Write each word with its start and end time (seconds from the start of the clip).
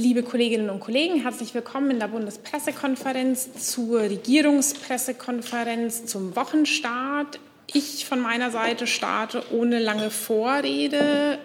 Liebe 0.00 0.22
Kolleginnen 0.22 0.70
und 0.70 0.78
Kollegen, 0.78 1.22
herzlich 1.22 1.54
willkommen 1.54 1.90
in 1.90 1.98
der 1.98 2.06
Bundespressekonferenz 2.06 3.54
zur 3.54 4.02
Regierungspressekonferenz 4.02 6.06
zum 6.06 6.36
Wochenstart. 6.36 7.40
Ich 7.66 8.06
von 8.06 8.20
meiner 8.20 8.52
Seite 8.52 8.86
starte 8.86 9.42
ohne 9.50 9.80
lange 9.80 10.10
Vorrede. 10.10 11.40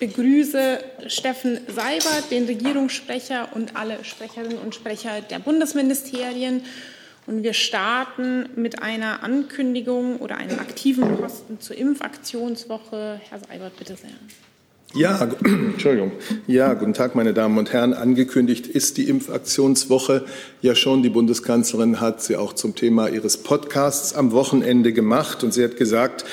Begrüße 0.00 0.82
Steffen 1.08 1.60
Seibert, 1.68 2.30
den 2.30 2.46
Regierungssprecher 2.46 3.50
und 3.54 3.76
alle 3.76 4.02
Sprecherinnen 4.04 4.56
und 4.56 4.74
Sprecher 4.74 5.20
der 5.20 5.40
Bundesministerien. 5.40 6.64
Und 7.26 7.42
wir 7.42 7.52
starten 7.52 8.48
mit 8.56 8.82
einer 8.82 9.22
Ankündigung 9.22 10.16
oder 10.16 10.38
einem 10.38 10.60
aktiven 10.60 11.18
Posten 11.18 11.60
zur 11.60 11.76
Impfaktionswoche. 11.76 13.20
Herr 13.28 13.38
Seibert, 13.38 13.76
bitte 13.76 13.96
sehr. 13.96 14.08
Ja, 14.94 15.26
Entschuldigung. 15.44 16.12
Ja, 16.46 16.74
guten 16.74 16.92
Tag, 16.92 17.14
meine 17.14 17.32
Damen 17.32 17.56
und 17.56 17.72
Herren. 17.72 17.94
Angekündigt 17.94 18.66
ist 18.66 18.98
die 18.98 19.08
Impfaktionswoche 19.08 20.24
ja 20.60 20.74
schon. 20.74 21.02
Die 21.02 21.08
Bundeskanzlerin 21.08 21.98
hat 21.98 22.22
sie 22.22 22.36
auch 22.36 22.52
zum 22.52 22.74
Thema 22.74 23.08
ihres 23.08 23.38
Podcasts 23.38 24.14
am 24.14 24.32
Wochenende 24.32 24.92
gemacht. 24.92 25.44
Und 25.44 25.54
sie 25.54 25.64
hat 25.64 25.78
gesagt, 25.78 26.26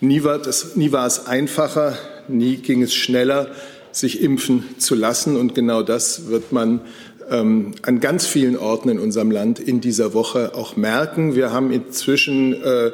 nie 0.00 0.24
war, 0.24 0.38
das, 0.38 0.76
nie 0.76 0.92
war 0.92 1.06
es 1.06 1.26
einfacher, 1.26 1.96
nie 2.28 2.56
ging 2.56 2.82
es 2.82 2.92
schneller, 2.92 3.48
sich 3.92 4.20
impfen 4.20 4.64
zu 4.76 4.94
lassen. 4.94 5.36
Und 5.36 5.54
genau 5.54 5.82
das 5.82 6.28
wird 6.28 6.52
man 6.52 6.82
ähm, 7.30 7.72
an 7.80 8.00
ganz 8.00 8.26
vielen 8.26 8.58
Orten 8.58 8.90
in 8.90 8.98
unserem 8.98 9.30
Land 9.30 9.58
in 9.58 9.80
dieser 9.80 10.12
Woche 10.12 10.54
auch 10.54 10.76
merken. 10.76 11.34
Wir 11.34 11.50
haben 11.50 11.72
inzwischen 11.72 12.52
äh, 12.62 12.90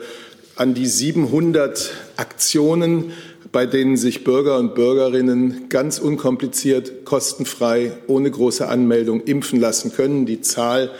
an 0.54 0.74
die 0.74 0.86
700 0.86 1.90
Aktionen 2.16 3.12
bei 3.52 3.66
denen 3.66 3.96
sich 3.96 4.24
Bürger 4.24 4.58
und 4.58 4.74
Bürgerinnen 4.74 5.68
ganz 5.68 5.98
unkompliziert, 5.98 7.04
kostenfrei, 7.04 7.92
ohne 8.06 8.30
große 8.30 8.68
Anmeldung 8.68 9.22
impfen 9.22 9.60
lassen 9.60 9.92
können. 9.92 10.26
Die 10.26 10.40
Zahl 10.40 10.90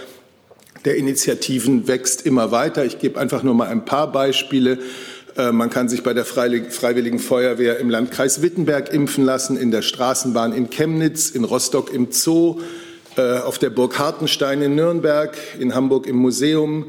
der 0.84 0.96
Initiativen 0.96 1.88
wächst 1.88 2.24
immer 2.24 2.50
weiter. 2.50 2.84
Ich 2.84 2.98
gebe 2.98 3.18
einfach 3.18 3.42
nur 3.42 3.54
mal 3.54 3.68
ein 3.68 3.84
paar 3.84 4.10
Beispiele. 4.10 4.78
Äh, 5.36 5.52
man 5.52 5.70
kann 5.70 5.88
sich 5.88 6.02
bei 6.02 6.14
der 6.14 6.24
Freiwilligen 6.24 7.18
Feuerwehr 7.18 7.78
im 7.78 7.90
Landkreis 7.90 8.42
Wittenberg 8.42 8.92
impfen 8.92 9.24
lassen, 9.24 9.56
in 9.56 9.70
der 9.70 9.82
Straßenbahn 9.82 10.52
in 10.52 10.70
Chemnitz, 10.70 11.30
in 11.30 11.44
Rostock 11.44 11.92
im 11.92 12.08
Zoo, 12.10 12.60
äh, 13.16 13.38
auf 13.38 13.58
der 13.58 13.70
Burg 13.70 13.98
Hartenstein 13.98 14.62
in 14.62 14.74
Nürnberg, 14.74 15.36
in 15.58 15.74
Hamburg 15.74 16.06
im 16.06 16.16
Museum, 16.16 16.86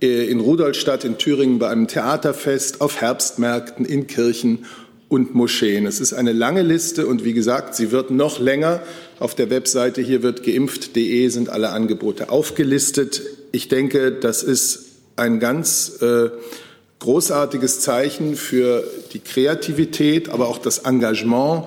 äh, 0.00 0.26
in 0.26 0.40
Rudolstadt 0.40 1.04
in 1.04 1.18
Thüringen 1.18 1.58
bei 1.58 1.68
einem 1.68 1.88
Theaterfest, 1.88 2.80
auf 2.80 3.00
Herbstmärkten, 3.00 3.84
in 3.84 4.06
Kirchen 4.06 4.66
und 5.12 5.34
Moscheen. 5.34 5.84
Es 5.84 6.00
ist 6.00 6.14
eine 6.14 6.32
lange 6.32 6.62
Liste 6.62 7.06
und 7.06 7.22
wie 7.22 7.34
gesagt, 7.34 7.74
sie 7.74 7.92
wird 7.92 8.10
noch 8.10 8.40
länger. 8.40 8.80
Auf 9.18 9.34
der 9.34 9.50
Webseite 9.50 10.00
hier 10.00 10.22
wird 10.22 10.42
geimpft.de 10.42 11.28
sind 11.28 11.50
alle 11.50 11.68
Angebote 11.68 12.30
aufgelistet. 12.30 13.20
Ich 13.52 13.68
denke, 13.68 14.12
das 14.12 14.42
ist 14.42 14.86
ein 15.16 15.38
ganz 15.38 16.00
äh, 16.00 16.30
großartiges 17.00 17.80
Zeichen 17.80 18.36
für 18.36 18.84
die 19.12 19.18
Kreativität, 19.18 20.30
aber 20.30 20.48
auch 20.48 20.56
das 20.56 20.78
Engagement 20.78 21.66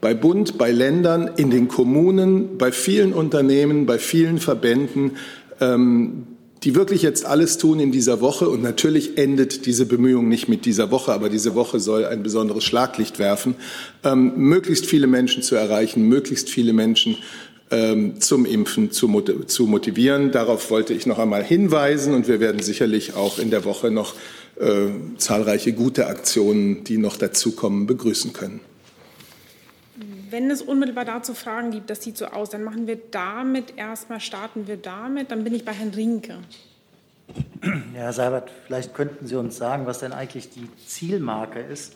bei 0.00 0.14
Bund, 0.14 0.56
bei 0.56 0.72
Ländern, 0.72 1.30
in 1.36 1.50
den 1.50 1.68
Kommunen, 1.68 2.56
bei 2.56 2.72
vielen 2.72 3.12
Unternehmen, 3.12 3.84
bei 3.84 3.98
vielen 3.98 4.38
Verbänden, 4.38 5.18
ähm, 5.60 6.26
die 6.64 6.74
wirklich 6.74 7.02
jetzt 7.02 7.24
alles 7.24 7.58
tun 7.58 7.80
in 7.80 7.92
dieser 7.92 8.20
Woche. 8.20 8.48
Und 8.48 8.62
natürlich 8.62 9.16
endet 9.18 9.66
diese 9.66 9.86
Bemühung 9.86 10.28
nicht 10.28 10.48
mit 10.48 10.64
dieser 10.64 10.90
Woche, 10.90 11.12
aber 11.12 11.28
diese 11.28 11.54
Woche 11.54 11.80
soll 11.80 12.04
ein 12.04 12.22
besonderes 12.22 12.64
Schlaglicht 12.64 13.18
werfen, 13.18 13.54
ähm, 14.04 14.32
möglichst 14.36 14.86
viele 14.86 15.06
Menschen 15.06 15.42
zu 15.42 15.54
erreichen, 15.54 16.08
möglichst 16.08 16.50
viele 16.50 16.72
Menschen 16.72 17.16
ähm, 17.70 18.20
zum 18.20 18.46
Impfen 18.46 18.90
zu, 18.90 19.08
zu, 19.46 19.66
motivieren. 19.66 20.32
Darauf 20.32 20.70
wollte 20.70 20.94
ich 20.94 21.06
noch 21.06 21.18
einmal 21.18 21.44
hinweisen 21.44 22.14
und 22.14 22.28
wir 22.28 22.40
werden 22.40 22.60
sicherlich 22.60 23.14
auch 23.14 23.38
in 23.38 23.50
der 23.50 23.64
Woche 23.64 23.90
noch 23.90 24.14
äh, 24.58 24.86
zahlreiche 25.18 25.72
gute 25.72 26.06
Aktionen, 26.06 26.84
die 26.84 26.98
noch 26.98 27.16
dazukommen, 27.16 27.86
begrüßen 27.86 28.32
können. 28.32 28.60
Wenn 30.30 30.50
es 30.50 30.62
unmittelbar 30.62 31.04
dazu 31.04 31.34
Fragen 31.34 31.70
gibt, 31.70 31.90
das 31.90 32.02
sieht 32.02 32.16
so 32.16 32.26
aus, 32.26 32.50
dann 32.50 32.64
machen 32.64 32.86
wir 32.86 32.98
damit 33.10 33.76
erstmal, 33.76 34.20
starten 34.20 34.66
wir 34.66 34.76
damit, 34.76 35.30
dann 35.30 35.44
bin 35.44 35.54
ich 35.54 35.64
bei 35.64 35.72
Herrn 35.72 35.90
Rinke. 35.90 36.38
Ja, 37.62 37.70
Herr 37.94 38.12
Seibert, 38.12 38.50
vielleicht 38.66 38.94
könnten 38.94 39.26
Sie 39.26 39.36
uns 39.36 39.56
sagen, 39.56 39.86
was 39.86 39.98
denn 40.00 40.12
eigentlich 40.12 40.50
die 40.50 40.68
Zielmarke 40.86 41.60
ist. 41.60 41.94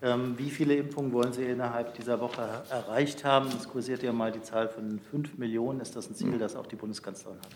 Ähm, 0.00 0.34
wie 0.36 0.50
viele 0.50 0.74
Impfungen 0.74 1.12
wollen 1.12 1.32
Sie 1.32 1.44
innerhalb 1.44 1.94
dieser 1.94 2.20
Woche 2.20 2.42
erreicht 2.70 3.24
haben? 3.24 3.48
Es 3.58 3.68
kursiert 3.68 4.02
ja 4.02 4.12
mal 4.12 4.30
die 4.30 4.42
Zahl 4.42 4.68
von 4.68 5.00
fünf 5.10 5.36
Millionen. 5.38 5.80
Ist 5.80 5.96
das 5.96 6.08
ein 6.08 6.14
Ziel, 6.14 6.38
das 6.38 6.54
auch 6.54 6.66
die 6.66 6.76
Bundeskanzlerin 6.76 7.38
hat? 7.38 7.48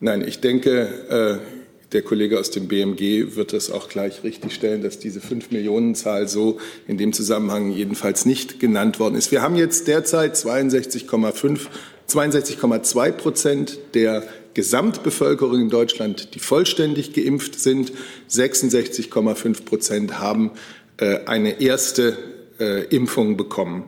Nein, 0.00 0.22
ich 0.22 0.40
denke, 0.40 1.40
äh 1.40 1.63
der 1.94 2.02
Kollege 2.02 2.38
aus 2.38 2.50
dem 2.50 2.68
BMG 2.68 3.36
wird 3.36 3.52
das 3.52 3.70
auch 3.70 3.88
gleich 3.88 4.24
richtigstellen, 4.24 4.82
dass 4.82 4.98
diese 4.98 5.20
5 5.20 5.52
Millionen 5.52 5.94
Zahl 5.94 6.28
so 6.28 6.58
in 6.88 6.98
dem 6.98 7.12
Zusammenhang 7.12 7.70
jedenfalls 7.70 8.26
nicht 8.26 8.60
genannt 8.60 8.98
worden 8.98 9.14
ist. 9.14 9.30
Wir 9.30 9.42
haben 9.42 9.56
jetzt 9.56 9.88
derzeit 9.88 10.34
62,5 10.34 11.68
62,2 12.08 13.12
Prozent 13.12 13.78
der 13.94 14.24
Gesamtbevölkerung 14.52 15.58
in 15.62 15.70
Deutschland, 15.70 16.34
die 16.34 16.38
vollständig 16.38 17.14
geimpft 17.14 17.58
sind. 17.58 17.92
66,5 18.30 19.64
Prozent 19.64 20.18
haben 20.18 20.50
äh, 20.98 21.20
eine 21.24 21.62
erste 21.62 22.16
äh, 22.60 22.84
Impfung 22.94 23.36
bekommen. 23.36 23.84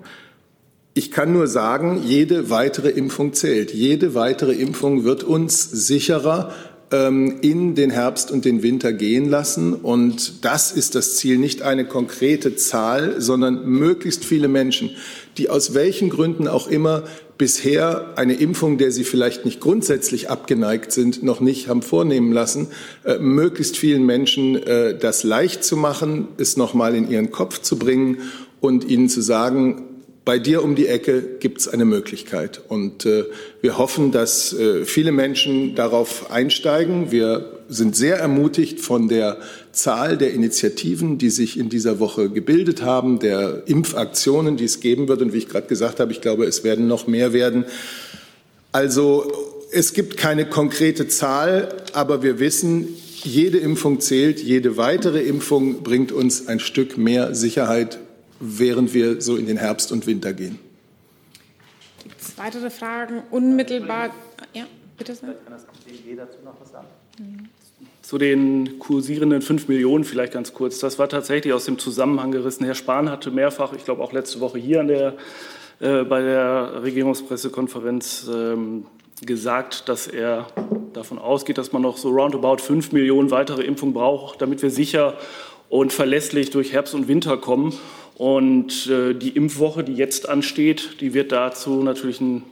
Ich 0.95 1.11
kann 1.11 1.35
nur 1.35 1.47
sagen, 1.47 2.03
jede 2.07 2.49
weitere 2.49 2.89
Impfung 2.89 3.35
zählt. 3.35 3.75
Jede 3.75 4.15
weitere 4.15 4.55
Impfung 4.55 5.05
wird 5.05 5.25
uns 5.25 5.63
sicherer 5.63 6.55
in 6.89 7.75
den 7.75 7.91
Herbst 7.91 8.31
und 8.31 8.45
den 8.45 8.63
Winter 8.63 8.93
gehen 8.93 9.29
lassen. 9.29 9.75
Und 9.75 10.45
das 10.45 10.71
ist 10.71 10.95
das 10.95 11.17
Ziel, 11.17 11.37
nicht 11.37 11.63
eine 11.63 11.85
konkrete 11.85 12.55
Zahl, 12.55 13.21
sondern 13.21 13.67
möglichst 13.67 14.25
viele 14.25 14.47
Menschen, 14.47 14.91
die 15.37 15.51
aus 15.51 15.75
welchen 15.75 16.11
Gründen 16.11 16.47
auch 16.47 16.69
immer 16.69 17.03
bisher 17.39 18.13
eine 18.17 18.35
Impfung, 18.35 18.79
der 18.79 18.91
sie 18.91 19.05
vielleicht 19.05 19.45
nicht 19.45 19.61
grundsätzlich 19.61 20.31
abgeneigt 20.31 20.93
sind, 20.93 21.23
noch 21.23 21.41
nicht 21.41 21.69
haben 21.69 21.83
vornehmen 21.83 22.33
lassen, 22.33 22.69
äh, 23.05 23.19
möglichst 23.19 23.77
vielen 23.77 24.07
Menschen 24.07 24.57
äh, 24.57 24.97
das 24.97 25.23
leicht 25.23 25.65
zu 25.65 25.77
machen, 25.77 26.29
es 26.39 26.57
nochmal 26.57 26.95
in 26.95 27.11
ihren 27.11 27.31
Kopf 27.31 27.61
zu 27.61 27.79
bringen 27.79 28.19
und 28.61 28.85
ihnen 28.85 29.09
zu 29.09 29.21
sagen, 29.21 29.83
bei 30.27 30.41
dir 30.41 30.65
um 30.65 30.75
die 30.75 30.89
Ecke 30.89 31.23
gibt 31.39 31.61
es 31.61 31.69
eine 31.69 31.85
Möglichkeit. 31.85 32.61
Und 32.67 33.07
äh, 33.07 33.27
wir 33.63 33.79
hoffen, 33.79 34.11
dass 34.11 34.53
äh, 34.53 34.85
viele 34.85 35.13
Menschen 35.13 35.77
darauf 35.77 36.33
einsteigen. 36.33 37.13
Wir 37.13 37.53
sind 37.69 37.95
sehr 37.95 38.19
ermutigt 38.19 38.81
von 38.81 39.07
der 39.07 39.39
Zahl 39.71 40.19
der 40.19 40.35
Initiativen, 40.35 41.17
die 41.19 41.31
sich 41.31 41.57
in 41.57 41.69
dieser 41.69 42.01
Woche 42.01 42.29
gebildet 42.29 42.83
haben, 42.83 43.21
der 43.21 43.63
Impfaktionen, 43.67 44.57
die 44.57 44.65
es 44.65 44.81
geben 44.81 45.07
wird. 45.07 45.23
Und 45.23 45.33
wie 45.33 45.39
ich 45.39 45.49
gerade 45.49 45.69
gesagt 45.69 46.01
habe, 46.01 46.11
ich 46.11 46.21
glaube, 46.21 46.45
es 46.45 46.65
werden 46.65 46.89
noch 46.89 47.07
mehr 47.07 47.33
werden. 47.33 47.65
Also 48.73 49.31
es 49.71 49.93
gibt 49.93 50.17
keine 50.17 50.45
konkrete 50.45 51.07
Zahl, 51.07 51.69
aber 51.93 52.25
wir 52.25 52.41
wissen, 52.41 52.89
jede 53.23 53.59
Impfung 53.59 54.01
zählt, 54.01 54.41
jede 54.41 54.77
weitere 54.77 55.23
Impfung 55.23 55.85
bringt 55.85 56.11
uns 56.11 56.49
ein 56.49 56.59
Stück 56.59 56.99
mehr 56.99 57.33
Sicherheit 57.37 58.01
während 58.41 58.95
wir 58.95 59.21
so 59.21 59.37
in 59.37 59.47
den 59.47 59.57
Herbst 59.57 59.93
und 59.93 60.07
Winter 60.07 60.33
gehen. 60.33 60.59
Gibt 62.03 62.21
es 62.21 62.39
weitere 62.39 62.71
Fragen? 62.71 63.23
Unmittelbar. 63.31 64.11
Ja, 64.53 64.65
bitte 64.97 65.15
sehr. 65.15 65.31
Kann 65.31 65.53
das 65.53 65.67
dazu 66.17 66.39
noch 66.45 66.61
was 66.61 66.71
sagen? 66.71 66.87
Zu 68.03 68.19
den 68.19 68.79
kursierenden 68.79 69.43
5 69.43 69.69
Millionen 69.69 70.05
vielleicht 70.05 70.33
ganz 70.33 70.53
kurz. 70.53 70.79
Das 70.79 70.99
war 70.99 71.09
tatsächlich 71.09 71.53
aus 71.53 71.65
dem 71.65 71.79
Zusammenhang 71.79 72.31
gerissen. 72.31 72.65
Herr 72.65 72.75
Spahn 72.75 73.11
hatte 73.11 73.31
mehrfach, 73.31 73.73
ich 73.73 73.85
glaube 73.85 74.03
auch 74.03 74.13
letzte 74.13 74.41
Woche 74.41 74.59
hier 74.59 74.81
an 74.81 74.89
der, 74.89 75.15
äh, 75.81 76.05
bei 76.05 76.21
der 76.23 76.83
Regierungspressekonferenz 76.85 78.31
ähm, 78.33 78.87
gesagt, 79.25 79.89
dass 79.89 80.07
er 80.07 80.47
davon 80.93 81.19
ausgeht, 81.19 81.59
dass 81.59 81.73
man 81.73 81.83
noch 81.83 81.97
so 81.97 82.11
roundabout 82.11 82.59
5 82.59 82.93
Millionen 82.93 83.31
weitere 83.31 83.63
Impfungen 83.63 83.95
braucht, 83.95 84.41
damit 84.41 84.63
wir 84.63 84.71
sicher 84.71 85.15
und 85.69 85.93
verlässlich 85.93 86.51
durch 86.51 86.73
Herbst 86.73 86.95
und 86.95 87.09
Winter 87.09 87.37
kommen. 87.37 87.77
Und 88.17 88.87
äh, 88.87 89.13
die 89.13 89.29
Impfwoche, 89.29 89.85
die 89.85 89.93
jetzt 89.93 90.27
ansteht, 90.27 91.03
die 91.03 91.13
wird 91.13 91.33
dazu 91.33 91.83
natürlich 91.83 92.19
einen, 92.23 92.45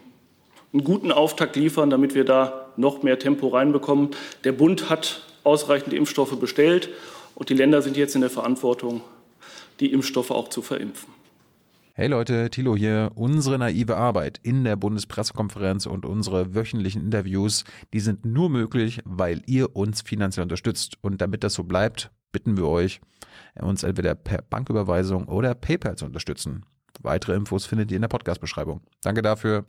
einen 0.74 0.84
guten 0.84 1.10
Auftakt 1.10 1.56
liefern, 1.56 1.88
damit 1.88 2.14
wir 2.14 2.24
da 2.24 2.70
noch 2.76 3.02
mehr 3.02 3.18
Tempo 3.18 3.48
reinbekommen. 3.48 4.10
Der 4.44 4.52
Bund 4.52 4.90
hat 4.90 5.22
ausreichend 5.42 5.94
Impfstoffe 5.94 6.38
bestellt 6.38 6.90
und 7.34 7.48
die 7.48 7.54
Länder 7.54 7.80
sind 7.80 7.96
jetzt 7.96 8.14
in 8.14 8.20
der 8.20 8.28
Verantwortung, 8.28 9.00
die 9.80 9.90
Impfstoffe 9.90 10.30
auch 10.32 10.48
zu 10.48 10.60
verimpfen. 10.60 11.14
Hey 11.94 12.08
Leute, 12.08 12.50
Thilo 12.50 12.76
hier. 12.76 13.12
Unsere 13.14 13.58
naive 13.58 13.96
Arbeit 13.96 14.40
in 14.42 14.64
der 14.64 14.76
Bundespressekonferenz 14.76 15.86
und 15.86 16.04
unsere 16.04 16.54
wöchentlichen 16.54 17.00
Interviews, 17.00 17.64
die 17.94 18.00
sind 18.00 18.26
nur 18.26 18.50
möglich, 18.50 19.00
weil 19.06 19.40
ihr 19.46 19.74
uns 19.74 20.02
finanziell 20.02 20.42
unterstützt. 20.42 20.98
Und 21.00 21.22
damit 21.22 21.42
das 21.42 21.54
so 21.54 21.64
bleibt, 21.64 22.10
bitten 22.32 22.58
wir 22.58 22.66
euch, 22.66 23.00
uns 23.62 23.82
entweder 23.82 24.14
per 24.14 24.42
Banküberweisung 24.42 25.28
oder 25.28 25.54
PayPal 25.54 25.96
zu 25.96 26.06
unterstützen. 26.06 26.64
Weitere 27.02 27.34
Infos 27.34 27.66
findet 27.66 27.90
ihr 27.90 27.96
in 27.96 28.02
der 28.02 28.08
Podcast-Beschreibung. 28.08 28.80
Danke 29.02 29.22
dafür. 29.22 29.64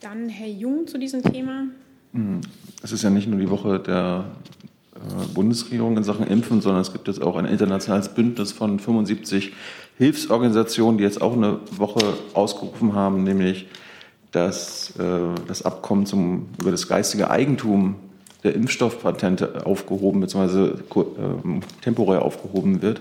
Dann 0.00 0.28
Herr 0.28 0.48
Jung 0.48 0.86
zu 0.86 0.98
diesem 0.98 1.22
Thema. 1.22 1.66
Es 2.82 2.92
ist 2.92 3.02
ja 3.02 3.10
nicht 3.10 3.28
nur 3.28 3.40
die 3.40 3.48
Woche 3.48 3.80
der 3.80 4.26
äh, 4.94 5.26
Bundesregierung 5.32 5.96
in 5.96 6.04
Sachen 6.04 6.26
Impfen, 6.26 6.60
sondern 6.60 6.82
es 6.82 6.92
gibt 6.92 7.08
jetzt 7.08 7.22
auch 7.22 7.36
ein 7.36 7.46
internationales 7.46 8.10
Bündnis 8.10 8.52
von 8.52 8.78
75 8.78 9.52
Hilfsorganisationen, 9.96 10.98
die 10.98 11.04
jetzt 11.04 11.22
auch 11.22 11.34
eine 11.34 11.60
Woche 11.70 12.00
ausgerufen 12.34 12.94
haben, 12.94 13.22
nämlich 13.22 13.68
dass 14.30 14.96
äh, 14.98 15.34
das 15.46 15.62
Abkommen 15.62 16.06
zum, 16.06 16.48
über 16.60 16.70
das 16.70 16.88
geistige 16.88 17.30
Eigentum 17.30 17.96
der 18.44 18.54
Impfstoffpatente 18.54 19.66
aufgehoben 19.66 20.20
bzw. 20.20 20.70
Äh, 20.70 20.74
temporär 21.80 22.22
aufgehoben 22.22 22.82
wird. 22.82 23.00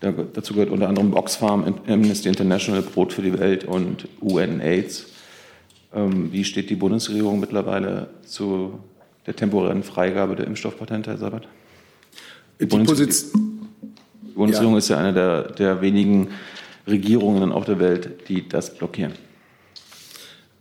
Da, 0.00 0.12
dazu 0.12 0.54
gehört 0.54 0.70
unter 0.70 0.88
anderem 0.88 1.14
Oxfam, 1.14 1.74
Amnesty 1.86 2.28
International, 2.28 2.82
Brot 2.82 3.12
für 3.12 3.22
die 3.22 3.38
Welt 3.38 3.64
und 3.64 4.08
UN-AIDS. 4.20 5.06
Ähm, 5.94 6.32
wie 6.32 6.44
steht 6.44 6.70
die 6.70 6.74
Bundesregierung 6.74 7.40
mittlerweile 7.40 8.08
zu 8.26 8.80
der 9.26 9.36
temporären 9.36 9.82
Freigabe 9.82 10.36
der 10.36 10.46
Impfstoffpatente, 10.46 11.10
Herr 11.10 11.18
Sabat? 11.18 11.48
Die, 12.60 12.64
die 12.64 12.66
Bundesregierung, 12.66 13.68
die 14.22 14.32
Bundesregierung 14.34 14.74
ja. 14.74 14.78
ist 14.78 14.88
ja 14.88 14.98
eine 14.98 15.12
der, 15.12 15.42
der 15.52 15.80
wenigen 15.80 16.28
Regierungen 16.86 17.52
auf 17.52 17.64
der 17.64 17.78
Welt, 17.78 18.28
die 18.28 18.46
das 18.48 18.74
blockieren. 18.74 19.12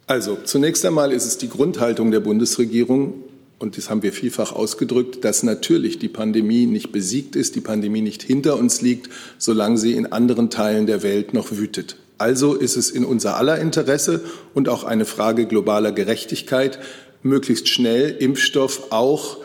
Also 0.06 0.38
zunächst 0.44 0.86
einmal 0.86 1.12
ist 1.12 1.26
es 1.26 1.38
die 1.38 1.50
Grundhaltung 1.50 2.12
der 2.12 2.20
Bundesregierung, 2.20 3.16
und 3.64 3.78
das 3.78 3.90
haben 3.90 4.04
wir 4.04 4.12
vielfach 4.12 4.52
ausgedrückt, 4.52 5.24
dass 5.24 5.42
natürlich 5.42 5.98
die 5.98 6.10
Pandemie 6.10 6.66
nicht 6.66 6.92
besiegt 6.92 7.38
ist, 7.38 7.56
die 7.56 7.62
Pandemie 7.62 8.02
nicht 8.02 8.22
hinter 8.22 8.58
uns 8.58 8.82
liegt, 8.82 9.10
solange 9.38 9.78
sie 9.78 9.94
in 9.94 10.12
anderen 10.12 10.50
Teilen 10.50 10.86
der 10.86 11.02
Welt 11.02 11.34
noch 11.34 11.54
wütet. 11.54 11.96
Also 12.18 12.56
ist 12.56 12.76
es 12.76 12.92
in 12.92 13.06
unser 13.06 13.38
aller 13.38 13.58
Interesse 13.60 14.22
und 14.54 14.68
auch 14.68 14.84
eine 14.84 15.06
Frage 15.06 15.46
globaler 15.46 15.94
Gerechtigkeit, 15.94 16.78
möglichst 17.24 17.70
schnell 17.70 18.10
Impfstoff 18.10 18.92
auch 18.92 19.38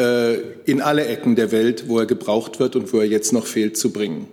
äh, 0.00 0.38
in 0.64 0.80
alle 0.80 1.06
Ecken 1.06 1.36
der 1.36 1.52
Welt, 1.52 1.84
wo 1.86 2.00
er 2.00 2.06
gebraucht 2.06 2.58
wird 2.58 2.74
und 2.74 2.92
wo 2.92 2.98
er 2.98 3.06
jetzt 3.06 3.32
noch 3.32 3.46
fehlt, 3.46 3.76
zu 3.76 3.92
bringen. 3.92 4.26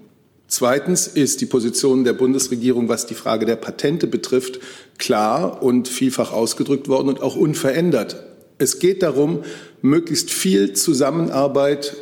Zweitens 0.48 1.06
ist 1.06 1.42
die 1.42 1.45
Position 1.45 2.06
der 2.06 2.13
Bundesregierung, 2.13 2.90
was 2.90 3.06
die 3.06 3.13
Frage 3.13 3.45
der 3.45 3.57
Patente 3.57 4.07
betrifft, 4.07 4.60
klar 4.98 5.62
und 5.62 5.88
vielfach 5.88 6.33
ausgedrückt 6.33 6.88
worden 6.88 7.10
und 7.10 7.22
auch 7.22 7.36
unverändert. 7.36 8.26
Es 8.57 8.80
geht 8.80 9.04
darum, 9.04 9.44
möglichst 9.81 10.31
viel 10.31 10.74
Zusammenarbeit 10.74 11.95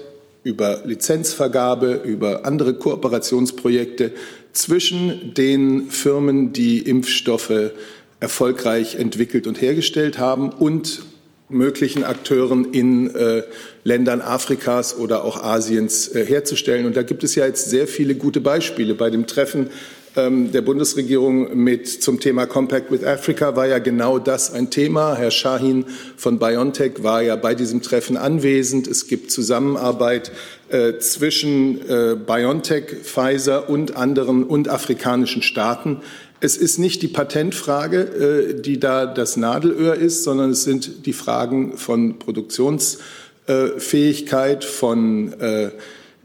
über 0.43 0.83
Lizenzvergabe, 0.85 2.01
über 2.05 2.45
andere 2.45 2.75
Kooperationsprojekte 2.75 4.11
zwischen 4.53 5.33
den 5.33 5.89
Firmen, 5.89 6.53
die 6.53 6.79
Impfstoffe 6.79 7.71
erfolgreich 8.19 8.95
entwickelt 8.95 9.47
und 9.47 9.61
hergestellt 9.61 10.17
haben 10.17 10.49
und 10.49 11.01
möglichen 11.49 12.03
Akteuren 12.03 12.73
in 12.73 13.13
äh, 13.13 13.43
Ländern 13.83 14.21
Afrikas 14.21 14.97
oder 14.97 15.23
auch 15.25 15.43
Asiens 15.43 16.07
äh, 16.07 16.25
herzustellen. 16.25 16.85
Und 16.85 16.95
da 16.95 17.03
gibt 17.03 17.23
es 17.23 17.35
ja 17.35 17.45
jetzt 17.45 17.69
sehr 17.69 17.87
viele 17.87 18.15
gute 18.15 18.41
Beispiele. 18.41 18.95
Bei 18.95 19.09
dem 19.09 19.27
Treffen 19.27 19.69
der 20.15 20.61
Bundesregierung 20.61 21.61
mit 21.61 21.89
zum 21.89 22.21
Thema 22.21 22.45
Compact 22.45 22.89
with 22.89 23.03
Africa 23.03 23.57
war 23.57 23.67
ja 23.67 23.79
genau 23.79 24.17
das 24.17 24.53
ein 24.53 24.69
Thema. 24.69 25.15
Herr 25.15 25.29
Shahin 25.29 25.83
von 26.15 26.39
BioNTech 26.39 27.03
war 27.03 27.21
ja 27.21 27.35
bei 27.35 27.53
diesem 27.53 27.81
Treffen 27.81 28.15
anwesend. 28.15 28.87
Es 28.87 29.07
gibt 29.07 29.29
Zusammenarbeit 29.29 30.31
äh, 30.69 30.99
zwischen 30.99 31.81
äh, 31.89 32.15
BioNTech, 32.15 33.01
Pfizer 33.03 33.69
und 33.69 33.97
anderen 33.97 34.45
und 34.45 34.69
afrikanischen 34.69 35.41
Staaten. 35.41 35.99
Es 36.39 36.55
ist 36.55 36.79
nicht 36.79 37.01
die 37.01 37.07
Patentfrage, 37.07 37.99
äh, 37.99 38.61
die 38.61 38.79
da 38.79 39.05
das 39.05 39.35
Nadelöhr 39.35 39.95
ist, 39.95 40.23
sondern 40.23 40.51
es 40.51 40.63
sind 40.63 41.05
die 41.05 41.13
Fragen 41.13 41.77
von 41.77 42.19
Produktionsfähigkeit, 42.19 44.63
von 44.63 45.33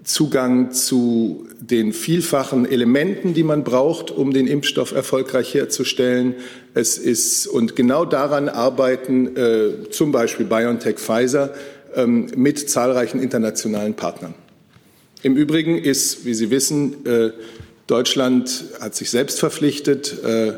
Zugang 0.04 0.72
zu 0.72 1.46
den 1.60 1.92
vielfachen 1.92 2.64
Elementen, 2.64 3.34
die 3.34 3.42
man 3.42 3.64
braucht, 3.64 4.10
um 4.10 4.32
den 4.32 4.46
Impfstoff 4.46 4.92
erfolgreich 4.92 5.52
herzustellen. 5.52 6.34
Es 6.74 6.96
ist, 6.96 7.46
und 7.46 7.76
genau 7.76 8.04
daran 8.04 8.48
arbeiten 8.48 9.36
äh, 9.36 9.90
zum 9.90 10.10
Beispiel 10.10 10.46
BioNTech 10.46 10.96
Pfizer 10.98 11.52
ähm, 11.94 12.28
mit 12.34 12.70
zahlreichen 12.70 13.20
internationalen 13.20 13.94
Partnern. 13.94 14.34
Im 15.22 15.36
Übrigen 15.36 15.76
ist, 15.76 16.24
wie 16.24 16.34
Sie 16.34 16.50
wissen, 16.50 17.04
äh, 17.04 17.30
Deutschland 17.86 18.64
hat 18.80 18.94
sich 18.94 19.10
selbst 19.10 19.38
verpflichtet, 19.38 20.22
äh, 20.24 20.54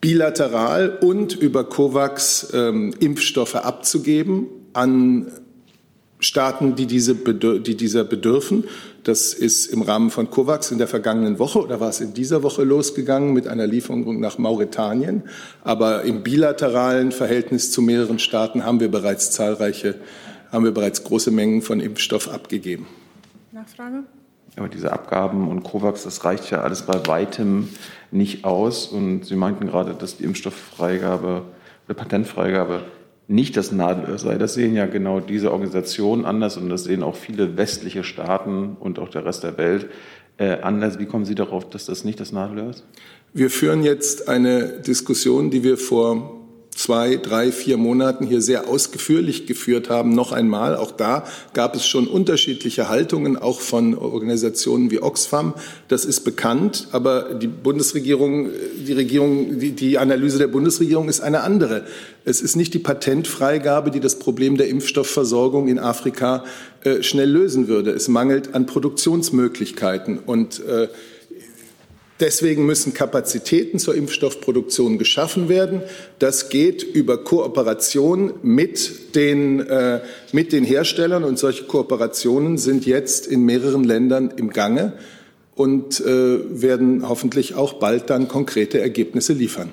bilateral 0.00 0.98
und 1.00 1.34
über 1.34 1.64
COVAX 1.64 2.48
ähm, 2.52 2.94
Impfstoffe 3.00 3.54
abzugeben 3.54 4.46
an 4.72 5.32
Staaten, 6.20 6.74
die, 6.74 6.86
diese, 6.86 7.14
die 7.14 7.76
dieser 7.76 8.04
bedürfen. 8.04 8.64
Das 9.04 9.32
ist 9.32 9.66
im 9.66 9.82
Rahmen 9.82 10.10
von 10.10 10.30
COVAX 10.30 10.72
in 10.72 10.78
der 10.78 10.88
vergangenen 10.88 11.38
Woche 11.38 11.60
oder 11.60 11.80
war 11.80 11.88
es 11.88 12.00
in 12.00 12.12
dieser 12.12 12.42
Woche 12.42 12.64
losgegangen 12.64 13.32
mit 13.32 13.46
einer 13.46 13.66
Lieferung 13.66 14.18
nach 14.20 14.38
Mauretanien. 14.38 15.22
Aber 15.62 16.02
im 16.02 16.22
bilateralen 16.22 17.12
Verhältnis 17.12 17.70
zu 17.70 17.82
mehreren 17.82 18.18
Staaten 18.18 18.64
haben 18.64 18.80
wir 18.80 18.90
bereits 18.90 19.30
zahlreiche, 19.30 19.94
haben 20.50 20.64
wir 20.64 20.72
bereits 20.72 21.04
große 21.04 21.30
Mengen 21.30 21.62
von 21.62 21.80
Impfstoff 21.80 22.28
abgegeben. 22.28 22.86
Nachfrage? 23.52 24.02
Aber 24.56 24.68
diese 24.68 24.92
Abgaben 24.92 25.48
und 25.48 25.62
COVAX, 25.62 26.02
das 26.02 26.24
reicht 26.24 26.50
ja 26.50 26.62
alles 26.62 26.82
bei 26.82 27.06
weitem 27.06 27.68
nicht 28.10 28.44
aus. 28.44 28.88
Und 28.88 29.24
Sie 29.24 29.36
meinten 29.36 29.68
gerade, 29.68 29.94
dass 29.94 30.16
die 30.16 30.24
Impfstofffreigabe 30.24 31.42
oder 31.86 31.94
Patentfreigabe 31.94 32.82
nicht 33.28 33.56
das 33.58 33.70
Nadelöhr 33.72 34.18
sei. 34.18 34.38
Das 34.38 34.54
sehen 34.54 34.74
ja 34.74 34.86
genau 34.86 35.20
diese 35.20 35.52
Organisationen 35.52 36.24
anders 36.24 36.56
und 36.56 36.70
das 36.70 36.84
sehen 36.84 37.02
auch 37.02 37.14
viele 37.14 37.56
westliche 37.58 38.02
Staaten 38.02 38.76
und 38.80 38.98
auch 38.98 39.10
der 39.10 39.24
Rest 39.24 39.44
der 39.44 39.58
Welt 39.58 39.86
äh, 40.38 40.60
anders. 40.62 40.98
Wie 40.98 41.04
kommen 41.04 41.26
Sie 41.26 41.34
darauf, 41.34 41.68
dass 41.68 41.84
das 41.84 42.04
nicht 42.04 42.18
das 42.18 42.32
Nadelöhr 42.32 42.70
ist? 42.70 42.84
Wir 43.34 43.50
führen 43.50 43.82
jetzt 43.84 44.28
eine 44.28 44.80
Diskussion, 44.80 45.50
die 45.50 45.62
wir 45.62 45.76
vor 45.76 46.37
zwei, 46.78 47.16
drei, 47.16 47.50
vier 47.50 47.76
Monaten 47.76 48.24
hier 48.24 48.40
sehr 48.40 48.68
ausführlich 48.68 49.46
geführt 49.46 49.90
haben, 49.90 50.10
noch 50.14 50.30
einmal. 50.30 50.76
Auch 50.76 50.92
da 50.92 51.24
gab 51.52 51.74
es 51.74 51.84
schon 51.84 52.06
unterschiedliche 52.06 52.88
Haltungen, 52.88 53.36
auch 53.36 53.60
von 53.60 53.98
Organisationen 53.98 54.92
wie 54.92 55.02
Oxfam. 55.02 55.54
Das 55.88 56.04
ist 56.04 56.20
bekannt, 56.20 56.86
aber 56.92 57.34
die 57.34 57.48
Bundesregierung, 57.48 58.50
die 58.86 58.92
Regierung, 58.92 59.58
die, 59.58 59.72
die 59.72 59.98
Analyse 59.98 60.38
der 60.38 60.46
Bundesregierung 60.46 61.08
ist 61.08 61.20
eine 61.20 61.40
andere. 61.40 61.82
Es 62.24 62.40
ist 62.40 62.54
nicht 62.54 62.72
die 62.74 62.78
Patentfreigabe, 62.78 63.90
die 63.90 64.00
das 64.00 64.20
Problem 64.20 64.56
der 64.56 64.68
Impfstoffversorgung 64.68 65.66
in 65.66 65.80
Afrika 65.80 66.44
äh, 66.84 67.02
schnell 67.02 67.28
lösen 67.28 67.66
würde. 67.66 67.90
Es 67.90 68.06
mangelt 68.06 68.54
an 68.54 68.66
Produktionsmöglichkeiten 68.66 70.20
und 70.20 70.64
äh, 70.64 70.86
Deswegen 72.20 72.66
müssen 72.66 72.94
Kapazitäten 72.94 73.78
zur 73.78 73.94
Impfstoffproduktion 73.94 74.98
geschaffen 74.98 75.48
werden. 75.48 75.82
Das 76.18 76.48
geht 76.48 76.82
über 76.82 77.22
Kooperation 77.22 78.34
mit 78.42 79.14
den, 79.14 79.60
äh, 79.60 80.00
mit 80.32 80.52
den 80.52 80.64
Herstellern 80.64 81.22
und 81.22 81.38
solche 81.38 81.64
Kooperationen 81.64 82.58
sind 82.58 82.86
jetzt 82.86 83.28
in 83.28 83.44
mehreren 83.44 83.84
Ländern 83.84 84.32
im 84.36 84.50
Gange 84.50 84.94
und 85.54 86.00
äh, 86.00 86.60
werden 86.60 87.08
hoffentlich 87.08 87.54
auch 87.54 87.74
bald 87.74 88.10
dann 88.10 88.26
konkrete 88.26 88.80
Ergebnisse 88.80 89.32
liefern. 89.32 89.70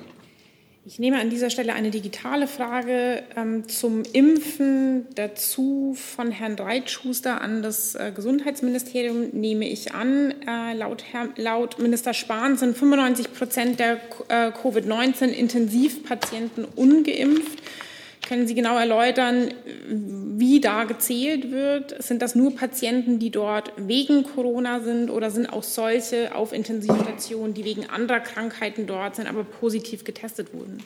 Ich 0.88 1.00
nehme 1.00 1.18
an 1.18 1.30
dieser 1.30 1.50
Stelle 1.50 1.74
eine 1.74 1.90
digitale 1.90 2.46
Frage 2.46 3.24
ähm, 3.36 3.68
zum 3.68 4.04
Impfen 4.12 5.08
dazu 5.16 5.96
von 5.98 6.30
Herrn 6.30 6.54
Reitschuster 6.54 7.40
an 7.40 7.60
das 7.60 7.96
äh, 7.96 8.12
Gesundheitsministerium. 8.14 9.30
Nehme 9.32 9.68
ich 9.68 9.94
an, 9.94 10.32
äh, 10.46 10.74
laut, 10.74 11.02
Herr, 11.10 11.30
laut, 11.34 11.80
Minister 11.80 12.14
Spahn 12.14 12.56
sind 12.56 12.78
95 12.78 13.34
Prozent 13.34 13.80
der 13.80 13.98
äh, 14.28 14.52
Covid-19-Intensivpatienten 14.52 16.66
ungeimpft. 16.76 17.58
Können 18.26 18.48
Sie 18.48 18.56
genau 18.56 18.76
erläutern, 18.76 19.54
wie 19.88 20.60
da 20.60 20.82
gezählt 20.82 21.52
wird? 21.52 22.02
Sind 22.02 22.22
das 22.22 22.34
nur 22.34 22.56
Patienten, 22.56 23.20
die 23.20 23.30
dort 23.30 23.72
wegen 23.76 24.24
Corona 24.24 24.80
sind 24.80 25.10
oder 25.10 25.30
sind 25.30 25.52
auch 25.52 25.62
solche 25.62 26.34
auf 26.34 26.52
Intensivstationen, 26.52 27.54
die 27.54 27.64
wegen 27.64 27.88
anderer 27.88 28.18
Krankheiten 28.18 28.88
dort 28.88 29.14
sind, 29.14 29.28
aber 29.28 29.44
positiv 29.44 30.02
getestet 30.02 30.52
wurden? 30.52 30.82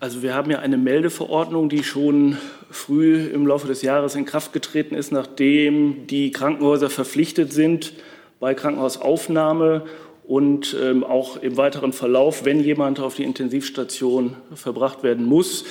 Also 0.00 0.22
wir 0.22 0.34
haben 0.34 0.50
ja 0.50 0.58
eine 0.58 0.76
Meldeverordnung, 0.76 1.68
die 1.68 1.84
schon 1.84 2.36
früh 2.72 3.24
im 3.26 3.46
Laufe 3.46 3.68
des 3.68 3.82
Jahres 3.82 4.16
in 4.16 4.24
Kraft 4.24 4.52
getreten 4.52 4.96
ist, 4.96 5.12
nachdem 5.12 6.08
die 6.08 6.32
Krankenhäuser 6.32 6.90
verpflichtet 6.90 7.52
sind, 7.52 7.92
bei 8.40 8.54
Krankenhausaufnahme 8.54 9.84
und 10.24 10.76
ähm, 10.80 11.04
auch 11.04 11.36
im 11.36 11.56
weiteren 11.56 11.92
Verlauf, 11.92 12.44
wenn 12.44 12.60
jemand 12.60 13.00
auf 13.00 13.16
die 13.16 13.24
Intensivstation 13.24 14.36
verbracht 14.54 15.02
werden 15.02 15.24
muss, 15.24 15.64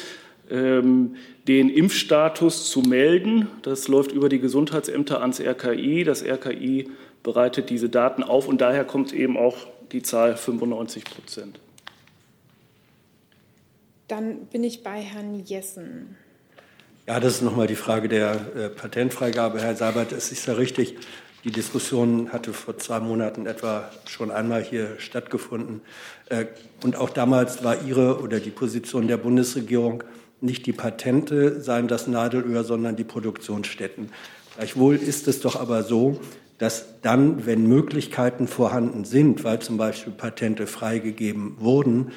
ähm, 0.50 1.16
den 1.48 1.70
Impfstatus 1.70 2.70
zu 2.70 2.82
melden. 2.82 3.48
Das 3.62 3.88
läuft 3.88 4.12
über 4.12 4.30
die 4.30 4.40
Gesundheitsämter 4.40 5.22
ans 5.22 5.40
RKI. 5.40 6.04
Das 6.04 6.24
RKI 6.24 6.90
bereitet 7.24 7.70
diese 7.70 7.90
Daten 7.90 8.24
auf 8.24 8.48
und 8.48 8.62
daher 8.62 8.84
kommt 8.84 9.14
eben 9.14 9.38
auch 9.38 9.58
die 9.92 10.02
Zahl 10.02 10.36
95 10.36 11.06
Prozent. 11.06 11.60
Dann 14.08 14.46
bin 14.48 14.64
ich 14.64 14.84
bei 14.84 15.00
Herrn 15.00 15.42
Jessen. 15.46 16.18
Ja, 17.08 17.20
das 17.20 17.36
ist 17.36 17.42
nochmal 17.42 17.68
die 17.68 17.76
Frage 17.76 18.10
der 18.10 18.34
äh, 18.56 18.70
Patentfreigabe. 18.70 19.62
Herr 19.62 19.76
Seibert, 19.76 20.12
es 20.12 20.32
ist 20.32 20.46
ja 20.48 20.54
richtig, 20.54 20.98
die 21.44 21.52
Diskussion 21.52 22.32
hatte 22.32 22.54
vor 22.54 22.78
zwei 22.78 23.00
Monaten 23.00 23.48
etwa 23.48 23.90
schon 24.06 24.30
einmal 24.30 24.64
hier 24.64 24.96
stattgefunden. 25.00 25.82
Äh, 26.30 26.46
und 26.84 26.96
auch 26.96 27.10
damals 27.10 27.64
war 27.64 27.84
Ihre 27.84 28.22
oder 28.22 28.40
die 28.40 28.52
Position 28.52 29.08
der 29.08 29.18
Bundesregierung 29.18 30.04
nicht 30.42 30.66
die 30.66 30.74
Patente 30.74 31.62
seien 31.62 31.88
das 31.88 32.08
Nadelöhr, 32.08 32.64
sondern 32.64 32.96
die 32.96 33.04
Produktionsstätten. 33.04 34.10
Gleichwohl 34.56 34.96
ist 34.96 35.28
es 35.28 35.40
doch 35.40 35.60
aber 35.60 35.84
so, 35.84 36.20
dass 36.58 37.02
dann, 37.02 37.46
wenn 37.46 37.68
Möglichkeiten 37.68 38.48
vorhanden 38.48 39.06
sind, 39.06 39.44
weil 39.44 39.60
zum 39.60 39.78
Beispiel 39.78 40.14
Patente 40.14 40.68
freigegeben 40.68 41.56
wurden, 41.60 42.12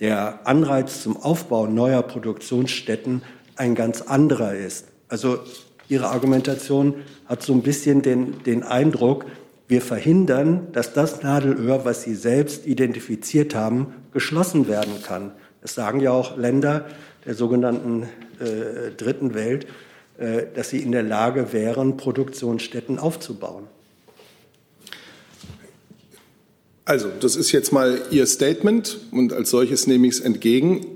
der 0.00 0.46
Anreiz 0.46 1.02
zum 1.02 1.16
Aufbau 1.16 1.66
neuer 1.66 2.02
Produktionsstätten 2.02 3.22
ein 3.56 3.74
ganz 3.74 4.02
anderer 4.02 4.54
ist. 4.54 4.86
Also 5.08 5.40
Ihre 5.88 6.08
Argumentation 6.08 6.94
hat 7.26 7.42
so 7.42 7.52
ein 7.52 7.62
bisschen 7.62 8.02
den, 8.02 8.42
den 8.44 8.62
Eindruck, 8.62 9.26
wir 9.68 9.82
verhindern, 9.82 10.68
dass 10.72 10.94
das 10.94 11.22
Nadelöhr, 11.22 11.84
was 11.84 12.02
Sie 12.02 12.14
selbst 12.14 12.66
identifiziert 12.66 13.54
haben, 13.54 13.94
geschlossen 14.12 14.66
werden 14.68 15.02
kann. 15.02 15.32
Das 15.60 15.74
sagen 15.74 16.00
ja 16.00 16.10
auch 16.10 16.36
Länder 16.36 16.86
der 17.26 17.34
sogenannten 17.34 18.04
äh, 18.40 18.90
Dritten 18.96 19.34
Welt, 19.34 19.66
äh, 20.18 20.44
dass 20.54 20.70
sie 20.70 20.78
in 20.78 20.92
der 20.92 21.02
Lage 21.02 21.52
wären, 21.52 21.96
Produktionsstätten 21.96 22.98
aufzubauen. 22.98 23.66
Also, 26.84 27.08
das 27.20 27.36
ist 27.36 27.52
jetzt 27.52 27.70
mal 27.70 28.00
Ihr 28.10 28.26
Statement 28.26 28.98
und 29.12 29.34
als 29.34 29.50
solches 29.50 29.86
nehme 29.86 30.06
ich 30.06 30.14
es 30.14 30.20
entgegen. 30.20 30.86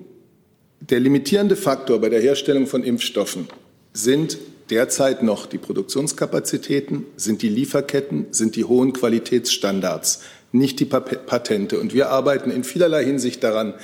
Der 0.81 1.01
limitierende 1.01 1.55
Faktor 1.55 2.01
bei 2.01 2.09
der 2.09 2.21
Herstellung 2.21 2.67
von 2.67 2.83
Impfstoffen 2.83 3.47
sind 3.93 4.39
derzeit 4.71 5.23
noch 5.23 5.47
die 5.47 5.59
Produktionskapazitäten, 5.59 7.07
sind 7.17 7.43
die 7.43 7.49
Lieferketten, 7.49 8.27
sind 8.31 8.57
die 8.57 8.65
hohen 8.65 8.93
Qualitätsstandards, 8.93 10.21
nicht 10.53 10.81
die 10.81 10.85
Patente. 10.85 11.79
Und 11.79 11.95
wir 11.95 12.11
arbeiten 12.11 12.51
in 12.51 12.65
vielerlei 12.65 13.05
Hinsicht 13.05 13.43
daran, 13.43 13.75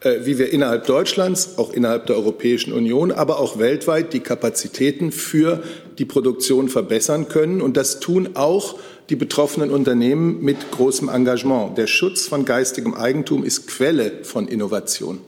äh, 0.00 0.20
wie 0.24 0.38
wir 0.38 0.52
innerhalb 0.52 0.86
Deutschlands, 0.86 1.58
auch 1.58 1.72
innerhalb 1.72 2.06
der 2.06 2.16
Europäischen 2.16 2.72
Union, 2.72 3.10
aber 3.10 3.40
auch 3.40 3.58
weltweit 3.58 4.12
die 4.12 4.20
Kapazitäten 4.20 5.10
für 5.10 5.62
die 5.98 6.04
Produktion 6.04 6.68
verbessern 6.68 7.28
können. 7.28 7.60
Und 7.60 7.76
das 7.76 7.98
tun 7.98 8.30
auch 8.34 8.78
die 9.10 9.16
betroffenen 9.16 9.70
Unternehmen 9.70 10.42
mit 10.42 10.70
großem 10.70 11.08
Engagement. 11.08 11.76
Der 11.78 11.86
Schutz 11.86 12.26
von 12.26 12.44
geistigem 12.44 12.94
Eigentum 12.94 13.42
ist 13.42 13.66
Quelle 13.66 14.22
von 14.22 14.46
Innovation. 14.46 15.20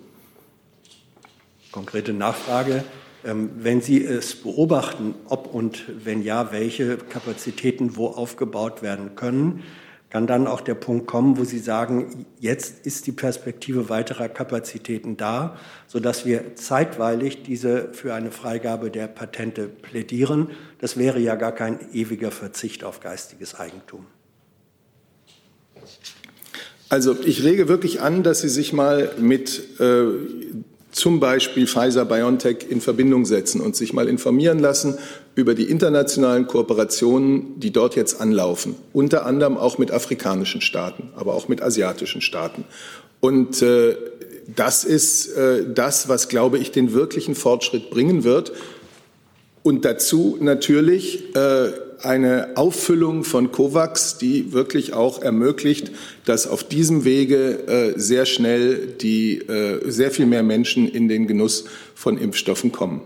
Konkrete 1.72 2.12
Nachfrage. 2.12 2.84
Ähm, 3.24 3.50
wenn 3.56 3.80
Sie 3.80 4.04
es 4.04 4.34
beobachten, 4.34 5.14
ob 5.28 5.52
und 5.52 5.84
wenn 6.04 6.22
ja, 6.22 6.52
welche 6.52 6.96
Kapazitäten 6.96 7.96
wo 7.96 8.08
aufgebaut 8.08 8.82
werden 8.82 9.14
können, 9.14 9.62
kann 10.10 10.26
dann 10.26 10.48
auch 10.48 10.60
der 10.60 10.74
Punkt 10.74 11.06
kommen, 11.06 11.38
wo 11.38 11.44
Sie 11.44 11.60
sagen, 11.60 12.26
jetzt 12.40 12.84
ist 12.84 13.06
die 13.06 13.12
Perspektive 13.12 13.88
weiterer 13.88 14.28
Kapazitäten 14.28 15.16
da, 15.16 15.56
sodass 15.86 16.26
wir 16.26 16.56
zeitweilig 16.56 17.44
diese 17.44 17.92
für 17.92 18.12
eine 18.12 18.32
Freigabe 18.32 18.90
der 18.90 19.06
Patente 19.06 19.68
plädieren. 19.68 20.48
Das 20.78 20.96
wäre 20.96 21.20
ja 21.20 21.36
gar 21.36 21.52
kein 21.52 21.78
ewiger 21.92 22.32
Verzicht 22.32 22.82
auf 22.82 22.98
geistiges 23.00 23.54
Eigentum. 23.54 24.06
Also 26.88 27.16
ich 27.24 27.44
rege 27.44 27.68
wirklich 27.68 28.00
an, 28.00 28.24
dass 28.24 28.40
Sie 28.40 28.48
sich 28.48 28.72
mal 28.72 29.12
mit 29.16 29.78
äh, 29.78 30.06
zum 30.92 31.20
Beispiel 31.20 31.66
Pfizer 31.66 32.04
BioNTech 32.04 32.66
in 32.68 32.80
Verbindung 32.80 33.24
setzen 33.24 33.60
und 33.60 33.76
sich 33.76 33.92
mal 33.92 34.08
informieren 34.08 34.58
lassen 34.58 34.98
über 35.34 35.54
die 35.54 35.64
internationalen 35.70 36.46
Kooperationen, 36.46 37.60
die 37.60 37.72
dort 37.72 37.96
jetzt 37.96 38.20
anlaufen, 38.20 38.74
unter 38.92 39.24
anderem 39.26 39.56
auch 39.56 39.78
mit 39.78 39.92
afrikanischen 39.92 40.60
Staaten, 40.60 41.10
aber 41.16 41.34
auch 41.34 41.48
mit 41.48 41.62
asiatischen 41.62 42.20
Staaten. 42.20 42.64
Und 43.20 43.62
äh, 43.62 43.96
das 44.56 44.84
ist 44.84 45.28
äh, 45.36 45.64
das, 45.72 46.08
was, 46.08 46.28
glaube 46.28 46.58
ich, 46.58 46.72
den 46.72 46.92
wirklichen 46.92 47.34
Fortschritt 47.34 47.90
bringen 47.90 48.24
wird. 48.24 48.52
Und 49.62 49.84
dazu 49.84 50.38
natürlich 50.40 51.34
äh, 51.36 51.70
eine 52.04 52.50
Auffüllung 52.56 53.24
von 53.24 53.52
COVAX, 53.52 54.18
die 54.18 54.52
wirklich 54.52 54.92
auch 54.92 55.22
ermöglicht, 55.22 55.90
dass 56.24 56.46
auf 56.46 56.64
diesem 56.64 57.04
Wege 57.04 57.66
äh, 57.66 57.98
sehr 57.98 58.26
schnell 58.26 58.94
die, 59.00 59.38
äh, 59.38 59.88
sehr 59.90 60.10
viel 60.10 60.26
mehr 60.26 60.42
Menschen 60.42 60.88
in 60.88 61.08
den 61.08 61.26
Genuss 61.26 61.64
von 61.94 62.18
Impfstoffen 62.18 62.72
kommen. 62.72 63.02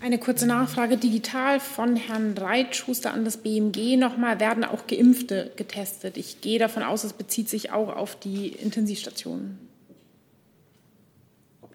Eine 0.00 0.18
kurze 0.18 0.46
Nachfrage 0.46 0.98
digital 0.98 1.58
von 1.58 1.96
Herrn 1.96 2.36
Reitschuster 2.36 3.12
an 3.12 3.24
das 3.24 3.38
BMG 3.38 3.96
nochmal. 3.96 4.38
Werden 4.38 4.62
auch 4.62 4.86
Geimpfte 4.86 5.50
getestet? 5.56 6.16
Ich 6.16 6.40
gehe 6.40 6.58
davon 6.58 6.82
aus, 6.82 7.02
es 7.02 7.12
bezieht 7.12 7.48
sich 7.48 7.72
auch 7.72 7.96
auf 7.96 8.14
die 8.18 8.48
Intensivstationen. 8.48 9.65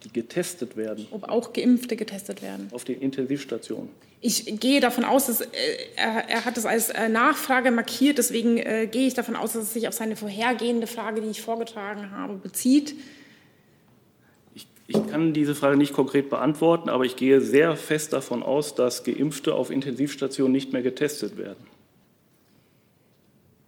Die 0.04 0.12
getestet 0.12 0.76
werden? 0.78 1.08
Ob 1.12 1.30
auch 1.30 1.54
Geimpfte 1.54 1.96
getestet 1.96 2.42
werden? 2.42 2.70
Auf 2.72 2.84
die 2.84 2.94
Intensivstationen. 2.94 3.90
Ich 4.24 4.60
gehe 4.60 4.80
davon 4.80 5.04
aus, 5.04 5.26
dass 5.26 5.42
äh, 5.42 5.48
er, 5.96 6.30
er, 6.30 6.46
hat 6.46 6.56
es 6.56 6.66
als 6.68 6.90
äh, 6.90 7.10
Nachfrage 7.10 7.72
markiert, 7.72 8.20
deswegen 8.20 8.58
äh, 8.58 8.88
gehe 8.90 9.08
ich 9.08 9.16
davon 9.16 9.36
aus, 9.36 9.54
dass 9.54 9.64
es 9.64 9.74
sich 9.74 9.88
auf 9.88 9.96
seine 9.96 10.16
vorhergehende 10.16 10.86
Frage, 10.86 11.22
die 11.22 11.30
ich 11.30 11.42
vorgetragen 11.42 12.12
habe, 12.12 12.36
bezieht. 12.36 12.94
Ich, 14.54 14.68
ich 14.86 15.08
kann 15.08 15.34
diese 15.34 15.56
Frage 15.56 15.76
nicht 15.76 15.94
konkret 15.94 16.30
beantworten, 16.30 16.90
aber 16.90 17.04
ich 17.04 17.16
gehe 17.16 17.42
sehr 17.42 17.76
fest 17.76 18.14
davon 18.14 18.44
aus, 18.44 18.76
dass 18.76 19.04
Geimpfte 19.04 19.56
auf 19.56 19.72
Intensivstationen 19.72 20.52
nicht 20.52 20.72
mehr 20.72 20.84
getestet 20.84 21.38
werden. 21.38 21.66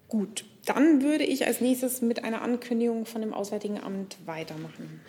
Gut, 0.07 0.45
dann 0.65 1.01
würde 1.01 1.23
ich 1.23 1.47
als 1.47 1.61
nächstes 1.61 2.03
mit 2.03 2.23
einer 2.23 2.43
Ankündigung 2.43 3.07
von 3.07 3.21
dem 3.21 3.33
Auswärtigen 3.33 3.79
Amt 3.79 4.17
weitermachen. 4.27 5.01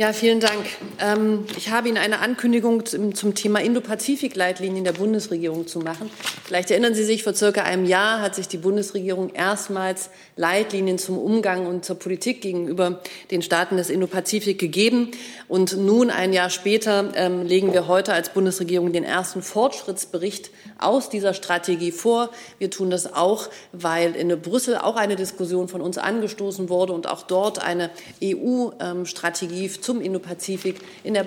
Ja, 0.00 0.12
vielen 0.12 0.38
Dank. 0.38 0.64
Ähm, 1.00 1.44
ich 1.56 1.70
habe 1.70 1.88
Ihnen 1.88 1.96
eine 1.96 2.20
Ankündigung 2.20 2.86
zum 2.86 3.34
Thema 3.34 3.60
Indo-Pazifik-Leitlinien 3.60 4.84
der 4.84 4.92
Bundesregierung 4.92 5.66
zu 5.66 5.80
machen. 5.80 6.08
Vielleicht 6.44 6.70
erinnern 6.70 6.94
Sie 6.94 7.02
sich, 7.02 7.24
vor 7.24 7.34
circa 7.34 7.64
einem 7.64 7.84
Jahr 7.84 8.20
hat 8.20 8.36
sich 8.36 8.46
die 8.46 8.58
Bundesregierung 8.58 9.34
erstmals 9.34 10.10
Leitlinien 10.36 10.98
zum 10.98 11.18
Umgang 11.18 11.66
und 11.66 11.84
zur 11.84 11.98
Politik 11.98 12.42
gegenüber 12.42 13.00
den 13.32 13.42
Staaten 13.42 13.76
des 13.76 13.90
Indo-Pazifik 13.90 14.60
gegeben. 14.60 15.10
Und 15.48 15.76
nun, 15.76 16.10
ein 16.10 16.32
Jahr 16.32 16.50
später, 16.50 17.10
ähm, 17.16 17.44
legen 17.44 17.72
wir 17.72 17.88
heute 17.88 18.12
als 18.12 18.28
Bundesregierung 18.28 18.92
den 18.92 19.02
ersten 19.02 19.42
Fortschrittsbericht 19.42 20.52
aus 20.78 21.10
dieser 21.10 21.34
Strategie 21.34 21.90
vor. 21.90 22.30
Wir 22.60 22.70
tun 22.70 22.90
das 22.90 23.14
auch, 23.14 23.48
weil 23.72 24.14
in 24.14 24.28
Brüssel 24.40 24.76
auch 24.76 24.94
eine 24.94 25.16
Diskussion 25.16 25.66
von 25.66 25.80
uns 25.80 25.98
angestoßen 25.98 26.68
wurde 26.68 26.92
und 26.92 27.08
auch 27.08 27.24
dort 27.24 27.60
eine 27.60 27.90
EU-Strategie 28.22 29.64
ähm, 29.64 29.70
zum 29.88 30.02
Indopazifik 30.02 30.76
in 31.02 31.14
der, 31.14 31.26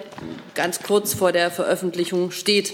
ganz 0.54 0.84
kurz 0.84 1.16
vor 1.16 1.32
der 1.32 1.50
Veröffentlichung 1.50 2.30
steht. 2.30 2.74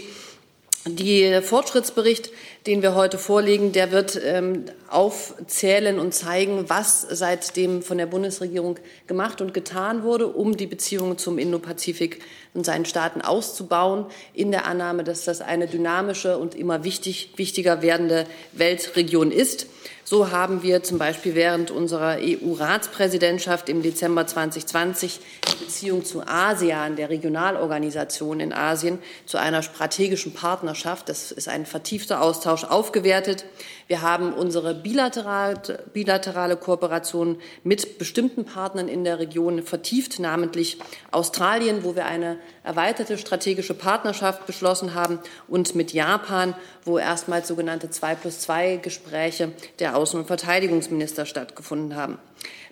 Der 0.85 1.41
Fortschrittsbericht, 1.41 2.29
den 2.67 2.81
wir 2.81 2.95
heute 2.95 3.17
vorlegen, 3.17 3.71
der 3.71 3.91
wird 3.93 4.19
ähm, 4.21 4.65
aufzählen 4.89 5.99
und 5.99 6.13
zeigen, 6.13 6.65
was 6.67 7.01
seitdem 7.01 7.81
von 7.81 7.97
der 7.97 8.07
Bundesregierung 8.07 8.77
gemacht 9.07 9.39
und 9.39 9.53
getan 9.53 10.03
wurde, 10.03 10.27
um 10.27 10.57
die 10.57 10.67
Beziehungen 10.67 11.17
zum 11.17 11.37
Indopazifik 11.37 12.21
und 12.53 12.65
seinen 12.65 12.85
Staaten 12.85 13.21
auszubauen, 13.21 14.05
in 14.33 14.51
der 14.51 14.65
Annahme, 14.65 15.05
dass 15.05 15.23
das 15.23 15.39
eine 15.41 15.67
dynamische 15.67 16.37
und 16.37 16.55
immer 16.55 16.83
wichtig, 16.83 17.33
wichtiger 17.37 17.81
werdende 17.81 18.25
Weltregion 18.51 19.31
ist. 19.31 19.67
So 20.09 20.31
haben 20.31 20.63
wir 20.63 20.83
zum 20.83 20.99
Beispiel 20.99 21.35
während 21.35 21.69
unserer 21.69 22.15
EU-Ratspräsidentschaft 22.21 23.67
im 23.67 23.81
Dezember 23.81 24.25
2020 24.25 25.19
die 25.51 25.65
Beziehung 25.65 26.05
zu 26.05 26.25
ASEAN, 26.25 26.95
der 26.95 27.09
Regionalorganisation 27.09 28.39
in 28.39 28.53
Asien, 28.53 28.99
zu 29.25 29.37
einer 29.37 29.63
strategischen 29.63 30.33
Partnerschaft, 30.33 31.09
das 31.09 31.33
ist 31.33 31.49
ein 31.49 31.65
vertiefter 31.65 32.21
Austausch, 32.21 32.56
aufgewertet. 32.65 33.45
Wir 33.87 34.01
haben 34.01 34.33
unsere 34.33 34.75
bilateral, 34.75 35.55
bilaterale 35.93 36.57
Kooperation 36.57 37.39
mit 37.63 37.97
bestimmten 37.97 38.43
Partnern 38.43 38.89
in 38.89 39.05
der 39.05 39.17
Region 39.17 39.63
vertieft, 39.63 40.19
namentlich 40.19 40.77
Australien, 41.11 41.85
wo 41.85 41.95
wir 41.95 42.05
eine 42.05 42.37
erweiterte 42.63 43.17
strategische 43.17 43.73
Partnerschaft 43.73 44.45
beschlossen 44.45 44.93
haben, 44.93 45.19
und 45.47 45.75
mit 45.75 45.93
Japan, 45.93 46.53
wo 46.83 46.97
erstmals 46.97 47.47
sogenannte 47.47 47.89
2 47.89 48.15
plus 48.15 48.39
2 48.41 48.77
Gespräche 48.77 49.53
der 49.79 49.95
Außen- 49.95 50.17
und 50.17 50.27
Verteidigungsminister 50.27 51.25
stattgefunden 51.25 51.95
haben. 51.95 52.19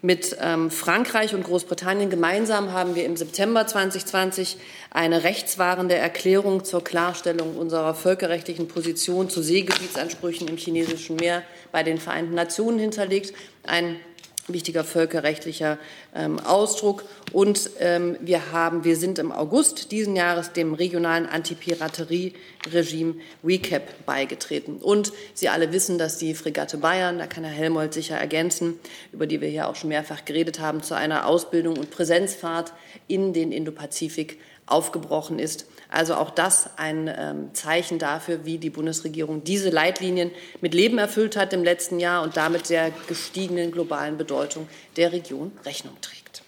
Mit 0.01 0.37
ähm, 0.39 0.69
Frankreich 0.69 1.33
und 1.33 1.43
Großbritannien 1.43 2.09
gemeinsam 2.09 2.73
haben 2.73 2.95
wir 2.95 3.05
im 3.05 3.17
September 3.17 3.65
2020 3.65 4.57
eine 4.91 5.23
rechtswahrende 5.23 5.95
Erklärung 5.95 6.63
zur 6.63 6.83
Klarstellung 6.83 7.57
unserer 7.57 7.95
völkerrechtlichen 7.95 8.67
Position 8.67 9.29
zu 9.29 9.41
Seegebietsansprüchen 9.41 10.47
im 10.47 10.57
chinesischen 10.57 11.04
Meer 11.13 11.43
bei 11.71 11.83
den 11.83 11.97
Vereinten 11.97 12.33
Nationen 12.33 12.79
hinterlegt. 12.79 13.33
Ein 13.63 13.99
wichtiger 14.47 14.83
völkerrechtlicher 14.83 15.77
ähm, 16.13 16.39
Ausdruck. 16.39 17.03
Und 17.31 17.71
ähm, 17.79 18.17
wir, 18.21 18.51
haben, 18.51 18.83
wir 18.83 18.95
sind 18.95 19.19
im 19.19 19.31
August 19.31 19.91
diesen 19.91 20.15
Jahres 20.15 20.53
dem 20.53 20.73
regionalen 20.73 21.25
Antipiraterie-Regime 21.25 23.15
RECAP 23.43 24.05
beigetreten. 24.05 24.77
Und 24.77 25.11
Sie 25.33 25.49
alle 25.49 25.71
wissen, 25.71 25.97
dass 25.97 26.17
die 26.17 26.35
Fregatte 26.35 26.77
Bayern, 26.77 27.17
da 27.17 27.27
kann 27.27 27.43
Herr 27.43 27.53
Helmold 27.53 27.93
sicher 27.93 28.17
ergänzen, 28.17 28.79
über 29.11 29.27
die 29.27 29.41
wir 29.41 29.49
hier 29.49 29.67
auch 29.67 29.75
schon 29.75 29.89
mehrfach 29.89 30.25
geredet 30.25 30.59
haben, 30.59 30.83
zu 30.83 30.95
einer 30.95 31.27
Ausbildung 31.27 31.77
und 31.77 31.89
Präsenzfahrt 31.89 32.73
in 33.07 33.33
den 33.33 33.51
Indopazifik 33.51 34.39
aufgebrochen 34.67 35.39
ist. 35.39 35.65
Also 35.95 36.15
auch 36.15 36.29
das 36.29 36.77
ein 36.77 37.07
ähm, 37.07 37.53
Zeichen 37.53 37.99
dafür, 37.99 38.43
wie 38.43 38.57
die 38.57 38.69
Bundesregierung 38.69 39.45
diese 39.45 39.69
Leitlinien 39.69 40.29
mit 40.59 40.73
Leben 40.73 40.97
erfüllt 40.97 41.37
hat 41.37 41.53
im 41.53 41.63
letzten 41.63 42.01
Jahr 42.01 42.21
und 42.21 42.35
damit 42.35 42.69
der 42.69 42.91
gestiegenen 43.07 43.71
globalen 43.71 44.17
Bedeutung 44.17 44.67
der 44.97 45.13
Region 45.13 45.53
Rechnung 45.63 45.93
trägt. 46.01 46.43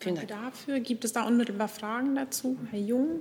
Vielen 0.00 0.16
Dank. 0.16 0.28
Danke 0.28 0.44
dafür. 0.44 0.80
Gibt 0.80 1.06
es 1.06 1.14
da 1.14 1.26
unmittelbar 1.26 1.68
Fragen 1.68 2.14
dazu? 2.14 2.58
Herr 2.70 2.78
Jung? 2.78 3.20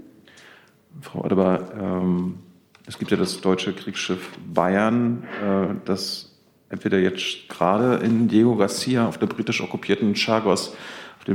Frau 1.01 1.23
Adebar, 1.23 1.71
ähm, 1.73 2.39
es 2.85 2.97
gibt 2.97 3.11
ja 3.11 3.17
das 3.17 3.39
deutsche 3.39 3.71
Kriegsschiff 3.71 4.31
Bayern, 4.53 5.23
äh, 5.41 5.75
das 5.85 6.35
entweder 6.67 6.99
jetzt 6.99 7.47
gerade 7.47 8.03
in 8.03 8.27
Diego 8.27 8.57
Garcia 8.57 9.07
auf 9.07 9.17
der 9.17 9.27
britisch 9.27 9.61
okkupierten 9.61 10.13
Chagos, 10.15 10.75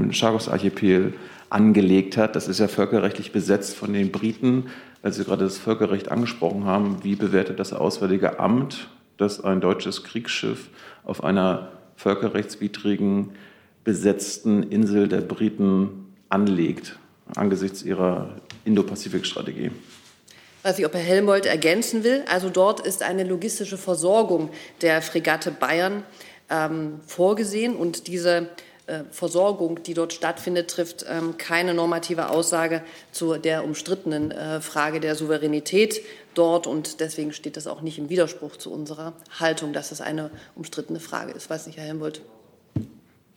dem 0.02 0.12
Chagos-Archipel 0.12 1.14
angelegt 1.50 2.16
hat. 2.16 2.36
Das 2.36 2.48
ist 2.48 2.60
ja 2.60 2.68
völkerrechtlich 2.68 3.32
besetzt 3.32 3.76
von 3.76 3.92
den 3.92 4.10
Briten. 4.10 4.66
Als 5.02 5.16
Sie 5.16 5.24
gerade 5.24 5.44
das 5.44 5.58
Völkerrecht 5.58 6.10
angesprochen 6.10 6.64
haben, 6.64 7.04
wie 7.04 7.14
bewertet 7.14 7.58
das 7.58 7.72
Auswärtige 7.72 8.40
Amt, 8.40 8.88
dass 9.16 9.42
ein 9.42 9.60
deutsches 9.60 10.04
Kriegsschiff 10.04 10.68
auf 11.04 11.22
einer 11.22 11.68
völkerrechtswidrigen 11.96 13.30
besetzten 13.84 14.62
Insel 14.62 15.08
der 15.08 15.20
Briten 15.20 16.12
anlegt, 16.28 16.98
angesichts 17.36 17.82
ihrer 17.82 18.36
Indo-Pazifik-Strategie? 18.64 19.70
weiß 20.64 20.78
ich, 20.78 20.86
ob 20.86 20.94
Herr 20.94 21.00
Helmholtz 21.00 21.46
ergänzen 21.46 22.04
will. 22.04 22.24
Also 22.26 22.48
dort 22.48 22.80
ist 22.80 23.02
eine 23.02 23.22
logistische 23.22 23.76
Versorgung 23.76 24.48
der 24.80 25.02
Fregatte 25.02 25.50
Bayern 25.50 26.04
ähm, 26.50 27.00
vorgesehen 27.06 27.76
und 27.76 28.06
diese 28.06 28.48
Versorgung, 29.10 29.82
die 29.82 29.94
dort 29.94 30.12
stattfindet, 30.12 30.70
trifft 30.70 31.06
ähm, 31.08 31.38
keine 31.38 31.72
normative 31.72 32.28
Aussage 32.28 32.82
zu 33.12 33.36
der 33.38 33.64
umstrittenen 33.64 34.30
äh, 34.30 34.60
Frage 34.60 35.00
der 35.00 35.14
Souveränität 35.14 36.02
dort. 36.34 36.66
Und 36.66 37.00
deswegen 37.00 37.32
steht 37.32 37.56
das 37.56 37.66
auch 37.66 37.80
nicht 37.80 37.98
im 37.98 38.10
Widerspruch 38.10 38.56
zu 38.56 38.70
unserer 38.70 39.14
Haltung, 39.40 39.72
dass 39.72 39.90
es 39.90 40.02
eine 40.02 40.30
umstrittene 40.54 41.00
Frage 41.00 41.32
ist. 41.32 41.48
Weiß 41.48 41.66
nicht, 41.66 41.78
Herr 41.78 41.86
Helmholtz. 41.86 42.20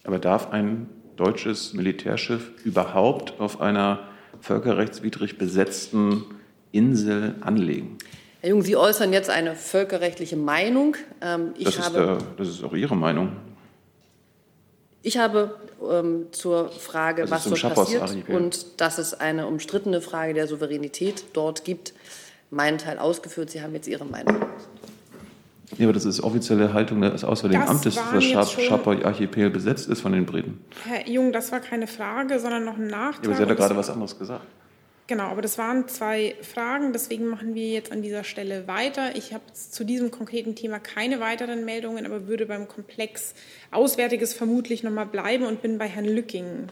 Aber 0.04 0.20
darf 0.20 0.52
ein 0.52 0.90
deutsches 1.16 1.74
Militärschiff 1.74 2.52
überhaupt 2.66 3.40
auf 3.40 3.62
einer 3.62 4.08
völkerrechtswidrig 4.42 5.38
besetzten 5.38 6.26
Insel 6.74 7.36
anlegen? 7.42 7.98
Herr 8.42 8.50
Jung, 8.52 8.62
Sie 8.62 8.76
äußern 8.76 9.14
jetzt 9.14 9.30
eine 9.30 9.56
völkerrechtliche 9.56 10.36
Meinung. 10.36 10.96
Ähm, 11.22 11.54
das, 11.62 11.78
ist, 11.78 11.96
äh, 11.96 12.18
das 12.38 12.48
ist 12.50 12.64
auch 12.64 12.74
Ihre 12.74 12.96
Meinung. 12.96 13.32
Ich 15.08 15.18
habe 15.18 15.56
ähm, 15.90 16.26
zur 16.34 16.68
Frage, 16.68 17.22
das 17.22 17.32
was 17.32 17.62
dort 17.62 17.76
passiert 17.76 18.28
und 18.28 18.82
dass 18.82 18.98
es 18.98 19.14
eine 19.14 19.48
umstrittene 19.48 20.02
Frage 20.02 20.34
der 20.34 20.48
Souveränität 20.48 21.24
dort 21.32 21.64
gibt, 21.64 21.94
meinen 22.50 22.78
Teil 22.78 23.00
ausgeführt. 23.00 23.50
Sie 23.50 23.62
haben 23.62 23.74
jetzt 23.74 23.88
Ihre 23.88 24.04
Meinung. 24.04 24.36
Ja, 25.78 25.86
aber 25.86 25.94
das 25.94 26.04
ist 26.04 26.20
offizielle 26.20 26.74
Haltung 26.74 27.00
des 27.00 27.24
Auswärtigen 27.24 27.62
das 27.62 27.70
Amtes, 27.70 27.96
dass 27.96 28.32
das 28.34 28.58
Chapoy-Archipel 28.68 29.50
besetzt 29.50 29.88
ist 29.88 30.02
von 30.02 30.12
den 30.12 30.26
Briten. 30.26 30.60
Herr 30.84 31.08
Jung, 31.08 31.32
das 31.32 31.54
war 31.54 31.62
keine 31.62 31.88
Frage, 31.88 32.38
sondern 32.42 32.66
noch 32.66 32.76
ein 32.76 32.88
Nachtrag. 32.88 33.24
Ja, 33.24 33.30
aber 33.30 33.36
Sie 33.38 33.42
haben 33.44 33.50
ja 33.50 33.56
gerade 33.56 33.78
was 33.78 33.90
anderes 33.90 34.20
gesagt. 34.20 34.46
Genau, 35.08 35.24
aber 35.24 35.42
das 35.42 35.58
waren 35.58 35.88
zwei 35.88 36.36
Fragen, 36.42 36.92
deswegen 36.92 37.28
machen 37.28 37.56
wir 37.56 37.70
jetzt 37.70 37.94
an 37.94 38.02
dieser 38.02 38.26
Stelle 38.26 38.68
weiter. 38.68 39.16
Ich 39.16 39.34
habe 39.34 39.44
zu 39.54 39.86
diesem 39.86 40.12
konkreten 40.12 40.54
Thema 40.54 40.80
keine 40.80 41.22
weiteren 41.22 41.64
Meldungen, 41.64 42.06
aber 42.06 42.28
würde 42.28 42.46
beim 42.46 42.68
Komplex 42.68 43.34
Auswärtiges 43.72 44.34
vermutlich 44.34 44.84
nochmal 44.84 45.06
bleiben 45.06 45.46
und 45.46 45.62
bin 45.62 45.78
bei 45.78 45.88
Herrn 45.88 46.04
Lücking. 46.04 46.68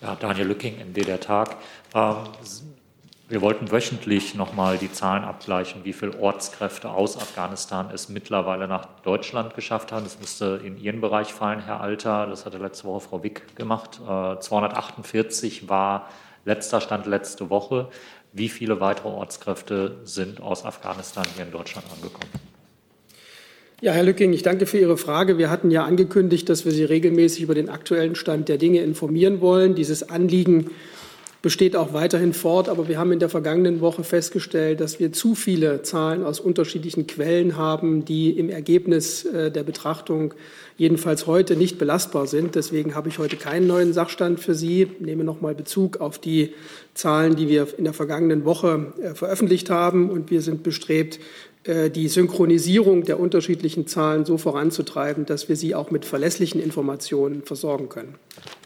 Ja, 0.00 0.14
Daniel 0.14 0.46
Lücking, 0.46 0.76
MD 0.78 1.04
der 1.04 1.18
Tag. 1.18 1.56
Ähm, 1.92 2.18
wir 3.26 3.40
wollten 3.40 3.72
wöchentlich 3.72 4.36
nochmal 4.36 4.78
die 4.78 4.92
Zahlen 4.92 5.24
abgleichen, 5.24 5.84
wie 5.84 5.92
viele 5.92 6.16
Ortskräfte 6.20 6.90
aus 6.90 7.16
Afghanistan 7.16 7.90
es 7.92 8.08
mittlerweile 8.10 8.68
nach 8.68 8.86
Deutschland 9.02 9.56
geschafft 9.56 9.90
haben. 9.90 10.04
Das 10.04 10.20
müsste 10.20 10.60
in 10.62 10.76
Ihren 10.76 11.00
Bereich 11.00 11.32
fallen, 11.32 11.64
Herr 11.64 11.80
Alter. 11.80 12.28
Das 12.28 12.46
hatte 12.46 12.58
letzte 12.58 12.84
Woche 12.84 13.00
Frau 13.00 13.22
Wick 13.24 13.56
gemacht. 13.56 13.94
248 13.96 15.62
äh, 15.64 15.68
war 15.68 16.10
Letzter 16.44 16.80
Stand 16.80 17.06
letzte 17.06 17.50
Woche. 17.50 17.88
Wie 18.32 18.48
viele 18.48 18.80
weitere 18.80 19.08
Ortskräfte 19.08 19.98
sind 20.04 20.40
aus 20.40 20.64
Afghanistan 20.64 21.24
hier 21.34 21.44
in 21.44 21.52
Deutschland 21.52 21.86
angekommen? 21.94 22.30
Ja, 23.80 23.92
Herr 23.92 24.02
Lücking, 24.02 24.32
ich 24.32 24.42
danke 24.42 24.66
für 24.66 24.78
Ihre 24.78 24.96
Frage. 24.96 25.36
Wir 25.36 25.50
hatten 25.50 25.70
ja 25.70 25.84
angekündigt, 25.84 26.48
dass 26.48 26.64
wir 26.64 26.72
Sie 26.72 26.84
regelmäßig 26.84 27.42
über 27.42 27.54
den 27.54 27.68
aktuellen 27.68 28.14
Stand 28.14 28.48
der 28.48 28.56
Dinge 28.56 28.80
informieren 28.80 29.40
wollen. 29.40 29.74
Dieses 29.74 30.08
Anliegen 30.08 30.70
besteht 31.44 31.76
auch 31.76 31.92
weiterhin 31.92 32.32
fort. 32.32 32.70
Aber 32.70 32.88
wir 32.88 32.98
haben 32.98 33.12
in 33.12 33.18
der 33.18 33.28
vergangenen 33.28 33.82
Woche 33.82 34.02
festgestellt, 34.02 34.80
dass 34.80 34.98
wir 34.98 35.12
zu 35.12 35.34
viele 35.34 35.82
Zahlen 35.82 36.24
aus 36.24 36.40
unterschiedlichen 36.40 37.06
Quellen 37.06 37.58
haben, 37.58 38.06
die 38.06 38.30
im 38.30 38.48
Ergebnis 38.48 39.26
äh, 39.26 39.50
der 39.50 39.62
Betrachtung 39.62 40.32
jedenfalls 40.78 41.26
heute 41.26 41.54
nicht 41.54 41.78
belastbar 41.78 42.26
sind. 42.26 42.54
Deswegen 42.54 42.94
habe 42.94 43.10
ich 43.10 43.18
heute 43.18 43.36
keinen 43.36 43.66
neuen 43.66 43.92
Sachstand 43.92 44.40
für 44.40 44.54
Sie. 44.54 44.84
Ich 44.84 45.00
nehme 45.00 45.22
noch 45.22 45.42
mal 45.42 45.54
Bezug 45.54 45.98
auf 45.98 46.18
die 46.18 46.54
Zahlen, 46.94 47.36
die 47.36 47.46
wir 47.46 47.68
in 47.76 47.84
der 47.84 47.92
vergangenen 47.92 48.46
Woche 48.46 48.94
äh, 49.02 49.14
veröffentlicht 49.14 49.68
haben. 49.68 50.08
Und 50.08 50.30
wir 50.30 50.40
sind 50.40 50.62
bestrebt, 50.62 51.20
die 51.66 52.08
Synchronisierung 52.08 53.04
der 53.04 53.18
unterschiedlichen 53.18 53.86
Zahlen 53.86 54.26
so 54.26 54.36
voranzutreiben, 54.36 55.24
dass 55.24 55.48
wir 55.48 55.56
sie 55.56 55.74
auch 55.74 55.90
mit 55.90 56.04
verlässlichen 56.04 56.60
Informationen 56.62 57.42
versorgen 57.42 57.88
können. 57.88 58.16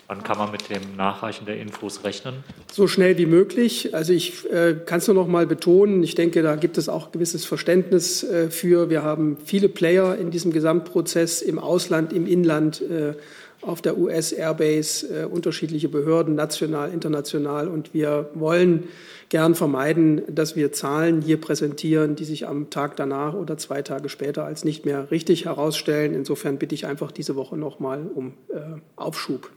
Wann 0.08 0.22
kann 0.22 0.38
man 0.38 0.50
mit 0.50 0.70
dem 0.70 0.96
Nachreichen 0.96 1.44
der 1.44 1.60
Infos 1.60 2.02
rechnen? 2.02 2.36
So 2.72 2.86
schnell 2.88 3.18
wie 3.18 3.26
möglich. 3.26 3.94
Also 3.94 4.14
ich 4.14 4.50
äh, 4.50 4.74
kann 4.86 5.00
es 5.00 5.06
nur 5.06 5.14
noch 5.14 5.28
mal 5.28 5.46
betonen. 5.46 6.02
Ich 6.02 6.14
denke, 6.14 6.42
da 6.42 6.56
gibt 6.56 6.78
es 6.78 6.88
auch 6.88 7.12
gewisses 7.12 7.44
Verständnis 7.44 8.22
äh, 8.22 8.48
für. 8.48 8.88
Wir 8.88 9.02
haben 9.02 9.36
viele 9.44 9.68
Player 9.68 10.16
in 10.16 10.30
diesem 10.30 10.50
Gesamtprozess 10.50 11.42
im 11.42 11.58
Ausland, 11.58 12.14
im 12.14 12.26
Inland, 12.26 12.80
äh, 12.80 13.16
auf 13.60 13.82
der 13.82 13.98
US 13.98 14.32
Airbase, 14.32 15.24
äh, 15.24 15.24
unterschiedliche 15.26 15.90
Behörden, 15.90 16.34
national, 16.34 16.90
international. 16.90 17.68
Und 17.68 17.92
wir 17.92 18.30
wollen 18.32 18.84
gern 19.28 19.54
vermeiden, 19.54 20.22
dass 20.28 20.56
wir 20.56 20.72
Zahlen 20.72 21.20
hier 21.20 21.40
präsentieren, 21.40 22.16
die 22.16 22.24
sich 22.24 22.46
am 22.46 22.70
Tag 22.70 22.96
danach 22.96 23.34
oder 23.34 23.58
zwei 23.58 23.82
Tage 23.82 24.08
später 24.08 24.44
als 24.44 24.64
nicht 24.64 24.84
mehr 24.84 25.10
richtig 25.10 25.44
herausstellen. 25.44 26.14
Insofern 26.14 26.58
bitte 26.58 26.74
ich 26.74 26.86
einfach 26.86 27.12
diese 27.12 27.36
Woche 27.36 27.56
noch 27.56 27.80
mal 27.80 28.06
um 28.14 28.34
äh, 28.48 28.60
Aufschub. 28.96 29.50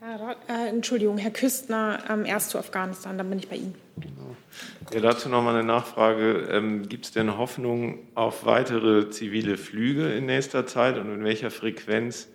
Herr, 0.00 0.36
äh, 0.48 0.68
Entschuldigung, 0.68 1.16
Herr 1.16 1.30
Küstner, 1.30 2.00
ähm, 2.10 2.24
erst 2.24 2.50
zu 2.50 2.58
Afghanistan, 2.58 3.16
dann 3.18 3.30
bin 3.30 3.38
ich 3.38 3.48
bei 3.48 3.56
Ihnen. 3.56 3.76
Genau. 3.96 4.36
Ja, 4.92 5.00
dazu 5.00 5.28
noch 5.28 5.44
mal 5.44 5.54
eine 5.54 5.64
Nachfrage. 5.64 6.48
Ähm, 6.50 6.88
Gibt 6.88 7.04
es 7.04 7.12
denn 7.12 7.38
Hoffnung 7.38 8.00
auf 8.16 8.44
weitere 8.44 9.10
zivile 9.10 9.56
Flüge 9.56 10.12
in 10.12 10.26
nächster 10.26 10.66
Zeit 10.66 10.98
und 10.98 11.12
in 11.12 11.22
welcher 11.22 11.52
Frequenz, 11.52 12.26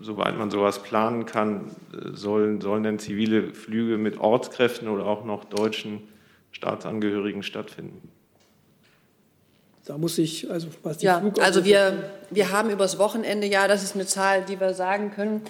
soweit 0.00 0.36
man 0.36 0.50
sowas 0.50 0.82
planen 0.82 1.26
kann, 1.26 1.70
äh, 1.92 2.14
sollen, 2.14 2.60
sollen 2.60 2.82
denn 2.82 2.98
zivile 2.98 3.52
Flüge 3.52 3.98
mit 3.98 4.18
Ortskräften 4.18 4.88
oder 4.88 5.06
auch 5.06 5.24
noch 5.24 5.44
deutschen 5.44 6.02
Staatsangehörigen 6.52 7.42
stattfinden? 7.42 8.08
Da 9.84 9.98
muss 9.98 10.18
ich, 10.18 10.50
also 10.50 10.68
was 10.82 10.98
die 10.98 11.06
Ja, 11.06 11.22
also 11.40 11.64
wir, 11.64 12.10
wir 12.30 12.52
haben 12.52 12.70
übers 12.70 12.98
Wochenende, 12.98 13.46
ja, 13.46 13.66
das 13.66 13.82
ist 13.82 13.94
eine 13.94 14.06
Zahl, 14.06 14.44
die 14.44 14.60
wir 14.60 14.74
sagen 14.74 15.10
können, 15.10 15.42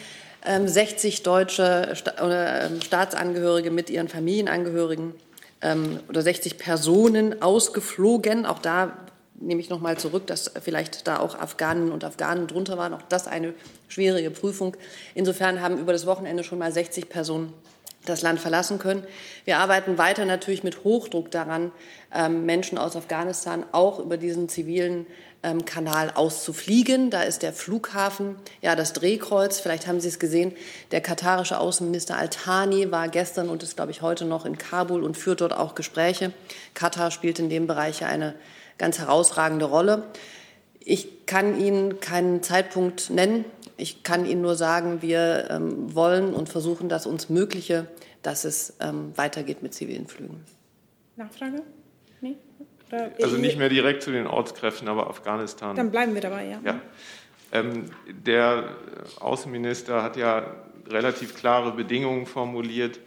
60 0.65 1.19
ähm, 1.19 1.25
deutsche 1.25 1.95
ähm, 2.19 2.81
Staatsangehörige 2.81 3.71
mit 3.71 3.91
ihren 3.91 4.09
Familienangehörigen 4.09 5.13
ähm, 5.61 6.01
oder 6.09 6.23
60 6.23 6.57
Personen 6.57 7.43
ausgeflogen. 7.43 8.47
Auch 8.47 8.61
da 8.61 8.97
nehme 9.41 9.61
ich 9.61 9.71
noch 9.71 9.81
mal 9.81 9.99
zurück, 9.99 10.27
dass 10.27 10.53
vielleicht 10.63 11.07
da 11.09 11.19
auch 11.19 11.35
Afghanen 11.35 11.91
und 11.91 12.05
Afghanen 12.05 12.47
drunter 12.47 12.79
waren. 12.79 12.95
Auch 12.95 13.03
das 13.03 13.27
eine 13.27 13.55
schwierige 13.89 14.31
Prüfung. 14.31 14.77
Insofern 15.15 15.61
haben 15.61 15.79
über 15.79 15.93
das 15.93 16.07
Wochenende 16.07 16.45
schon 16.45 16.59
mal 16.59 16.71
60 16.71 17.09
Personen 17.09 17.53
das 18.07 18.23
Land 18.23 18.41
verlassen 18.41 18.79
können. 18.79 19.05
Wir 19.45 19.59
arbeiten 19.59 19.99
weiter 19.99 20.25
natürlich 20.25 20.63
mit 20.63 20.85
Hochdruck 20.85 21.31
daran, 21.31 21.71
Menschen 22.31 22.79
aus 22.79 22.97
Afghanistan 22.97 23.65
auch 23.73 23.99
über 23.99 24.17
diesen 24.17 24.49
zivilen 24.49 25.07
ähm, 25.43 25.65
Kanal 25.65 26.11
auszufliegen. 26.15 27.11
Da 27.11 27.23
ist 27.23 27.43
der 27.43 27.53
Flughafen, 27.53 28.37
ja, 28.63 28.77
das 28.77 28.93
Drehkreuz. 28.93 29.61
Vielleicht 29.61 29.87
haben 29.87 30.01
Sie 30.01 30.09
es 30.09 30.19
gesehen. 30.19 30.53
Der 30.91 31.01
katarische 31.01 31.59
Außenminister 31.59 32.17
Al-Thani 32.17 32.91
war 32.91 33.09
gestern 33.09 33.49
und 33.49 33.63
ist, 33.63 33.77
glaube 33.77 33.91
ich, 33.91 34.03
heute 34.03 34.25
noch 34.25 34.45
in 34.45 34.59
Kabul 34.59 35.03
und 35.03 35.17
führt 35.17 35.41
dort 35.41 35.53
auch 35.53 35.75
Gespräche. 35.75 36.33
Katar 36.75 37.11
spielt 37.11 37.39
in 37.39 37.49
dem 37.49 37.67
Bereich 37.67 38.05
eine 38.05 38.35
ganz 38.81 38.99
herausragende 38.99 39.67
Rolle. 39.67 40.05
Ich 40.81 41.27
kann 41.27 41.61
Ihnen 41.61 42.01
keinen 42.01 42.43
Zeitpunkt 42.43 43.11
nennen, 43.11 43.45
Ich 43.77 44.03
kann 44.03 44.27
Ihnen 44.27 44.41
nur 44.41 44.57
sagen, 44.57 45.03
wir 45.03 45.49
ähm, 45.51 45.95
wollen 45.95 46.35
und 46.35 46.49
versuchen 46.49 46.89
das 46.89 47.07
uns 47.07 47.29
Mögliche, 47.29 47.87
dass 48.23 48.45
es 48.45 48.77
ähm, 48.81 49.13
weitergeht 49.17 49.63
mit 49.63 49.75
zivilen 49.75 50.07
Flügen. 50.07 50.45
Nachfrage? 51.17 51.63
Nee? 52.21 52.37
Oder 52.89 53.11
also 53.23 53.37
nicht 53.37 53.59
mehr 53.59 53.69
direkt 53.69 54.03
zu 54.03 54.11
den 54.11 54.27
Ortskräften, 54.27 54.89
aber 54.89 55.09
Afghanistan. 55.09 55.77
Dann 55.77 55.91
bleiben 55.91 56.15
wir 56.15 56.23
dabei, 56.23 56.47
ja. 56.47 56.61
ja. 56.65 56.81
Ähm, 57.53 57.87
der 58.09 58.77
Außenminister 59.21 60.03
hat 60.03 60.17
ja 60.17 60.55
relativ 60.89 61.37
klare 61.37 61.73
Bedingungen 61.73 62.27
formuliert 62.27 62.99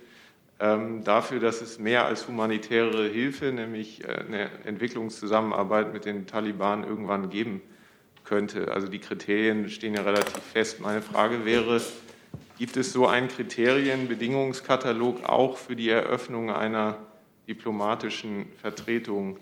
dafür, 1.03 1.39
dass 1.39 1.61
es 1.61 1.77
mehr 1.77 2.05
als 2.05 2.27
humanitäre 2.27 3.07
Hilfe, 3.09 3.51
nämlich 3.51 4.03
äh, 4.03 4.23
eine 4.25 4.49
Entwicklungszusammenarbeit 4.65 5.91
mit 5.91 6.05
den 6.05 6.25
Taliban 6.25 6.83
irgendwann 6.83 7.29
geben 7.29 7.61
könnte. 8.23 8.71
Also 8.71 8.87
die 8.87 8.99
Kriterien 8.99 9.69
stehen 9.69 9.93
ja 9.93 10.03
relativ 10.03 10.41
fest. 10.41 10.79
Meine 10.79 11.01
Frage 11.01 11.43
wäre, 11.43 11.81
gibt 12.57 12.77
es 12.77 12.93
so 12.93 13.07
einen 13.07 13.27
Kriterien, 13.27 14.07
Bedingungskatalog 14.07 15.27
auch 15.27 15.57
für 15.57 15.75
die 15.75 15.89
Eröffnung 15.89 16.49
einer 16.49 16.97
diplomatischen 17.47 18.45
Vertretung 18.61 19.37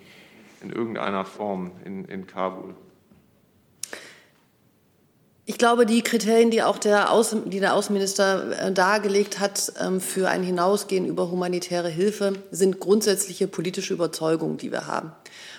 in 0.63 0.71
irgendeiner 0.71 1.25
Form 1.25 1.71
in, 1.86 2.05
in 2.05 2.25
Kabul? 2.25 2.73
Ich 5.45 5.58
glaube, 5.58 5.88
die 5.88 6.04
Kriterien, 6.04 6.51
die 6.51 6.62
auch 6.62 6.77
der, 6.77 7.12
Außen, 7.12 7.49
die 7.49 7.60
der 7.60 7.73
Außenminister 7.73 8.67
äh, 8.67 8.71
dargelegt 8.71 9.39
hat 9.39 9.73
ähm, 9.82 9.99
für 9.99 10.30
ein 10.30 10.43
Hinausgehen 10.43 11.06
über 11.06 11.32
humanitäre 11.32 11.89
Hilfe, 11.89 12.34
sind 12.51 12.80
grundsätzliche 12.80 13.47
politische 13.47 13.93
Überzeugungen, 13.93 14.58
die 14.58 14.71
wir 14.71 14.86
haben. 14.86 15.12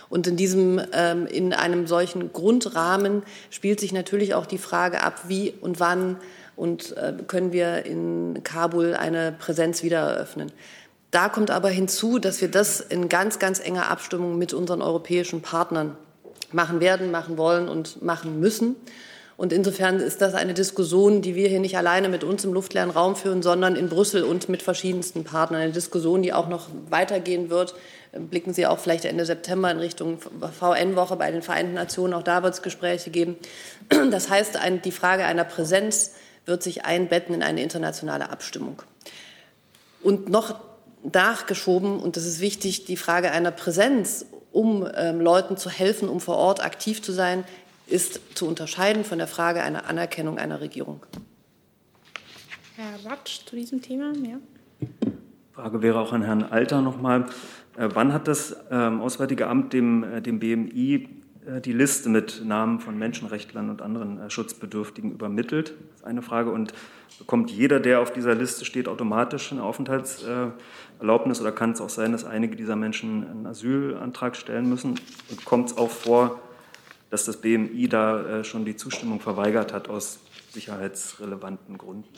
Und 0.09 0.27
in 0.29 0.37
diesem, 0.37 0.81
ähm, 0.93 1.27
in 1.27 1.53
einem 1.53 1.89
solchen 1.89 2.33
Grundrahmen 2.33 3.25
spielt 3.51 3.81
sich 3.81 3.93
natürlich 3.93 4.35
auch 4.35 4.47
die 4.47 4.59
Frage 4.59 5.03
ab, 5.03 5.23
wie 5.27 5.53
und 5.61 5.81
wann 5.81 6.17
und 6.55 6.97
äh, 6.97 7.15
können 7.27 7.53
wir 7.53 7.85
in 7.85 8.43
Kabul 8.45 8.95
eine 8.95 9.33
Präsenz 9.33 9.83
wieder 9.83 9.99
eröffnen. 9.99 10.53
Da 11.11 11.29
kommt 11.29 11.51
aber 11.51 11.71
hinzu, 11.71 12.19
dass 12.19 12.41
wir 12.41 12.49
das 12.49 12.81
in 12.81 13.09
ganz, 13.09 13.39
ganz 13.41 13.59
enger 13.59 13.91
Abstimmung 13.91 14.39
mit 14.39 14.55
unseren 14.55 14.81
europäischen 14.81 15.43
Partnern 15.43 15.97
machen 16.53 16.81
werden, 16.81 17.11
machen 17.11 17.37
wollen 17.37 17.69
und 17.69 18.01
machen 18.03 18.39
müssen. 18.39 18.77
Und 19.43 19.53
insofern 19.53 19.99
ist 19.99 20.23
das 20.23 20.35
eine 20.35 20.55
Diskussion, 20.55 21.21
die 21.21 21.35
wir 21.35 21.49
hier 21.49 21.59
nicht 21.59 21.77
alleine 21.77 22.09
mit 22.09 22.23
uns 22.23 22.45
im 22.45 22.53
luftleeren 22.53 22.91
Raum 22.91 23.17
führen, 23.17 23.43
sondern 23.43 23.75
in 23.75 23.89
Brüssel 23.89 24.23
und 24.23 24.49
mit 24.49 24.63
verschiedensten 24.63 25.25
Partnern. 25.25 25.63
Eine 25.63 25.73
Diskussion, 25.73 26.23
die 26.23 26.33
auch 26.33 26.49
noch 26.49 26.69
weitergehen 26.89 27.51
wird. 27.51 27.75
Blicken 28.13 28.55
Sie 28.55 28.69
auch 28.69 28.79
vielleicht 28.79 29.05
Ende 29.05 29.27
September 29.27 29.69
in 29.73 29.81
Richtung 29.81 30.21
VN-Woche 30.21 31.17
bei 31.17 31.33
den 31.33 31.43
Vereinten 31.43 31.75
Nationen. 31.75 32.15
Auch 32.15 32.23
da 32.23 32.45
wird 32.45 32.55
es 32.55 32.63
Gespräche 32.63 33.11
geben. 33.11 33.37
Das 34.13 34.31
heißt, 34.31 34.61
die 34.85 34.93
Frage 34.93 35.25
einer 35.25 35.43
Präsenz 35.43 36.13
wird 36.47 36.63
sich 36.63 36.85
einbetten 36.85 37.35
in 37.35 37.43
eine 37.43 37.65
internationale 37.65 38.31
Abstimmung. 38.31 38.81
Und 40.05 40.29
noch 40.29 40.55
nachgeschoben, 41.03 41.99
und 41.99 42.17
das 42.17 42.27
ist 42.27 42.39
wichtig, 42.39 42.85
die 42.85 42.97
Frage 42.97 43.33
einer 43.33 43.51
Präsenz, 43.51 44.25
um 44.53 44.89
ähm, 44.95 45.21
Leuten 45.21 45.57
zu 45.57 45.69
helfen, 45.69 46.09
um 46.09 46.21
vor 46.21 46.37
Ort 46.37 46.65
aktiv 46.65 47.03
zu 47.03 47.11
sein, 47.11 47.45
ist 47.93 48.37
zu 48.37 48.49
unterscheiden 48.49 49.05
von 49.05 49.19
der 49.19 49.29
Frage 49.29 49.63
einer 49.63 49.89
Anerkennung 49.89 50.39
einer 50.39 50.61
Regierung. 50.61 51.05
Herr 52.77 53.11
Ratsch 53.11 53.45
zu 53.45 53.55
diesem 53.55 53.83
Thema, 53.83 54.13
ja. 54.25 54.39
Frage 55.53 55.83
wäre 55.83 56.01
auch 56.01 56.13
an 56.13 56.23
Herrn 56.23 56.43
Alter 56.43 56.81
nochmal. 56.81 57.27
Äh, 57.77 57.91
wann 57.93 58.13
hat 58.13 58.27
das 58.27 58.57
ähm, 58.71 59.03
Auswärtige 59.03 59.47
Amt 59.47 59.75
dem, 59.75 60.03
äh, 60.03 60.23
dem 60.23 60.39
BMI 60.39 61.09
äh, 61.47 61.61
die 61.61 61.75
Liste 61.75 62.09
mit 62.09 62.43
Namen 62.45 62.81
von 62.81 62.99
Menschenrechtlern 62.99 63.69
und 63.69 63.83
anderen 63.83 64.31
Schutzbedürftigen 64.31 65.13
übermittelt? 65.13 65.75
Das 65.91 66.01
ist 66.01 66.07
eine 66.07 66.23
Frage. 66.23 66.51
Und 66.51 66.73
bekommt 67.19 67.51
jeder, 67.51 67.79
der 67.79 68.01
auf 68.01 68.13
dieser 68.13 68.35
Liste 68.35 68.65
steht, 68.65 68.89
automatisch 68.89 69.53
eine 69.53 69.63
Aufenthaltserlaubnis 69.63 71.43
oder 71.43 71.53
kann 71.53 71.73
es 71.73 71.83
auch 71.83 71.91
sein, 71.91 72.13
dass 72.13 72.25
einige 72.25 72.57
dieser 72.57 72.77
Menschen 72.77 73.29
einen 73.29 73.47
Asylantrag 73.47 74.37
stellen 74.37 74.69
müssen? 74.69 74.99
Und 75.31 75.45
kommt 75.45 75.71
es 75.71 75.77
auch 75.77 75.91
vor, 75.91 76.41
dass 77.13 77.27
das 77.27 77.37
BMI 77.37 77.89
da 77.89 78.41
äh, 78.41 78.45
schon 78.45 78.65
die 78.65 78.75
Zustimmung 78.75 79.21
verweigert 79.21 79.75
hat 79.75 79.91
aus 79.91 80.19
sicherheitsrelevanten 80.55 81.77
Gründen? 81.77 82.09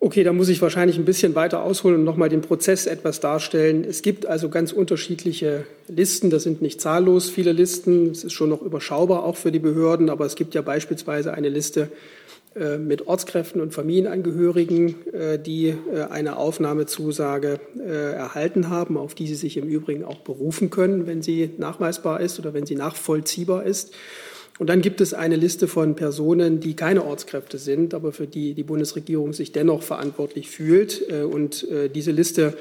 Okay, 0.00 0.24
da 0.24 0.32
muss 0.32 0.48
ich 0.48 0.60
wahrscheinlich 0.60 0.98
ein 0.98 1.04
bisschen 1.04 1.36
weiter 1.36 1.62
ausholen 1.62 1.98
und 1.98 2.04
nochmal 2.04 2.28
den 2.28 2.40
Prozess 2.40 2.86
etwas 2.86 3.20
darstellen. 3.20 3.84
Es 3.84 4.02
gibt 4.02 4.26
also 4.26 4.48
ganz 4.48 4.72
unterschiedliche 4.72 5.66
Listen. 5.86 6.30
Das 6.30 6.42
sind 6.42 6.62
nicht 6.62 6.80
zahllos 6.80 7.30
viele 7.30 7.52
Listen. 7.52 8.10
Es 8.10 8.24
ist 8.24 8.32
schon 8.32 8.48
noch 8.48 8.60
überschaubar 8.60 9.22
auch 9.22 9.36
für 9.36 9.52
die 9.52 9.60
Behörden. 9.60 10.10
Aber 10.10 10.26
es 10.26 10.34
gibt 10.34 10.56
ja 10.56 10.62
beispielsweise 10.62 11.32
eine 11.32 11.48
Liste 11.48 11.92
mit 12.78 13.06
Ortskräften 13.06 13.60
und 13.60 13.74
Familienangehörigen, 13.74 14.94
äh, 15.12 15.38
die 15.38 15.68
äh, 15.68 16.02
eine 16.10 16.36
Aufnahmezusage 16.36 17.60
erhalten 17.78 18.68
haben, 18.68 18.96
auf 18.96 19.14
die 19.14 19.26
sie 19.26 19.34
sich 19.34 19.56
im 19.56 19.66
Übrigen 19.66 20.04
auch 20.04 20.18
berufen 20.18 20.70
können, 20.70 21.06
wenn 21.06 21.22
sie 21.22 21.50
nachweisbar 21.58 22.20
ist 22.20 22.38
oder 22.38 22.54
wenn 22.54 22.66
sie 22.66 22.74
nachvollziehbar 22.74 23.64
ist. 23.64 23.94
Und 24.58 24.68
dann 24.68 24.82
gibt 24.82 25.00
es 25.00 25.14
eine 25.14 25.36
Liste 25.36 25.68
von 25.68 25.94
Personen, 25.94 26.58
die 26.58 26.74
keine 26.74 27.04
Ortskräfte 27.04 27.58
sind, 27.58 27.94
aber 27.94 28.12
für 28.12 28.26
die 28.26 28.54
die 28.54 28.64
Bundesregierung 28.64 29.32
sich 29.32 29.52
dennoch 29.52 29.82
verantwortlich 29.82 30.50
fühlt. 30.50 31.04
Äh, 31.10 31.22
und 31.22 31.68
äh, 31.70 31.88
diese 31.88 32.10
Liste 32.10 32.54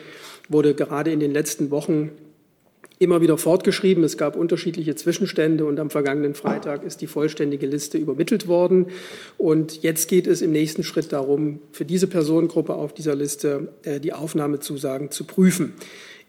wurde 0.47 0.75
gerade 0.75 1.11
in 1.11 1.19
den 1.19 1.33
letzten 1.33 1.71
Wochen 1.71 2.11
immer 2.99 3.21
wieder 3.21 3.37
fortgeschrieben. 3.37 4.03
Es 4.03 4.17
gab 4.17 4.35
unterschiedliche 4.35 4.95
Zwischenstände 4.95 5.65
und 5.65 5.79
am 5.79 5.89
vergangenen 5.89 6.33
Freitag 6.33 6.83
ist 6.83 7.01
die 7.01 7.07
vollständige 7.07 7.67
Liste 7.67 7.97
übermittelt 7.97 8.47
worden. 8.47 8.87
Und 9.37 9.83
jetzt 9.83 10.07
geht 10.09 10.27
es 10.27 10.41
im 10.41 10.51
nächsten 10.51 10.83
Schritt 10.83 11.13
darum, 11.13 11.59
für 11.71 11.85
diese 11.85 12.07
Personengruppe 12.07 12.73
auf 12.73 12.93
dieser 12.93 13.15
Liste 13.15 13.69
äh, 13.83 13.99
die 13.99 14.13
Aufnahmezusagen 14.13 15.11
zu 15.11 15.25
prüfen. 15.25 15.73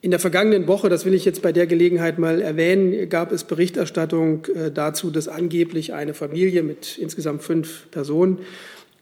In 0.01 0.13
der 0.13 0.21
vergangenen 0.21 0.69
Woche, 0.69 0.89
das 0.89 1.05
will 1.05 1.15
ich 1.15 1.25
jetzt 1.25 1.43
bei 1.43 1.51
der 1.51 1.67
Gelegenheit 1.67 2.21
mal 2.21 2.41
erwähnen, 2.41 3.09
gab 3.09 3.33
es 3.33 3.43
Berichterstattung 3.43 4.47
äh, 4.55 4.71
dazu, 4.71 5.11
dass 5.11 5.27
angeblich 5.27 5.93
eine 5.93 6.15
Familie 6.15 6.63
mit 6.63 6.99
insgesamt 6.99 7.43
fünf 7.43 7.91
Personen 7.91 8.39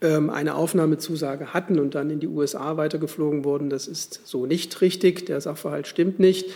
ähm, 0.00 0.30
eine 0.30 0.54
Aufnahmezusage 0.54 1.52
hatten 1.52 1.78
und 1.78 1.94
dann 1.94 2.10
in 2.10 2.20
die 2.20 2.28
USA 2.28 2.76
weitergeflogen 2.76 3.44
wurden. 3.44 3.70
Das 3.70 3.88
ist 3.88 4.22
so 4.24 4.46
nicht 4.46 4.80
richtig. 4.80 5.26
Der 5.26 5.40
Sachverhalt 5.40 5.86
stimmt 5.86 6.18
nicht. 6.18 6.46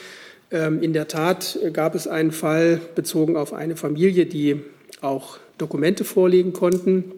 Ähm, 0.51 0.83
in 0.83 0.93
der 0.93 1.09
Tat 1.09 1.59
gab 1.73 1.95
es 1.95 2.07
einen 2.07 2.33
Fall 2.33 2.81
bezogen 2.95 3.37
auf 3.37 3.53
eine 3.53 3.77
Familie, 3.77 4.27
die 4.27 4.61
auch 5.01 5.39
Dokumente 5.59 6.05
vorlegen 6.05 6.53
konnten, 6.53 7.13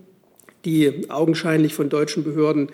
die 0.65 1.11
augenscheinlich 1.11 1.75
von 1.75 1.89
deutschen 1.89 2.25
Behörden 2.25 2.71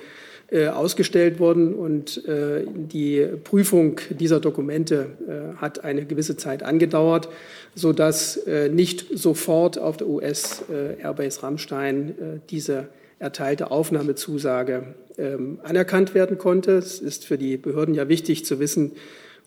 äh, 0.51 0.69
ausgestellt 0.69 1.41
worden 1.41 1.75
und 1.75 2.27
äh, 2.27 2.65
die 2.67 3.27
Prüfung 3.45 4.01
dieser 4.09 4.41
Dokumente 4.41 5.07
äh, 5.29 5.57
hat 5.61 5.85
eine 5.85 6.07
gewisse 6.07 6.39
Zeit 6.39 6.63
angedauert, 6.63 7.29
sodass 7.75 8.41
nicht 8.73 9.07
sofort 9.13 9.79
auf 9.79 9.99
der 9.99 10.09
US 10.09 10.65
Airbase 10.69 11.43
Rammstein 11.43 12.41
diese 12.51 12.89
erteilte 13.19 13.71
Aufnahmezusage 13.71 14.95
ähm, 15.19 15.59
anerkannt 15.63 16.15
werden 16.15 16.39
konnte. 16.39 16.73
Es 16.73 16.99
ist 16.99 17.25
für 17.25 17.39
die 17.39 17.57
Behörden 17.57 17.95
ja 17.95 18.09
wichtig 18.09 18.45
zu 18.45 18.59
wissen, 18.59 18.93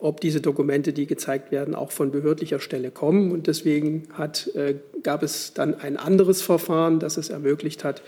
ob 0.02 0.20
diese 0.20 0.42
Dokumente, 0.42 0.94
die 0.94 1.08
gezeigt 1.08 1.52
werden, 1.52 1.76
auch 1.76 1.92
von 1.92 2.12
behördlicher 2.12 2.60
Stelle 2.60 2.92
kommen. 2.92 3.32
Und 3.32 3.48
deswegen 3.48 4.08
hat, 4.14 4.50
gab 5.04 5.22
es 5.22 5.54
dann 5.54 5.80
ein 5.80 5.96
anderes 5.96 6.42
Verfahren, 6.42 7.00
das 7.00 7.18
es 7.18 7.30
ermöglicht 7.30 7.84
hat, 7.84 8.02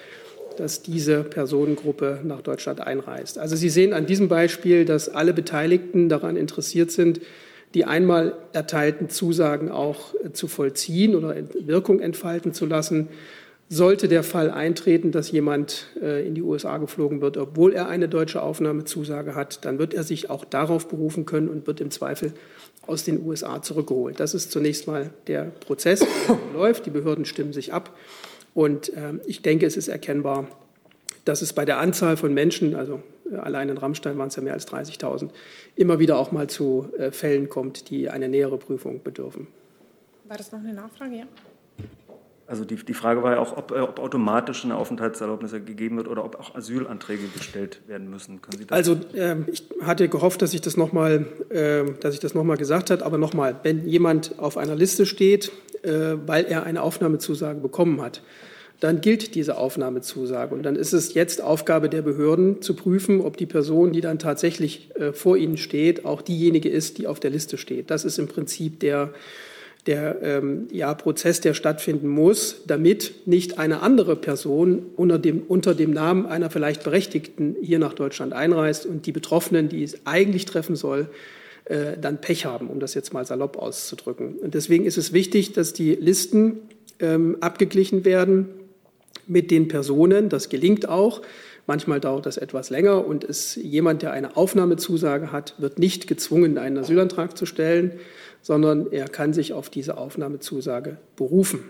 dass 0.57 0.81
diese 0.81 1.23
Personengruppe 1.23 2.19
nach 2.23 2.41
Deutschland 2.41 2.81
einreist. 2.81 3.37
Also 3.37 3.55
Sie 3.55 3.69
sehen 3.69 3.93
an 3.93 4.05
diesem 4.05 4.27
Beispiel, 4.27 4.85
dass 4.85 5.09
alle 5.09 5.33
Beteiligten 5.33 6.09
daran 6.09 6.35
interessiert 6.35 6.91
sind, 6.91 7.21
die 7.73 7.85
einmal 7.85 8.33
erteilten 8.53 9.09
Zusagen 9.09 9.71
auch 9.71 10.13
äh, 10.23 10.31
zu 10.31 10.47
vollziehen 10.47 11.15
oder 11.15 11.35
Wirkung 11.59 11.99
entfalten 11.99 12.53
zu 12.53 12.65
lassen. 12.65 13.09
Sollte 13.73 14.07
der 14.07 14.21
Fall 14.21 14.51
eintreten, 14.51 15.11
dass 15.11 15.31
jemand 15.31 15.87
äh, 15.99 16.27
in 16.27 16.35
die 16.35 16.43
USA 16.43 16.77
geflogen 16.77 17.21
wird, 17.21 17.37
obwohl 17.37 17.73
er 17.73 17.87
eine 17.87 18.07
deutsche 18.07 18.43
Aufnahmezusage 18.43 19.33
hat, 19.33 19.65
dann 19.65 19.79
wird 19.79 19.95
er 19.95 20.03
sich 20.03 20.29
auch 20.29 20.45
darauf 20.45 20.87
berufen 20.87 21.25
können 21.25 21.49
und 21.49 21.65
wird 21.65 21.81
im 21.81 21.89
Zweifel 21.89 22.33
aus 22.85 23.03
den 23.03 23.25
USA 23.25 23.63
zurückgeholt. 23.63 24.19
Das 24.19 24.35
ist 24.35 24.51
zunächst 24.51 24.85
mal 24.85 25.09
der 25.25 25.45
Prozess, 25.45 26.01
der 26.01 26.37
läuft. 26.53 26.85
Die 26.85 26.91
Behörden 26.91 27.25
stimmen 27.25 27.51
sich 27.51 27.73
ab. 27.73 27.97
Und 28.53 28.89
äh, 28.89 29.13
ich 29.25 29.41
denke, 29.41 29.65
es 29.65 29.75
ist 29.75 29.87
erkennbar, 29.87 30.47
dass 31.25 31.41
es 31.41 31.53
bei 31.53 31.65
der 31.65 31.79
Anzahl 31.79 32.15
von 32.15 32.31
Menschen, 32.31 32.75
also 32.75 33.01
äh, 33.31 33.37
allein 33.37 33.69
in 33.69 33.79
Rammstein 33.79 34.19
waren 34.19 34.27
es 34.27 34.35
ja 34.35 34.43
mehr 34.43 34.53
als 34.53 34.67
30.000, 34.67 35.29
immer 35.75 35.97
wieder 35.97 36.19
auch 36.19 36.31
mal 36.31 36.47
zu 36.47 36.89
äh, 36.99 37.09
Fällen 37.09 37.49
kommt, 37.49 37.89
die 37.89 38.11
eine 38.11 38.29
nähere 38.29 38.59
Prüfung 38.59 39.01
bedürfen. 39.01 39.47
War 40.25 40.37
das 40.37 40.51
noch 40.51 40.59
eine 40.59 40.73
Nachfrage? 40.73 41.15
Ja. 41.15 41.25
Also 42.53 42.65
die, 42.65 42.75
die 42.75 42.93
Frage 42.93 43.23
war 43.23 43.31
ja 43.31 43.39
auch, 43.39 43.57
ob, 43.57 43.71
äh, 43.71 43.79
ob 43.79 43.97
automatisch 43.97 44.63
eine 44.63 44.75
Aufenthaltserlaubnis 44.75 45.53
gegeben 45.53 45.97
wird 45.97 46.07
oder 46.07 46.23
ob 46.23 46.39
auch 46.39 46.53
Asylanträge 46.53 47.23
gestellt 47.35 47.81
werden 47.87 48.11
müssen. 48.11 48.39
also 48.69 48.95
äh, 49.15 49.37
ich 49.51 49.63
hatte 49.81 50.07
gehofft, 50.07 50.43
dass 50.43 50.53
ich 50.53 50.61
das 50.61 50.77
nochmal 50.77 51.25
äh, 51.49 51.81
noch 51.81 52.43
mal 52.43 52.57
gesagt 52.57 52.91
habe, 52.91 53.03
aber 53.03 53.17
nochmal, 53.17 53.55
wenn 53.63 53.87
jemand 53.87 54.37
auf 54.37 54.57
einer 54.57 54.75
Liste 54.75 55.07
steht, 55.07 55.51
äh, 55.81 56.13
weil 56.27 56.45
er 56.45 56.61
eine 56.61 56.83
Aufnahmezusage 56.83 57.59
bekommen 57.59 57.99
hat, 58.03 58.21
dann 58.79 59.01
gilt 59.01 59.33
diese 59.33 59.57
Aufnahmezusage. 59.57 60.53
Und 60.53 60.61
dann 60.61 60.75
ist 60.75 60.93
es 60.93 61.15
jetzt 61.15 61.41
Aufgabe 61.41 61.89
der 61.89 62.03
Behörden 62.03 62.61
zu 62.61 62.75
prüfen, 62.75 63.21
ob 63.21 63.35
die 63.35 63.47
Person, 63.47 63.93
die 63.93 64.01
dann 64.01 64.19
tatsächlich 64.19 64.91
äh, 64.93 65.11
vor 65.11 65.37
ihnen 65.37 65.57
steht, 65.57 66.05
auch 66.05 66.21
diejenige 66.21 66.69
ist, 66.69 66.99
die 66.99 67.07
auf 67.07 67.19
der 67.19 67.31
Liste 67.31 67.57
steht. 67.57 67.89
Das 67.89 68.05
ist 68.05 68.19
im 68.19 68.27
Prinzip 68.27 68.79
der, 68.79 69.11
der 69.85 70.21
ähm, 70.21 70.67
ja, 70.71 70.93
Prozess, 70.93 71.41
der 71.41 71.53
stattfinden 71.53 72.07
muss, 72.07 72.63
damit 72.67 73.27
nicht 73.27 73.59
eine 73.59 73.81
andere 73.81 74.15
Person 74.15 74.85
unter 74.95 75.19
dem, 75.19 75.43
unter 75.47 75.75
dem 75.75 75.91
Namen 75.91 76.25
einer 76.25 76.49
vielleicht 76.49 76.83
Berechtigten 76.83 77.55
hier 77.61 77.79
nach 77.79 77.93
Deutschland 77.93 78.33
einreist 78.33 78.85
und 78.85 79.05
die 79.05 79.11
Betroffenen, 79.11 79.67
die 79.67 79.83
es 79.83 80.05
eigentlich 80.05 80.45
treffen 80.45 80.75
soll, 80.75 81.09
äh, 81.65 81.97
dann 81.99 82.21
Pech 82.21 82.45
haben, 82.45 82.67
um 82.67 82.79
das 82.79 82.93
jetzt 82.93 83.13
mal 83.13 83.25
salopp 83.25 83.57
auszudrücken. 83.57 84.35
Und 84.35 84.53
deswegen 84.53 84.85
ist 84.85 84.97
es 84.97 85.11
wichtig, 85.11 85.51
dass 85.51 85.73
die 85.73 85.95
Listen 85.95 86.59
ähm, 86.99 87.37
abgeglichen 87.41 88.05
werden 88.05 88.49
mit 89.27 89.51
den 89.51 89.67
Personen. 89.67 90.29
Das 90.29 90.49
gelingt 90.49 90.87
auch. 90.87 91.21
Manchmal 91.65 91.99
dauert 91.99 92.25
das 92.25 92.37
etwas 92.37 92.69
länger 92.69 93.05
und 93.05 93.23
ist 93.23 93.55
jemand, 93.55 94.01
der 94.01 94.11
eine 94.11 94.35
Aufnahmezusage 94.35 95.31
hat, 95.31 95.55
wird 95.59 95.79
nicht 95.79 96.07
gezwungen, 96.07 96.57
einen 96.57 96.77
Asylantrag 96.77 97.37
zu 97.37 97.45
stellen, 97.45 97.99
sondern 98.41 98.91
er 98.91 99.07
kann 99.07 99.33
sich 99.33 99.53
auf 99.53 99.69
diese 99.69 99.97
Aufnahmezusage 99.97 100.97
berufen. 101.15 101.63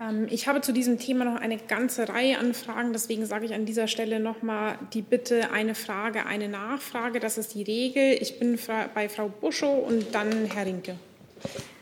Ähm, 0.00 0.26
ich 0.30 0.46
habe 0.46 0.60
zu 0.60 0.72
diesem 0.72 0.98
Thema 0.98 1.24
noch 1.24 1.40
eine 1.40 1.56
ganze 1.56 2.08
Reihe 2.08 2.38
an 2.38 2.54
Fragen. 2.54 2.92
Deswegen 2.92 3.26
sage 3.26 3.46
ich 3.46 3.54
an 3.54 3.66
dieser 3.66 3.86
Stelle 3.86 4.20
nochmal 4.20 4.78
die 4.92 5.02
Bitte, 5.02 5.52
eine 5.52 5.74
Frage, 5.74 6.26
eine 6.26 6.48
Nachfrage. 6.48 7.20
Das 7.20 7.38
ist 7.38 7.54
die 7.54 7.62
Regel. 7.62 8.18
Ich 8.20 8.38
bin 8.38 8.58
bei 8.94 9.08
Frau 9.08 9.28
Buschow 9.28 9.86
und 9.86 10.14
dann 10.14 10.46
Herr 10.46 10.66
Rinke. 10.66 10.96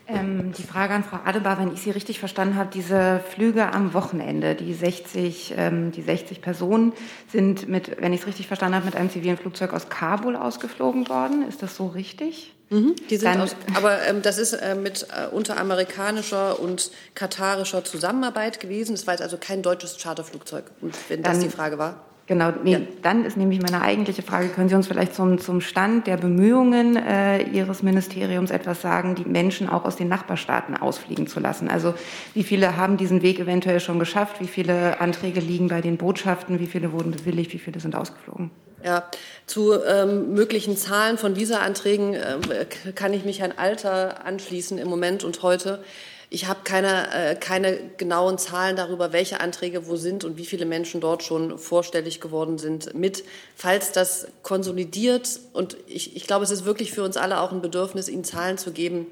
Ähm, 0.09 0.53
die 0.57 0.62
Frage 0.62 0.94
an 0.94 1.05
Frau 1.05 1.18
Adebar, 1.25 1.59
wenn 1.59 1.73
ich 1.73 1.83
Sie 1.83 1.90
richtig 1.90 2.18
verstanden 2.18 2.57
habe, 2.57 2.71
diese 2.73 3.21
Flüge 3.31 3.73
am 3.73 3.92
Wochenende, 3.92 4.55
die 4.55 4.73
60, 4.73 5.55
ähm, 5.57 5.92
die 5.92 6.01
60 6.01 6.40
Personen 6.40 6.94
sind 7.31 7.68
mit, 7.68 8.01
wenn 8.01 8.14
ich 8.14 8.23
es 8.23 8.27
richtig 8.27 8.47
verstanden 8.47 8.77
habe, 8.77 8.87
mit 8.87 8.97
einem 8.97 9.11
zivilen 9.11 9.37
Flugzeug 9.37 9.75
aus 9.75 9.90
Kabul 9.90 10.35
ausgeflogen 10.35 11.09
worden. 11.11 11.47
Ist 11.47 11.62
das 11.62 11.77
so 11.77 11.88
richtig? 11.88 12.55
Mhm, 12.71 12.97
die 13.11 13.16
sind 13.16 13.35
Dann, 13.35 13.40
aus, 13.42 13.55
aber 13.75 14.03
ähm, 14.07 14.23
das 14.23 14.38
ist 14.38 14.55
äh, 14.55 14.75
mit 14.75 15.07
äh, 15.14 15.27
unteramerikanischer 15.27 16.59
und 16.59 16.90
katarischer 17.14 17.85
Zusammenarbeit 17.85 18.61
gewesen. 18.61 18.92
Das 18.92 19.07
war 19.07 19.14
jetzt 19.14 19.23
also 19.23 19.37
kein 19.38 19.62
deutsches 19.62 19.99
Charterflugzeug, 19.99 20.64
wenn 21.09 21.23
das 21.23 21.38
die 21.38 21.51
Frage 21.51 21.79
war. 21.79 22.08
Genau, 22.29 22.53
nee, 22.62 22.73
ja. 22.73 22.81
dann 23.03 23.25
ist 23.25 23.38
nämlich 23.38 23.62
meine 23.62 23.81
eigentliche 23.81 24.21
Frage, 24.21 24.49
können 24.49 24.69
Sie 24.69 24.75
uns 24.75 24.87
vielleicht 24.87 25.14
zum, 25.14 25.38
zum 25.38 25.62
Stand 25.62 26.07
der 26.07 26.19
Bemühungen 26.19 26.95
äh, 26.95 27.41
Ihres 27.43 27.83
Ministeriums 27.83 28.51
etwas 28.51 28.83
sagen, 28.83 29.14
die 29.14 29.25
Menschen 29.25 29.67
auch 29.67 29.87
aus 29.87 29.97
den 29.97 30.09
Nachbarstaaten 30.09 30.77
ausfliegen 30.77 31.27
zu 31.27 31.41
lassen? 31.41 31.71
Also 31.71 31.95
wie 32.35 32.43
viele 32.43 32.77
haben 32.77 32.99
diesen 32.99 33.23
Weg 33.23 33.41
eventuell 33.41 33.81
schon 33.81 33.99
geschafft? 33.99 34.41
Wie 34.41 34.47
viele 34.47 35.01
Anträge 35.01 35.41
liegen 35.41 35.69
bei 35.69 35.81
den 35.81 35.97
Botschaften? 35.97 36.61
Wie 36.61 36.67
viele 36.67 36.93
wurden 36.93 37.12
bewilligt? 37.12 37.55
Wie 37.55 37.59
viele 37.59 37.81
sind 37.81 37.97
ausgeflogen? 37.97 38.51
Ja, 38.85 39.09
zu 39.47 39.73
ähm, 39.83 40.35
möglichen 40.35 40.77
Zahlen 40.77 41.17
von 41.17 41.35
Visa-Anträgen 41.35 42.12
äh, 42.12 42.67
kann 42.95 43.14
ich 43.14 43.25
mich 43.25 43.41
Herrn 43.41 43.55
Alter 43.57 44.27
anschließen 44.27 44.77
im 44.77 44.88
Moment 44.88 45.25
und 45.25 45.43
heute. 45.43 45.83
Ich 46.31 46.47
habe 46.47 46.61
keine, 46.62 47.12
äh, 47.14 47.35
keine 47.37 47.79
genauen 47.97 48.37
Zahlen 48.37 48.77
darüber, 48.77 49.12
welche 49.12 49.41
Anträge 49.41 49.87
wo 49.87 49.97
sind 49.97 50.25
und 50.25 50.37
wie 50.37 50.45
viele 50.45 50.67
Menschen 50.67 51.01
dort 51.01 51.23
schon 51.23 51.59
vorstellig 51.59 52.21
geworden 52.21 52.59
sind 52.59 52.95
mit. 52.95 53.25
Falls 53.57 53.93
das 53.93 54.29
konsolidiert, 54.43 55.41
und 55.55 55.79
ich, 55.87 56.17
ich 56.17 56.27
glaube, 56.27 56.45
es 56.45 56.51
ist 56.51 56.67
wirklich 56.67 56.93
für 56.93 57.03
uns 57.03 57.17
alle 57.17 57.41
auch 57.41 57.51
ein 57.51 57.62
Bedürfnis, 57.62 58.09
Ihnen 58.09 58.25
Zahlen 58.25 58.59
zu 58.59 58.73
geben, 58.73 59.07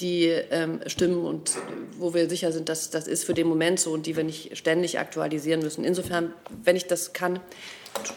die 0.00 0.26
ähm, 0.26 0.80
stimmen 0.86 1.24
und 1.24 1.52
wo 1.98 2.12
wir 2.14 2.28
sicher 2.28 2.52
sind, 2.52 2.68
dass 2.68 2.90
das 2.90 3.06
ist 3.06 3.24
für 3.24 3.34
den 3.34 3.46
Moment 3.46 3.80
so 3.80 3.92
und 3.92 4.06
die 4.06 4.16
wir 4.16 4.24
nicht 4.24 4.56
ständig 4.56 4.98
aktualisieren 4.98 5.60
müssen. 5.60 5.84
Insofern, 5.84 6.32
wenn 6.64 6.76
ich 6.76 6.86
das 6.86 7.12
kann, 7.12 7.40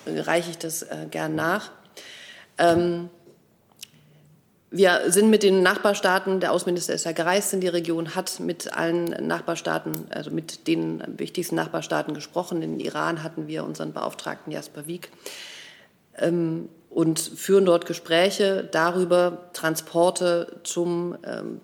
reiche 0.06 0.52
ich 0.52 0.58
das 0.58 0.84
äh, 0.84 1.08
gern 1.10 1.36
nach. 1.36 1.72
Ähm, 2.58 3.10
wir 4.76 5.12
sind 5.12 5.30
mit 5.30 5.44
den 5.44 5.62
Nachbarstaaten, 5.62 6.40
der 6.40 6.52
Außenminister 6.52 6.96
ist 6.96 7.04
ja 7.04 7.12
gereist 7.12 7.54
in 7.54 7.62
die 7.62 7.68
Region, 7.68 8.16
hat 8.16 8.40
mit 8.40 8.74
allen 8.74 9.06
Nachbarstaaten, 9.06 10.08
also 10.10 10.32
mit 10.32 10.68
den 10.68 11.04
wichtigsten 11.06 11.54
Nachbarstaaten 11.56 12.16
gesprochen. 12.16 12.64
In 12.64 12.80
Iran 12.80 13.22
hatten 13.22 13.48
wir 13.48 13.66
unseren 13.66 13.94
Beauftragten 13.94 14.52
Jasper 14.52 14.88
Wieg 14.88 15.12
ähm, 16.18 16.70
und 16.90 17.20
führen 17.20 17.66
dort 17.66 17.86
Gespräche 17.86 18.68
darüber, 18.72 19.50
Transporte 19.54 20.60
zum, 20.64 21.18
ähm, 21.24 21.62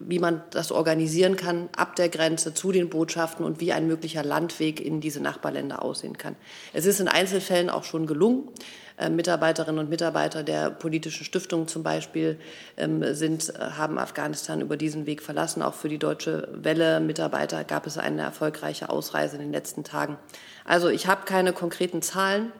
wie 0.00 0.18
man 0.18 0.42
das 0.50 0.70
organisieren 0.70 1.36
kann, 1.36 1.68
ab 1.76 1.96
der 1.96 2.08
Grenze 2.08 2.54
zu 2.54 2.72
den 2.72 2.88
Botschaften 2.88 3.44
und 3.44 3.60
wie 3.60 3.72
ein 3.72 3.86
möglicher 3.86 4.22
Landweg 4.22 4.80
in 4.80 5.00
diese 5.00 5.20
Nachbarländer 5.20 5.82
aussehen 5.82 6.16
kann. 6.16 6.36
Es 6.72 6.86
ist 6.86 7.00
in 7.00 7.08
Einzelfällen 7.08 7.68
auch 7.68 7.84
schon 7.84 8.06
gelungen. 8.06 8.48
Äh, 8.96 9.10
Mitarbeiterinnen 9.10 9.78
und 9.78 9.90
Mitarbeiter 9.90 10.42
der 10.42 10.70
politischen 10.70 11.24
Stiftung 11.24 11.68
zum 11.68 11.82
Beispiel 11.82 12.38
ähm, 12.76 13.14
sind, 13.14 13.48
äh, 13.50 13.58
haben 13.58 13.98
Afghanistan 13.98 14.60
über 14.60 14.76
diesen 14.76 15.06
Weg 15.06 15.22
verlassen. 15.22 15.62
Auch 15.62 15.74
für 15.74 15.88
die 15.88 15.98
Deutsche 15.98 16.48
Welle 16.52 17.00
Mitarbeiter 17.00 17.64
gab 17.64 17.86
es 17.86 17.98
eine 17.98 18.22
erfolgreiche 18.22 18.90
Ausreise 18.90 19.36
in 19.36 19.42
den 19.42 19.52
letzten 19.52 19.84
Tagen. 19.84 20.16
Also 20.64 20.88
ich 20.88 21.06
habe 21.06 21.24
keine 21.24 21.52
konkreten 21.52 22.02
Zahlen, 22.02 22.52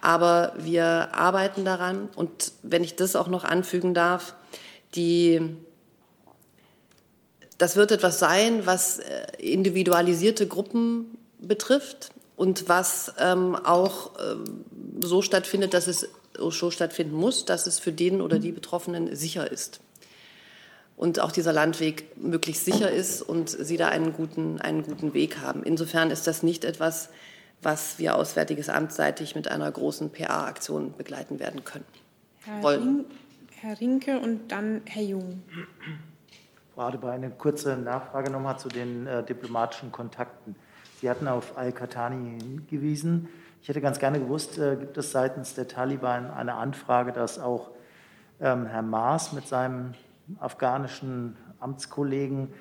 aber 0.00 0.54
wir 0.58 1.14
arbeiten 1.14 1.64
daran. 1.64 2.08
Und 2.14 2.52
wenn 2.62 2.84
ich 2.84 2.96
das 2.96 3.16
auch 3.16 3.28
noch 3.28 3.44
anfügen 3.44 3.94
darf, 3.94 4.34
die 4.94 5.56
das 7.58 7.76
wird 7.76 7.90
etwas 7.90 8.18
sein, 8.18 8.66
was 8.66 8.98
äh, 8.98 9.26
individualisierte 9.38 10.46
Gruppen 10.46 11.18
betrifft 11.38 12.10
und 12.36 12.68
was 12.68 13.14
ähm, 13.18 13.54
auch 13.56 14.12
ähm, 14.20 14.64
so 15.00 15.22
stattfindet, 15.22 15.74
dass 15.74 15.86
es 15.86 16.08
so 16.38 16.70
stattfinden 16.70 17.16
muss, 17.16 17.44
dass 17.46 17.66
es 17.66 17.78
für 17.78 17.92
den 17.92 18.20
oder 18.20 18.38
die 18.38 18.52
Betroffenen 18.52 19.16
sicher 19.16 19.50
ist. 19.50 19.80
Und 20.96 21.20
auch 21.20 21.32
dieser 21.32 21.52
Landweg 21.52 22.16
möglichst 22.16 22.64
sicher 22.64 22.90
ist 22.90 23.20
und 23.22 23.50
sie 23.50 23.76
da 23.76 23.88
einen 23.88 24.12
guten, 24.12 24.60
einen 24.60 24.82
guten 24.82 25.12
Weg 25.12 25.38
haben. 25.38 25.62
Insofern 25.62 26.10
ist 26.10 26.26
das 26.26 26.42
nicht 26.42 26.64
etwas, 26.64 27.10
was 27.62 27.98
wir 27.98 28.16
Auswärtiges 28.16 28.68
Amt 28.68 28.92
seitig 28.92 29.34
mit 29.34 29.48
einer 29.48 29.70
großen 29.70 30.10
PA-Aktion 30.10 30.94
begleiten 30.96 31.38
werden 31.38 31.64
können. 31.64 31.84
Herr, 32.44 32.80
Ring, 32.80 33.04
Herr 33.50 33.80
Rinke 33.80 34.20
und 34.20 34.52
dann 34.52 34.82
Herr 34.86 35.02
Jung. 35.02 35.42
Frau 36.76 36.82
Adebar, 36.82 37.12
eine 37.12 37.30
kurze 37.30 37.74
Nachfrage 37.74 38.30
nochmal 38.30 38.58
zu 38.58 38.68
den 38.68 39.06
äh, 39.06 39.24
diplomatischen 39.24 39.92
Kontakten. 39.92 40.56
Sie 41.00 41.08
hatten 41.08 41.26
auf 41.26 41.56
Al-Katani 41.56 42.38
hingewiesen. 42.38 43.30
Ich 43.62 43.68
hätte 43.70 43.80
ganz 43.80 43.98
gerne 43.98 44.20
gewusst, 44.20 44.58
äh, 44.58 44.76
gibt 44.76 44.98
es 44.98 45.10
seitens 45.10 45.54
der 45.54 45.68
Taliban 45.68 46.30
eine 46.30 46.52
Anfrage, 46.52 47.12
dass 47.12 47.38
auch 47.38 47.70
ähm, 48.42 48.66
Herr 48.66 48.82
Maas 48.82 49.32
mit 49.32 49.48
seinem 49.48 49.94
afghanischen 50.38 51.38
Amtskollegen 51.60 52.52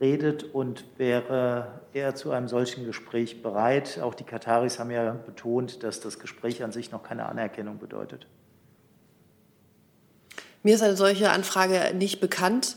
redet 0.00 0.42
und 0.42 0.84
wäre 0.96 1.80
er 1.92 2.16
zu 2.16 2.32
einem 2.32 2.48
solchen 2.48 2.86
Gespräch 2.86 3.40
bereit? 3.40 4.00
Auch 4.02 4.14
die 4.16 4.24
Kataris 4.24 4.80
haben 4.80 4.90
ja 4.90 5.12
betont, 5.12 5.84
dass 5.84 6.00
das 6.00 6.18
Gespräch 6.18 6.64
an 6.64 6.72
sich 6.72 6.90
noch 6.90 7.04
keine 7.04 7.26
Anerkennung 7.26 7.78
bedeutet. 7.78 8.26
Mir 10.64 10.74
ist 10.74 10.82
eine 10.82 10.96
solche 10.96 11.30
Anfrage 11.30 11.94
nicht 11.94 12.20
bekannt. 12.20 12.76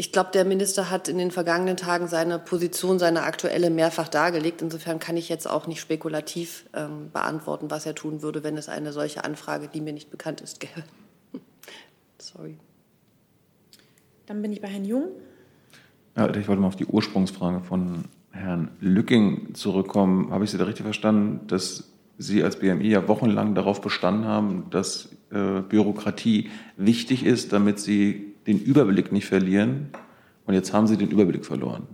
Ich 0.00 0.12
glaube, 0.12 0.30
der 0.32 0.46
Minister 0.46 0.88
hat 0.88 1.08
in 1.08 1.18
den 1.18 1.30
vergangenen 1.30 1.76
Tagen 1.76 2.08
seine 2.08 2.38
Position, 2.38 2.98
seine 2.98 3.24
aktuelle 3.24 3.68
mehrfach 3.68 4.08
dargelegt. 4.08 4.62
Insofern 4.62 4.98
kann 4.98 5.18
ich 5.18 5.28
jetzt 5.28 5.46
auch 5.46 5.66
nicht 5.66 5.78
spekulativ 5.78 6.64
ähm, 6.72 7.10
beantworten, 7.12 7.70
was 7.70 7.84
er 7.84 7.94
tun 7.94 8.22
würde, 8.22 8.42
wenn 8.42 8.56
es 8.56 8.70
eine 8.70 8.94
solche 8.94 9.24
Anfrage, 9.24 9.68
die 9.68 9.82
mir 9.82 9.92
nicht 9.92 10.10
bekannt 10.10 10.40
ist, 10.40 10.58
gäbe. 10.58 10.84
Sorry. 12.18 12.56
Dann 14.24 14.40
bin 14.40 14.54
ich 14.54 14.62
bei 14.62 14.68
Herrn 14.68 14.86
Jung. 14.86 15.04
Ja, 16.16 16.34
ich 16.34 16.48
wollte 16.48 16.62
mal 16.62 16.68
auf 16.68 16.76
die 16.76 16.86
Ursprungsfrage 16.86 17.60
von 17.60 18.06
Herrn 18.30 18.70
Lücking 18.80 19.52
zurückkommen. 19.52 20.30
Habe 20.30 20.44
ich 20.44 20.50
Sie 20.50 20.56
da 20.56 20.64
richtig 20.64 20.84
verstanden, 20.84 21.46
dass 21.46 21.90
Sie 22.16 22.42
als 22.42 22.58
BMI 22.58 22.88
ja 22.88 23.06
wochenlang 23.06 23.54
darauf 23.54 23.82
bestanden 23.82 24.24
haben, 24.24 24.70
dass 24.70 25.10
äh, 25.30 25.60
Bürokratie 25.60 26.48
wichtig 26.78 27.22
ist, 27.26 27.52
damit 27.52 27.78
Sie 27.78 28.29
den 28.50 28.60
Überblick 28.60 29.12
nicht 29.12 29.26
verlieren. 29.26 29.88
Und 30.46 30.54
jetzt 30.54 30.72
haben 30.72 30.86
Sie 30.86 30.96
den 30.96 31.10
Überblick 31.10 31.46
verloren. 31.46 31.86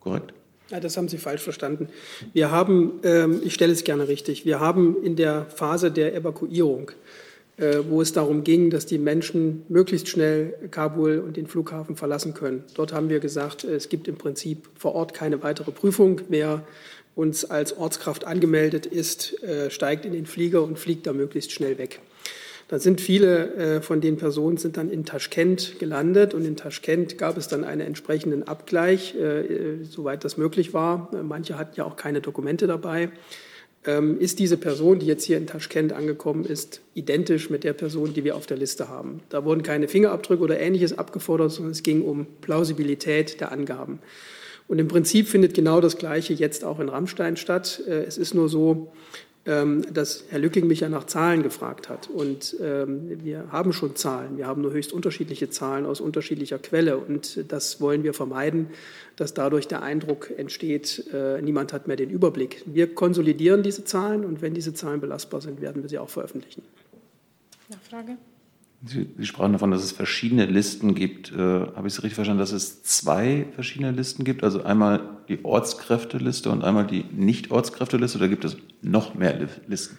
Korrekt? 0.00 0.34
Ja, 0.70 0.78
das 0.80 0.96
haben 0.96 1.08
Sie 1.08 1.18
falsch 1.18 1.42
verstanden. 1.42 1.88
Wir 2.32 2.50
haben, 2.50 3.00
ähm, 3.02 3.40
ich 3.44 3.54
stelle 3.54 3.72
es 3.72 3.84
gerne 3.84 4.08
richtig, 4.08 4.44
wir 4.44 4.60
haben 4.60 4.96
in 5.02 5.16
der 5.16 5.46
Phase 5.46 5.90
der 5.90 6.14
Evakuierung, 6.14 6.90
äh, 7.56 7.78
wo 7.88 8.00
es 8.02 8.12
darum 8.12 8.44
ging, 8.44 8.70
dass 8.70 8.86
die 8.86 8.98
Menschen 8.98 9.64
möglichst 9.68 10.08
schnell 10.08 10.54
Kabul 10.70 11.18
und 11.18 11.36
den 11.36 11.46
Flughafen 11.46 11.96
verlassen 11.96 12.34
können. 12.34 12.64
Dort 12.74 12.92
haben 12.92 13.08
wir 13.08 13.20
gesagt, 13.20 13.64
es 13.64 13.88
gibt 13.88 14.08
im 14.08 14.16
Prinzip 14.16 14.68
vor 14.76 14.94
Ort 14.94 15.14
keine 15.14 15.42
weitere 15.42 15.72
Prüfung. 15.72 16.20
Wer 16.28 16.64
uns 17.14 17.44
als 17.44 17.76
Ortskraft 17.76 18.26
angemeldet 18.26 18.86
ist, 18.86 19.42
äh, 19.42 19.70
steigt 19.70 20.04
in 20.04 20.12
den 20.12 20.26
Flieger 20.26 20.62
und 20.62 20.78
fliegt 20.78 21.06
da 21.06 21.12
möglichst 21.12 21.52
schnell 21.52 21.76
weg. 21.78 22.00
Da 22.72 22.78
sind 22.78 23.02
viele 23.02 23.54
äh, 23.54 23.80
von 23.82 24.00
den 24.00 24.16
Personen 24.16 24.56
sind 24.56 24.78
dann 24.78 24.90
in 24.90 25.04
Taschkent 25.04 25.78
gelandet 25.78 26.32
und 26.32 26.42
in 26.46 26.56
Taschkent 26.56 27.18
gab 27.18 27.36
es 27.36 27.46
dann 27.46 27.64
einen 27.64 27.82
entsprechenden 27.82 28.44
Abgleich, 28.44 29.14
äh, 29.14 29.84
soweit 29.84 30.24
das 30.24 30.38
möglich 30.38 30.72
war. 30.72 31.10
Manche 31.22 31.58
hatten 31.58 31.74
ja 31.76 31.84
auch 31.84 31.96
keine 31.96 32.22
Dokumente 32.22 32.66
dabei. 32.66 33.10
Ähm, 33.84 34.18
ist 34.18 34.38
diese 34.38 34.56
Person, 34.56 35.00
die 35.00 35.04
jetzt 35.04 35.24
hier 35.24 35.36
in 35.36 35.46
Taschkent 35.46 35.92
angekommen 35.92 36.46
ist, 36.46 36.80
identisch 36.94 37.50
mit 37.50 37.62
der 37.62 37.74
Person, 37.74 38.14
die 38.14 38.24
wir 38.24 38.36
auf 38.36 38.46
der 38.46 38.56
Liste 38.56 38.88
haben. 38.88 39.20
Da 39.28 39.44
wurden 39.44 39.62
keine 39.62 39.86
Fingerabdrücke 39.86 40.42
oder 40.42 40.58
ähnliches 40.58 40.96
abgefordert, 40.96 41.50
sondern 41.52 41.72
es 41.72 41.82
ging 41.82 42.00
um 42.00 42.26
Plausibilität 42.40 43.38
der 43.42 43.52
Angaben. 43.52 43.98
Und 44.66 44.78
im 44.78 44.88
Prinzip 44.88 45.28
findet 45.28 45.52
genau 45.52 45.82
das 45.82 45.98
Gleiche 45.98 46.32
jetzt 46.32 46.64
auch 46.64 46.80
in 46.80 46.88
Rammstein 46.88 47.36
statt. 47.36 47.82
Äh, 47.86 48.04
es 48.04 48.16
ist 48.16 48.32
nur 48.32 48.48
so, 48.48 48.90
dass 49.44 50.24
Herr 50.30 50.38
Lücking 50.38 50.68
mich 50.68 50.80
ja 50.80 50.88
nach 50.88 51.04
Zahlen 51.04 51.42
gefragt 51.42 51.88
hat. 51.88 52.08
Und 52.08 52.56
ähm, 52.60 53.24
wir 53.24 53.50
haben 53.50 53.72
schon 53.72 53.96
Zahlen. 53.96 54.36
Wir 54.36 54.46
haben 54.46 54.62
nur 54.62 54.72
höchst 54.72 54.92
unterschiedliche 54.92 55.50
Zahlen 55.50 55.84
aus 55.84 56.00
unterschiedlicher 56.00 56.60
Quelle. 56.60 56.98
Und 56.98 57.50
das 57.50 57.80
wollen 57.80 58.04
wir 58.04 58.14
vermeiden, 58.14 58.68
dass 59.16 59.34
dadurch 59.34 59.66
der 59.66 59.82
Eindruck 59.82 60.30
entsteht, 60.36 61.10
äh, 61.12 61.42
niemand 61.42 61.72
hat 61.72 61.88
mehr 61.88 61.96
den 61.96 62.10
Überblick. 62.10 62.62
Wir 62.66 62.94
konsolidieren 62.94 63.64
diese 63.64 63.84
Zahlen 63.84 64.24
und 64.24 64.42
wenn 64.42 64.54
diese 64.54 64.74
Zahlen 64.74 65.00
belastbar 65.00 65.40
sind, 65.40 65.60
werden 65.60 65.82
wir 65.82 65.88
sie 65.88 65.98
auch 65.98 66.10
veröffentlichen. 66.10 66.62
Nachfrage? 67.68 68.16
Sie, 68.84 69.06
Sie, 69.16 69.26
sprachen 69.26 69.52
davon, 69.52 69.70
dass 69.70 69.84
es 69.84 69.92
verschiedene 69.92 70.46
Listen 70.46 70.94
gibt. 70.94 71.30
Äh, 71.32 71.36
Habe 71.36 71.86
ich 71.86 71.94
es 71.94 72.02
richtig 72.02 72.16
verstanden, 72.16 72.40
dass 72.40 72.52
es 72.52 72.82
zwei 72.82 73.46
verschiedene 73.54 73.92
Listen 73.92 74.24
gibt? 74.24 74.42
Also 74.42 74.64
einmal 74.64 75.00
die 75.28 75.44
Ortskräfteliste 75.44 76.50
und 76.50 76.64
einmal 76.64 76.86
die 76.86 77.04
Nicht-Ortskräfteliste 77.12 78.18
oder 78.18 78.28
gibt 78.28 78.44
es 78.44 78.56
noch 78.80 79.14
mehr 79.14 79.38
Listen? 79.68 79.98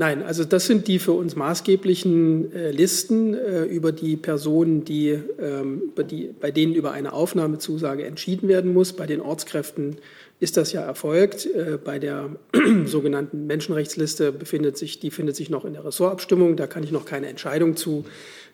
Nein, 0.00 0.22
also 0.22 0.44
das 0.44 0.64
sind 0.64 0.88
die 0.88 0.98
für 0.98 1.12
uns 1.12 1.36
maßgeblichen 1.36 2.54
äh, 2.54 2.70
Listen 2.70 3.34
äh, 3.34 3.64
über 3.64 3.92
die 3.92 4.16
Personen, 4.16 4.82
die, 4.84 5.18
ähm, 5.38 5.92
die, 6.10 6.30
bei 6.40 6.50
denen 6.50 6.74
über 6.74 6.92
eine 6.92 7.12
Aufnahmezusage 7.12 8.06
entschieden 8.06 8.48
werden 8.48 8.72
muss. 8.72 8.94
Bei 8.94 9.06
den 9.06 9.20
Ortskräften 9.20 9.98
ist 10.40 10.56
das 10.56 10.72
ja 10.72 10.80
erfolgt. 10.80 11.46
Äh, 11.46 11.78
bei 11.82 11.98
der 11.98 12.30
sogenannten 12.86 13.46
Menschenrechtsliste 13.46 14.32
befindet 14.32 14.76
sich, 14.76 14.98
die 14.98 15.10
findet 15.10 15.36
sich 15.36 15.50
noch 15.50 15.64
in 15.64 15.74
der 15.74 15.84
Ressortabstimmung. 15.84 16.56
Da 16.56 16.66
kann 16.66 16.82
ich 16.82 16.90
noch 16.90 17.04
keine 17.04 17.28
Entscheidung 17.28 17.76
zu 17.76 18.04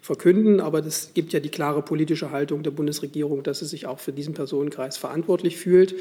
verkünden, 0.03 0.61
aber 0.61 0.85
es 0.85 1.13
gibt 1.15 1.33
ja 1.33 1.41
die 1.41 1.49
klare 1.49 1.83
politische 1.83 2.31
Haltung 2.31 2.63
der 2.63 2.73
Bundesregierung, 2.73 3.43
dass 3.43 3.61
sie 3.61 3.67
sich 3.67 3.87
auch 3.87 4.01
für 4.01 4.13
diesen 4.13 4.35
Personenkreis 4.35 4.97
verantwortlich 4.97 5.57
fühlt. 5.57 5.95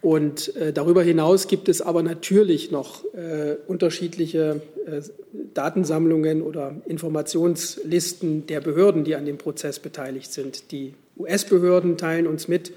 Und 0.00 0.56
äh, 0.56 0.72
darüber 0.72 1.04
hinaus 1.04 1.46
gibt 1.46 1.68
es 1.68 1.80
aber 1.80 2.02
natürlich 2.02 2.72
noch 2.72 3.04
äh, 3.14 3.56
unterschiedliche 3.68 4.60
Datensammlungen 5.54 6.42
oder 6.42 6.74
Informationslisten 6.86 8.48
der 8.48 8.60
Behörden, 8.60 9.04
die 9.04 9.14
an 9.14 9.24
dem 9.24 9.38
Prozess 9.38 9.78
beteiligt 9.78 10.32
sind. 10.32 10.72
Die 10.72 10.94
US-Behörden 11.16 11.96
teilen 11.96 12.26
uns 12.26 12.48
mit, 12.48 12.72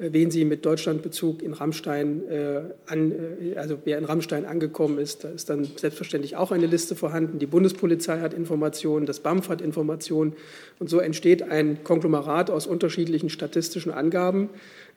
wen 0.00 0.30
sie 0.30 0.44
mit 0.44 0.64
Deutschlandbezug 0.64 1.42
in 1.42 1.52
Rammstein 1.52 2.26
äh, 2.28 2.60
an, 2.86 3.12
äh, 3.12 3.56
also 3.56 3.78
wer 3.84 3.98
in 3.98 4.04
Rammstein 4.04 4.46
angekommen 4.46 4.98
ist, 4.98 5.24
da 5.24 5.28
ist 5.28 5.50
dann 5.50 5.64
selbstverständlich 5.76 6.36
auch 6.36 6.52
eine 6.52 6.66
Liste 6.66 6.96
vorhanden. 6.96 7.38
Die 7.38 7.46
Bundespolizei 7.46 8.20
hat 8.20 8.32
Informationen, 8.32 9.06
das 9.06 9.20
BAMF 9.20 9.48
hat 9.48 9.60
Informationen 9.60 10.34
und 10.78 10.88
so 10.88 10.98
entsteht 10.98 11.42
ein 11.42 11.84
Konglomerat 11.84 12.50
aus 12.50 12.66
unterschiedlichen 12.66 13.28
statistischen 13.28 13.92
Angaben, 13.92 14.50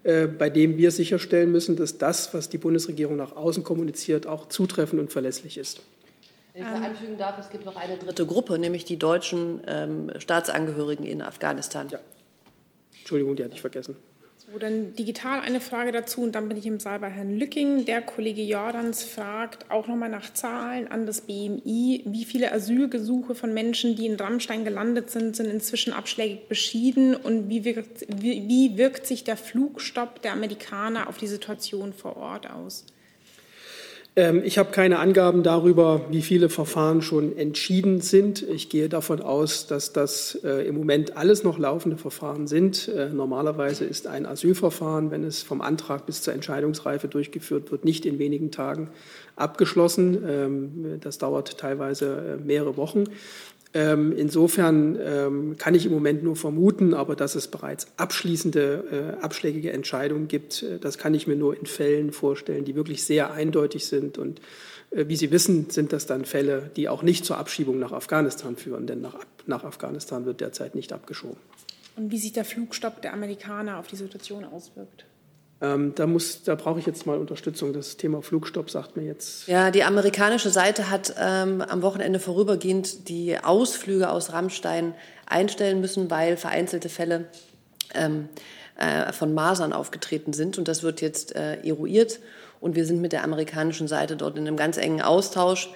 bei 0.03 0.49
dem 0.49 0.77
wir 0.77 0.91
sicherstellen 0.91 1.49
müssen, 1.51 1.77
dass 1.77 1.97
das, 1.97 2.33
was 2.33 2.49
die 2.49 2.57
Bundesregierung 2.57 3.15
nach 3.15 3.37
außen 3.37 3.63
kommuniziert, 3.63 4.27
auch 4.27 4.49
zutreffend 4.49 4.99
und 4.99 5.13
verlässlich 5.13 5.57
ist. 5.57 5.81
Wenn 6.53 6.63
ich 6.63 6.67
da 6.67 6.75
anfügen 6.75 7.17
darf, 7.17 7.39
es 7.39 7.49
gibt 7.49 7.65
noch 7.65 7.77
eine 7.77 7.97
dritte 7.97 8.25
Gruppe, 8.25 8.59
nämlich 8.59 8.85
die 8.85 8.97
deutschen 8.97 9.61
ähm, 9.65 10.11
Staatsangehörigen 10.17 11.05
in 11.05 11.21
Afghanistan. 11.21 11.87
Ja. 11.89 11.99
Entschuldigung, 12.99 13.35
die 13.35 13.43
hatte 13.43 13.55
ich 13.55 13.61
vergessen. 13.61 13.95
So, 14.45 14.59
dann 14.59 14.93
digital 14.93 15.39
eine 15.39 15.61
Frage 15.61 15.93
dazu 15.93 16.21
und 16.21 16.35
dann 16.35 16.49
bin 16.49 16.57
ich 16.57 16.65
im 16.65 16.77
Saal 16.77 16.99
bei 16.99 17.09
Herrn 17.09 17.39
Lücking. 17.39 17.85
Der 17.85 18.01
Kollege 18.01 18.41
Jordans 18.41 19.01
fragt 19.03 19.71
auch 19.71 19.87
nochmal 19.87 20.09
nach 20.09 20.33
Zahlen 20.33 20.89
an 20.89 21.05
das 21.05 21.21
BMI. 21.21 22.01
Wie 22.05 22.25
viele 22.25 22.51
Asylgesuche 22.51 23.35
von 23.35 23.53
Menschen, 23.53 23.95
die 23.95 24.05
in 24.05 24.15
Rammstein 24.15 24.65
gelandet 24.65 25.11
sind, 25.11 25.37
sind 25.37 25.45
inzwischen 25.45 25.93
abschlägig 25.93 26.49
beschieden 26.49 27.15
und 27.15 27.47
wie 27.47 27.63
wirkt, 27.63 28.05
wie, 28.09 28.49
wie 28.49 28.77
wirkt 28.77 29.07
sich 29.07 29.23
der 29.23 29.37
Flugstopp 29.37 30.21
der 30.21 30.33
Amerikaner 30.33 31.07
auf 31.07 31.17
die 31.17 31.27
Situation 31.27 31.93
vor 31.93 32.17
Ort 32.17 32.49
aus? 32.49 32.85
Ähm, 34.15 34.43
ich 34.45 34.59
habe 34.59 34.71
keine 34.71 34.99
Angaben 34.99 35.41
darüber, 35.41 36.01
wie 36.11 36.21
viele 36.21 36.49
Verfahren 36.49 37.01
schon 37.01 37.35
entschieden 37.35 37.99
sind. 38.01 38.43
Ich 38.43 38.69
gehe 38.69 38.87
davon 38.87 39.21
aus, 39.21 39.65
dass 39.65 39.91
das 39.91 40.35
äh, 40.43 40.67
im 40.67 40.75
Moment 40.75 41.17
alles 41.17 41.43
noch 41.43 41.57
laufende 41.57 41.97
Verfahren 41.97 42.45
sind. 42.45 42.87
Äh, 42.89 43.09
normalerweise 43.09 43.85
ist 43.85 44.05
ein 44.05 44.27
Asylverfahren, 44.27 45.09
wenn 45.09 45.23
es 45.23 45.41
vom 45.41 45.61
Antrag 45.61 46.05
bis 46.05 46.21
zur 46.21 46.33
Entscheidungsreife 46.33 47.07
durchgeführt 47.07 47.71
wird, 47.71 47.85
nicht 47.85 48.05
in 48.05 48.19
wenigen 48.19 48.51
Tagen 48.51 48.89
abgeschlossen. 49.35 50.23
Ähm, 50.27 50.99
das 51.01 51.17
dauert 51.17 51.57
teilweise 51.57 52.37
äh, 52.39 52.43
mehrere 52.43 52.77
Wochen. 52.77 53.05
Ähm, 53.75 54.13
insofern 54.15 54.99
ähm, 55.01 55.57
kann 55.57 55.73
ich 55.73 55.85
im 55.87 55.91
Moment 55.91 56.23
nur 56.23 56.35
vermuten, 56.35 56.93
aber 56.93 57.15
dass 57.15 57.33
es 57.33 57.47
bereits 57.47 57.87
abschließende, 57.97 59.15
äh, 59.19 59.23
abschlägige 59.23 59.71
Entscheidungen 59.71 60.27
gibt, 60.27 60.61
äh, 60.61 60.77
das 60.77 60.99
kann 60.99 61.15
ich 61.15 61.25
mir 61.25 61.35
nur 61.35 61.57
in 61.57 61.65
Fällen 61.65 62.11
vorstellen, 62.11 62.65
die 62.65 62.75
wirklich 62.75 63.03
sehr 63.03 63.33
eindeutig 63.33 63.87
sind. 63.87 64.19
Und 64.19 64.41
äh, 64.91 65.05
wie 65.07 65.15
Sie 65.15 65.31
wissen, 65.31 65.71
sind 65.71 65.91
das 65.91 66.05
dann 66.05 66.25
Fälle, 66.25 66.69
die 66.75 66.87
auch 66.87 67.01
nicht 67.01 67.25
zur 67.25 67.39
Abschiebung 67.39 67.79
nach 67.79 67.93
Afghanistan 67.93 68.55
führen, 68.57 68.85
denn 68.85 69.01
nach, 69.01 69.17
nach 69.47 69.63
Afghanistan 69.63 70.25
wird 70.25 70.41
derzeit 70.41 70.75
nicht 70.75 70.93
abgeschoben. 70.93 71.37
Und 71.95 72.11
wie 72.11 72.19
sich 72.19 72.33
der 72.33 72.45
Flugstopp 72.45 73.01
der 73.01 73.13
Amerikaner 73.13 73.79
auf 73.79 73.87
die 73.87 73.95
Situation 73.95 74.45
auswirkt? 74.45 75.05
Ähm, 75.63 75.95
da, 75.95 76.07
muss, 76.07 76.43
da 76.43 76.55
brauche 76.55 76.79
ich 76.79 76.85
jetzt 76.85 77.05
mal 77.05 77.17
Unterstützung. 77.17 77.71
Das 77.71 77.95
Thema 77.95 78.21
Flugstopp 78.21 78.69
sagt 78.69 78.97
mir 78.97 79.03
jetzt. 79.03 79.47
Ja, 79.47 79.71
die 79.71 79.85
amerikanische 79.85 80.49
Seite 80.49 80.89
hat 80.89 81.15
ähm, 81.17 81.61
am 81.61 81.81
Wochenende 81.81 82.19
vorübergehend 82.19 83.07
die 83.07 83.39
Ausflüge 83.39 84.09
aus 84.09 84.33
Rammstein 84.33 84.93
einstellen 85.25 85.79
müssen, 85.79 86.11
weil 86.11 86.35
vereinzelte 86.35 86.89
Fälle 86.89 87.27
ähm, 87.93 88.27
äh, 88.75 89.13
von 89.13 89.33
Masern 89.33 89.71
aufgetreten 89.71 90.33
sind. 90.33 90.57
Und 90.57 90.67
das 90.67 90.83
wird 90.83 90.99
jetzt 90.99 91.33
äh, 91.33 91.65
eruiert. 91.65 92.19
Und 92.59 92.75
wir 92.75 92.85
sind 92.85 92.99
mit 92.99 93.13
der 93.13 93.23
amerikanischen 93.23 93.87
Seite 93.87 94.17
dort 94.17 94.37
in 94.37 94.45
einem 94.45 94.57
ganz 94.57 94.75
engen 94.75 95.01
Austausch. 95.01 95.69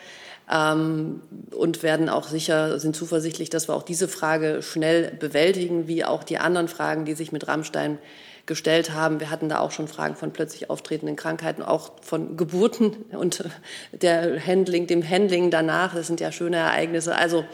Ähm, 0.52 1.22
und 1.52 1.82
werden 1.82 2.10
auch 2.10 2.28
sicher, 2.28 2.78
sind 2.80 2.94
zuversichtlich, 2.94 3.50
dass 3.50 3.70
wir 3.70 3.76
auch 3.76 3.84
diese 3.84 4.10
Frage 4.10 4.62
schnell 4.62 5.12
bewältigen, 5.12 5.88
wie 5.88 6.04
auch 6.04 6.26
die 6.26 6.40
anderen 6.40 6.68
Fragen, 6.68 7.06
die 7.06 7.14
sich 7.14 7.32
mit 7.32 7.48
Rammstein 7.48 8.00
gestellt 8.48 8.94
haben. 8.94 9.20
Wir 9.20 9.30
hatten 9.30 9.50
da 9.50 9.60
auch 9.60 9.72
schon 9.72 9.88
Fragen 9.88 10.16
von 10.16 10.32
plötzlich 10.32 10.70
auftretenden 10.70 11.16
Krankheiten, 11.16 11.62
auch 11.62 11.92
von 12.02 12.38
Geburten 12.38 12.94
und 13.12 13.44
der 13.92 14.44
Handling, 14.46 14.88
dem 14.88 15.08
Handling 15.08 15.52
danach. 15.52 15.94
Das 15.94 16.08
sind 16.08 16.20
ja 16.20 16.32
schöne 16.32 16.58
Ereignisse. 16.58 17.16
Also 17.16 17.46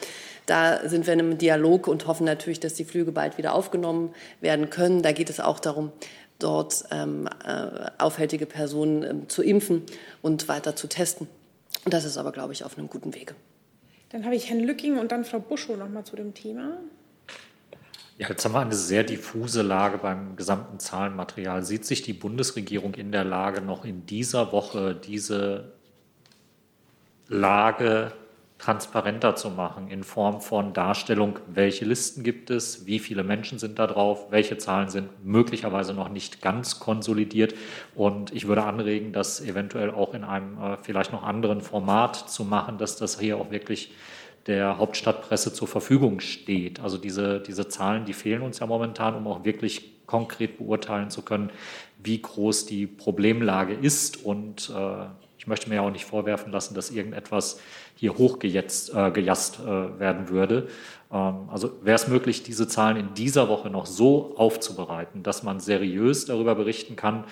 da 0.46 0.88
sind 0.88 1.06
wir 1.08 1.14
in 1.14 1.20
einem 1.20 1.38
Dialog 1.38 1.88
und 1.88 2.08
hoffen 2.08 2.26
natürlich, 2.26 2.60
dass 2.60 2.74
die 2.74 2.86
Flüge 2.86 3.12
bald 3.12 3.38
wieder 3.38 3.54
aufgenommen 3.54 4.14
werden 4.42 4.70
können. 4.70 5.02
Da 5.02 5.12
geht 5.12 5.30
es 5.30 5.40
auch 5.40 5.60
darum, 5.60 5.92
dort 6.40 6.84
ähm, 6.92 7.28
äh, 7.46 7.90
auffällige 7.98 8.46
Personen 8.46 9.04
ähm, 9.04 9.30
zu 9.30 9.42
impfen 9.42 9.84
und 10.22 10.48
weiter 10.48 10.76
zu 10.76 10.88
testen. 10.88 11.28
Das 11.86 12.06
ist 12.06 12.18
aber, 12.18 12.32
glaube 12.32 12.54
ich, 12.54 12.64
auf 12.64 12.78
einem 12.78 12.90
guten 12.90 13.16
Wege. 13.16 13.36
Dann 14.10 14.26
habe 14.26 14.36
ich 14.36 14.50
Herrn 14.50 14.60
Lücking 14.60 14.98
und 15.00 15.12
dann 15.12 15.26
Frau 15.26 15.40
Buschow 15.40 15.78
noch 15.78 15.90
mal 15.90 16.04
zu 16.04 16.16
dem 16.16 16.34
Thema. 16.34 16.78
Ja, 18.18 18.30
jetzt 18.30 18.46
haben 18.46 18.54
wir 18.54 18.60
eine 18.60 18.76
sehr 18.76 19.04
diffuse 19.04 19.64
Lage 19.64 19.98
beim 19.98 20.36
gesamten 20.36 20.80
Zahlenmaterial. 20.80 21.64
Sieht 21.64 21.86
sich 21.86 22.04
die 22.04 22.14
Bundesregierung 22.14 22.94
in 22.94 23.12
der 23.12 23.24
Lage, 23.24 23.62
noch 23.62 23.86
in 23.86 24.06
dieser 24.06 24.52
Woche 24.52 24.94
diese 24.94 25.74
Lage 27.28 28.14
transparenter 28.60 29.36
zu 29.36 29.50
machen 29.50 29.90
in 29.90 30.04
Form 30.04 30.40
von 30.40 30.74
Darstellung, 30.74 31.40
welche 31.48 31.86
Listen 31.86 32.24
gibt 32.24 32.50
es, 32.50 32.86
wie 32.86 33.00
viele 33.00 33.24
Menschen 33.24 33.60
sind 33.60 33.78
da 33.78 33.88
drauf, 33.88 34.28
welche 34.30 34.58
Zahlen 34.58 34.90
sind 34.90 35.26
möglicherweise 35.26 35.94
noch 35.94 36.08
nicht 36.08 36.42
ganz 36.42 36.80
konsolidiert. 36.80 37.56
Und 37.96 38.32
ich 38.32 38.48
würde 38.48 38.64
anregen, 38.64 39.12
das 39.12 39.42
eventuell 39.42 39.90
auch 39.90 40.14
in 40.14 40.24
einem 40.24 40.58
äh, 40.62 40.78
vielleicht 40.82 41.12
noch 41.12 41.24
anderen 41.24 41.62
Format 41.62 42.16
zu 42.30 42.46
machen, 42.46 42.78
dass 42.78 42.96
das 42.96 43.20
hier 43.20 43.38
auch 43.38 43.52
wirklich 43.52 43.92
der 44.48 44.78
Hauptstadtpresse 44.78 45.54
zur 45.54 45.68
Verfügung 45.68 46.20
steht. 46.20 46.80
Also 46.80 46.98
diese, 46.98 47.40
diese 47.40 47.68
Zahlen, 47.68 48.06
die 48.06 48.14
fehlen 48.14 48.42
uns 48.42 48.60
ja 48.60 48.68
momentan, 48.68 49.16
um 49.16 49.28
auch 49.28 49.46
wirklich 49.46 50.06
konkret 50.06 50.58
beurteilen 50.58 51.10
zu 51.10 51.22
können, 51.22 51.50
wie 52.04 52.22
groß 52.22 52.66
die 52.66 52.86
Problemlage 52.86 53.74
ist. 53.74 54.26
Und 54.26 54.70
äh, 54.70 55.06
ich 55.38 55.48
möchte 55.48 55.70
mir 55.70 55.76
ja 55.76 55.82
auch 55.82 55.92
nicht 55.92 56.06
vorwerfen 56.06 56.52
lassen, 56.52 56.76
dass 56.76 56.92
irgendetwas 56.92 57.60
hier 57.96 58.18
hochgejatzt 58.18 58.94
äh, 58.94 59.12
gejasst, 59.12 59.60
äh, 59.60 60.00
werden 60.00 60.30
würde. 60.30 60.68
Ähm, 61.12 61.50
also 61.50 61.72
wäre 61.82 61.96
es 61.96 62.08
möglich, 62.08 62.44
diese 62.44 62.68
Zahlen 62.68 62.98
in 62.98 63.14
dieser 63.14 63.48
Woche 63.48 63.70
noch 63.70 63.86
so 63.86 64.36
aufzubereiten, 64.36 65.24
dass 65.24 65.44
man 65.44 65.60
seriös 65.60 66.26
darüber 66.26 66.56
berichten 66.56 66.96
kann, 66.96 67.24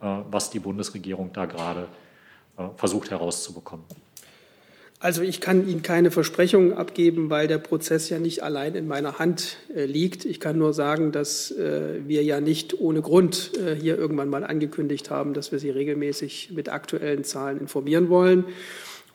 äh, 0.00 0.06
was 0.30 0.50
die 0.50 0.60
Bundesregierung 0.60 1.32
da 1.32 1.44
gerade 1.44 1.88
äh, 2.56 2.64
versucht 2.76 3.10
herauszubekommen. 3.10 3.84
Also 5.04 5.20
ich 5.20 5.42
kann 5.42 5.68
Ihnen 5.68 5.82
keine 5.82 6.10
Versprechungen 6.10 6.72
abgeben, 6.72 7.28
weil 7.28 7.46
der 7.46 7.58
Prozess 7.58 8.08
ja 8.08 8.18
nicht 8.18 8.42
allein 8.42 8.74
in 8.74 8.88
meiner 8.88 9.18
Hand 9.18 9.58
äh, 9.76 9.84
liegt. 9.84 10.24
Ich 10.24 10.40
kann 10.40 10.56
nur 10.56 10.72
sagen, 10.72 11.12
dass 11.12 11.50
äh, 11.50 12.00
wir 12.06 12.22
ja 12.22 12.40
nicht 12.40 12.80
ohne 12.80 13.02
Grund 13.02 13.50
äh, 13.58 13.74
hier 13.74 13.98
irgendwann 13.98 14.30
mal 14.30 14.44
angekündigt 14.44 15.10
haben, 15.10 15.34
dass 15.34 15.52
wir 15.52 15.58
Sie 15.58 15.68
regelmäßig 15.68 16.52
mit 16.54 16.70
aktuellen 16.70 17.22
Zahlen 17.22 17.60
informieren 17.60 18.08
wollen. 18.08 18.46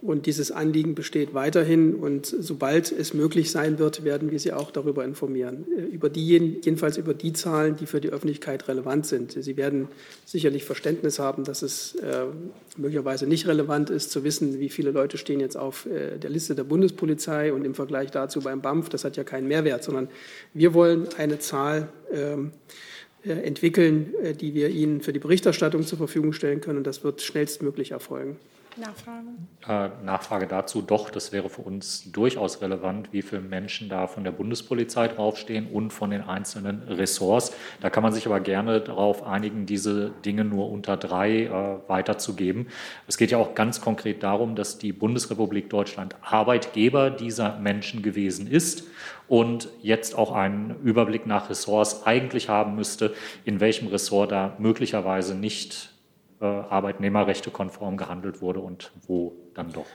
Und 0.02 0.28
dieses 0.28 0.52
Anliegen 0.52 0.96
besteht 0.96 1.34
weiterhin. 1.34 1.94
Und 1.94 2.26
sobald 2.26 2.90
es 2.92 3.14
möglich 3.14 3.52
sein 3.52 3.80
wird, 3.80 4.06
werden 4.06 4.32
wir 4.32 4.40
Sie 4.40 4.54
auch 4.54 4.72
darüber 4.72 5.04
informieren. 5.04 5.66
Äh, 5.78 5.82
über 5.82 6.10
die, 6.10 6.26
jedenfalls 6.26 6.98
über 6.98 7.14
die 7.14 7.34
Zahlen, 7.34 7.76
die 7.76 7.86
für 7.86 8.00
die 8.00 8.10
Öffentlichkeit 8.10 8.68
relevant 8.70 9.06
sind. 9.06 9.32
Sie 9.32 9.58
werden 9.58 9.90
sicherlich 10.26 10.64
Verständnis 10.64 11.20
haben, 11.20 11.44
dass 11.44 11.64
es 11.64 11.96
äh, 11.96 12.26
möglicherweise 12.78 13.28
nicht 13.28 13.46
relevant 13.48 13.90
ist, 13.90 14.12
zu 14.12 14.24
wissen, 14.24 14.60
wie 14.60 14.70
viele 14.70 14.92
Leute 14.92 15.18
stehen 15.18 15.42
jetzt 15.42 15.58
auf 15.58 15.86
äh, 15.86 16.18
der 16.18 16.30
Liste 16.30 16.56
der 16.56 16.64
Bundespolizei 16.64 17.52
und 17.52 17.66
im 17.66 17.76
Vergleich 17.76 18.10
dazu 18.10 18.40
beim 18.40 18.62
BAMF. 18.62 18.88
Das 18.88 19.04
hat 19.04 19.18
ja 19.18 19.26
keinen 19.26 19.50
Mehrwert, 19.50 19.84
sondern 19.84 20.08
wir 20.54 20.74
wollen 20.74 21.10
eine 21.18 21.40
Zahl 21.40 21.90
ähm, 22.14 22.52
äh, 23.26 23.32
entwickeln, 23.32 24.14
die 24.40 24.54
wir 24.54 24.70
Ihnen 24.70 25.02
für 25.02 25.12
die 25.12 25.20
Berichterstattung 25.20 25.84
zur 25.86 25.98
Verfügung 25.98 26.32
stellen 26.32 26.62
können. 26.62 26.78
Und 26.78 26.88
das 26.88 27.04
wird 27.04 27.22
schnellstmöglich 27.22 27.92
erfolgen. 27.92 28.38
Nachfrage? 28.78 29.28
Äh, 29.68 30.04
Nachfrage 30.04 30.48
dazu, 30.48 30.82
doch, 30.82 31.10
das 31.10 31.32
wäre 31.32 31.50
für 31.50 31.62
uns 31.62 32.12
durchaus 32.12 32.62
relevant, 32.62 33.12
wie 33.12 33.22
viele 33.22 33.42
Menschen 33.42 33.90
da 33.90 34.08
von 34.08 34.24
der 34.24 34.32
Bundespolizei 34.32 35.08
draufstehen 35.08 35.68
und 35.68 35.92
von 35.92 36.12
den 36.12 36.22
einzelnen 36.22 36.84
Ressorts. 36.84 37.54
Da 37.82 37.90
kann 37.90 38.04
man 38.04 38.14
sich 38.14 38.26
aber 38.26 38.40
gerne 38.40 38.82
darauf 38.82 39.24
einigen, 39.24 39.66
diese 39.66 40.12
Dinge 40.26 40.46
nur 40.46 40.70
unter 40.70 40.98
drei 40.98 41.44
äh, 41.44 41.90
weiterzugeben. 41.90 42.68
Es 43.08 43.18
geht 43.18 43.32
ja 43.32 43.38
auch 43.38 43.56
ganz 43.56 43.82
konkret 43.82 44.24
darum, 44.24 44.56
dass 44.56 44.78
die 44.78 44.94
Bundesrepublik 44.94 45.70
Deutschland 45.70 46.16
Arbeitgeber 46.22 47.10
dieser 47.10 47.60
Menschen 47.60 48.02
gewesen 48.02 48.48
ist 48.48 48.84
und 49.28 49.70
jetzt 49.82 50.18
auch 50.18 50.32
einen 50.32 50.76
Überblick 50.84 51.26
nach 51.26 51.50
Ressorts 51.50 52.06
eigentlich 52.06 52.50
haben 52.50 52.76
müsste, 52.76 53.14
in 53.46 53.60
welchem 53.60 53.88
Ressort 53.88 54.32
da 54.32 54.56
möglicherweise 54.60 55.36
nicht 55.36 55.92
äh, 56.42 56.46
Arbeitnehmerrechte 56.46 57.52
konform 57.52 57.98
gehandelt 57.98 58.42
wurde 58.42 58.60
und 58.60 58.92
wo 59.08 59.34
dann 59.54 59.72
doch. 59.74 59.86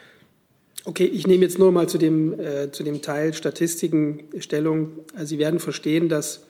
Okay, 0.87 1.07
ich 1.07 1.27
nehme 1.27 1.45
jetzt 1.45 1.59
nur 1.59 1.73
mal 1.73 1.89
zu 1.89 1.97
dem, 1.97 2.39
äh, 2.39 2.71
zu 2.71 2.83
dem 2.83 3.01
Teil 3.01 3.33
Statistiken 3.33 4.25
Stellung. 4.39 4.91
Also 5.15 5.27
Sie 5.27 5.39
werden 5.39 5.59
verstehen, 5.59 6.11
dass 6.11 6.47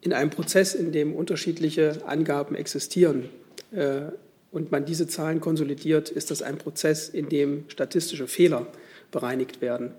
in 0.00 0.12
einem 0.12 0.30
Prozess, 0.30 0.74
in 0.74 0.90
dem 0.90 1.14
unterschiedliche 1.14 2.00
Angaben 2.06 2.56
existieren 2.56 3.28
äh, 3.70 4.02
und 4.50 4.72
man 4.72 4.84
diese 4.84 5.06
Zahlen 5.06 5.40
konsolidiert, 5.40 6.10
ist 6.10 6.30
das 6.30 6.42
ein 6.42 6.58
Prozess, 6.58 7.08
in 7.08 7.28
dem 7.28 7.64
statistische 7.68 8.26
Fehler 8.26 8.66
bereinigt 9.12 9.60
werden. 9.60 9.92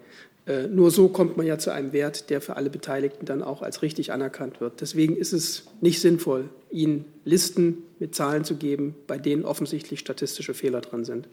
Äh, 0.47 0.67
nur 0.67 0.91
so 0.91 1.09
kommt 1.09 1.37
man 1.37 1.45
ja 1.45 1.57
zu 1.57 1.71
einem 1.71 1.91
Wert, 1.91 2.29
der 2.29 2.39
für 2.39 2.55
alle 2.55 2.69
Beteiligten 2.69 3.25
dann 3.25 3.41
auch 3.41 3.61
als 3.61 3.81
richtig 3.81 4.11
anerkannt 4.11 4.61
wird. 4.61 4.79
Deswegen 4.81 5.17
ist 5.17 5.33
es 5.33 5.65
nicht 5.81 6.01
sinnvoll, 6.01 6.49
Ihnen 6.69 7.05
Listen 7.23 7.83
mit 7.99 8.13
Zahlen 8.13 8.43
zu 8.43 8.55
geben, 8.55 8.95
bei 9.07 9.17
denen 9.17 9.43
offensichtlich 9.43 9.99
statistische 9.99 10.53
Fehler 10.53 10.81
drin 10.81 11.03
sind. 11.03 11.27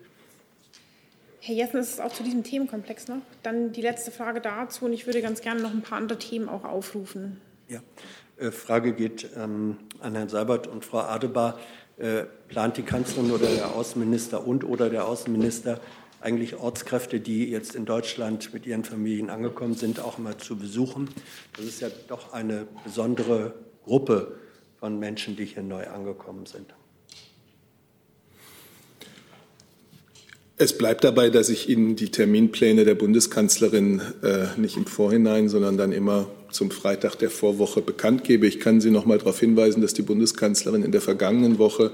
Herr 1.40 1.54
Jessen, 1.56 1.80
ist 1.80 1.94
es 1.94 2.00
auch 2.00 2.12
zu 2.12 2.22
diesem 2.22 2.44
Themenkomplex 2.44 3.08
noch? 3.08 3.20
Dann 3.42 3.72
die 3.72 3.82
letzte 3.82 4.12
Frage 4.12 4.40
dazu 4.40 4.84
und 4.86 4.92
ich 4.92 5.06
würde 5.06 5.20
ganz 5.20 5.40
gerne 5.40 5.60
noch 5.60 5.72
ein 5.72 5.82
paar 5.82 5.98
andere 5.98 6.18
Themen 6.18 6.48
auch 6.48 6.64
aufrufen. 6.64 7.40
Ja, 7.68 7.80
äh, 8.38 8.50
Frage 8.50 8.92
geht 8.92 9.28
ähm, 9.36 9.76
an 10.00 10.14
Herrn 10.14 10.28
Seibert 10.28 10.68
und 10.68 10.84
Frau 10.84 11.00
Adebar. 11.00 11.58
Äh, 11.98 12.24
plant 12.48 12.78
die 12.78 12.82
Kanzlerin 12.82 13.30
oder 13.30 13.46
der 13.46 13.74
Außenminister 13.74 14.46
und 14.46 14.64
oder 14.64 14.88
der 14.88 15.06
Außenminister 15.06 15.78
eigentlich 16.22 16.56
Ortskräfte, 16.56 17.20
die 17.20 17.50
jetzt 17.50 17.74
in 17.74 17.84
Deutschland 17.84 18.52
mit 18.54 18.66
ihren 18.66 18.84
Familien 18.84 19.30
angekommen 19.30 19.74
sind, 19.74 20.00
auch 20.00 20.18
mal 20.18 20.36
zu 20.36 20.56
besuchen. 20.56 21.08
Das 21.56 21.66
ist 21.66 21.80
ja 21.80 21.88
doch 22.08 22.32
eine 22.32 22.66
besondere 22.84 23.54
Gruppe 23.84 24.36
von 24.78 24.98
Menschen, 24.98 25.36
die 25.36 25.44
hier 25.44 25.62
neu 25.62 25.86
angekommen 25.86 26.46
sind. 26.46 26.74
Es 30.62 30.78
bleibt 30.78 31.02
dabei, 31.02 31.28
dass 31.28 31.48
ich 31.48 31.68
Ihnen 31.68 31.96
die 31.96 32.10
Terminpläne 32.10 32.84
der 32.84 32.94
Bundeskanzlerin 32.94 34.00
äh, 34.22 34.46
nicht 34.56 34.76
im 34.76 34.86
Vorhinein, 34.86 35.48
sondern 35.48 35.76
dann 35.76 35.90
immer 35.90 36.28
zum 36.52 36.70
Freitag 36.70 37.16
der 37.16 37.30
Vorwoche 37.30 37.82
bekannt 37.82 38.22
gebe. 38.22 38.46
Ich 38.46 38.60
kann 38.60 38.80
Sie 38.80 38.92
noch 38.92 39.04
mal 39.04 39.18
darauf 39.18 39.40
hinweisen, 39.40 39.82
dass 39.82 39.94
die 39.94 40.02
Bundeskanzlerin 40.02 40.84
in 40.84 40.92
der 40.92 41.00
vergangenen 41.00 41.58
Woche 41.58 41.92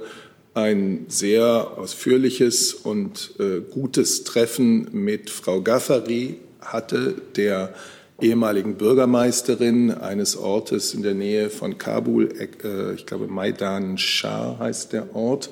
ein 0.55 1.07
sehr 1.09 1.73
ausführliches 1.77 2.75
und 2.75 3.35
äh, 3.39 3.61
gutes 3.61 4.25
Treffen 4.25 4.89
mit 4.93 5.31
Frau 5.31 5.61
Gaffari 5.61 6.37
hatte, 6.61 7.15
der 7.37 7.75
ehemaligen 8.21 8.75
Bürgermeisterin 8.77 9.93
eines 9.93 10.37
Ortes 10.37 10.95
in 10.95 11.03
der 11.03 11.15
Nähe 11.15 11.51
von 11.51 11.79
Kabul, 11.79 12.29
äh, 12.39 12.95
ich 12.95 13.07
glaube 13.07 13.29
Maidan 13.29 13.99
Shah 13.99 14.59
heißt 14.59 14.93
der 14.93 15.15
Ort, 15.15 15.51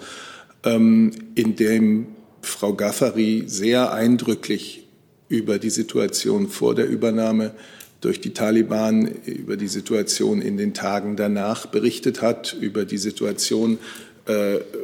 ähm, 0.65 1.13
in 1.35 1.55
dem 1.57 2.09
Frau 2.43 2.75
Gaffari 2.75 3.45
sehr 3.47 3.93
eindrücklich 3.93 4.87
über 5.29 5.59
die 5.59 5.71
Situation 5.71 6.49
vor 6.49 6.75
der 6.75 6.89
Übernahme 6.89 7.53
durch 8.01 8.21
die 8.21 8.35
Taliban, 8.35 9.07
über 9.07 9.57
die 9.57 9.69
Situation 9.69 10.43
in 10.43 10.57
den 10.57 10.75
Tagen 10.75 11.17
danach 11.17 11.67
berichtet 11.67 12.23
hat, 12.23 12.57
über 12.61 12.85
die 12.85 12.99
Situation 12.99 13.79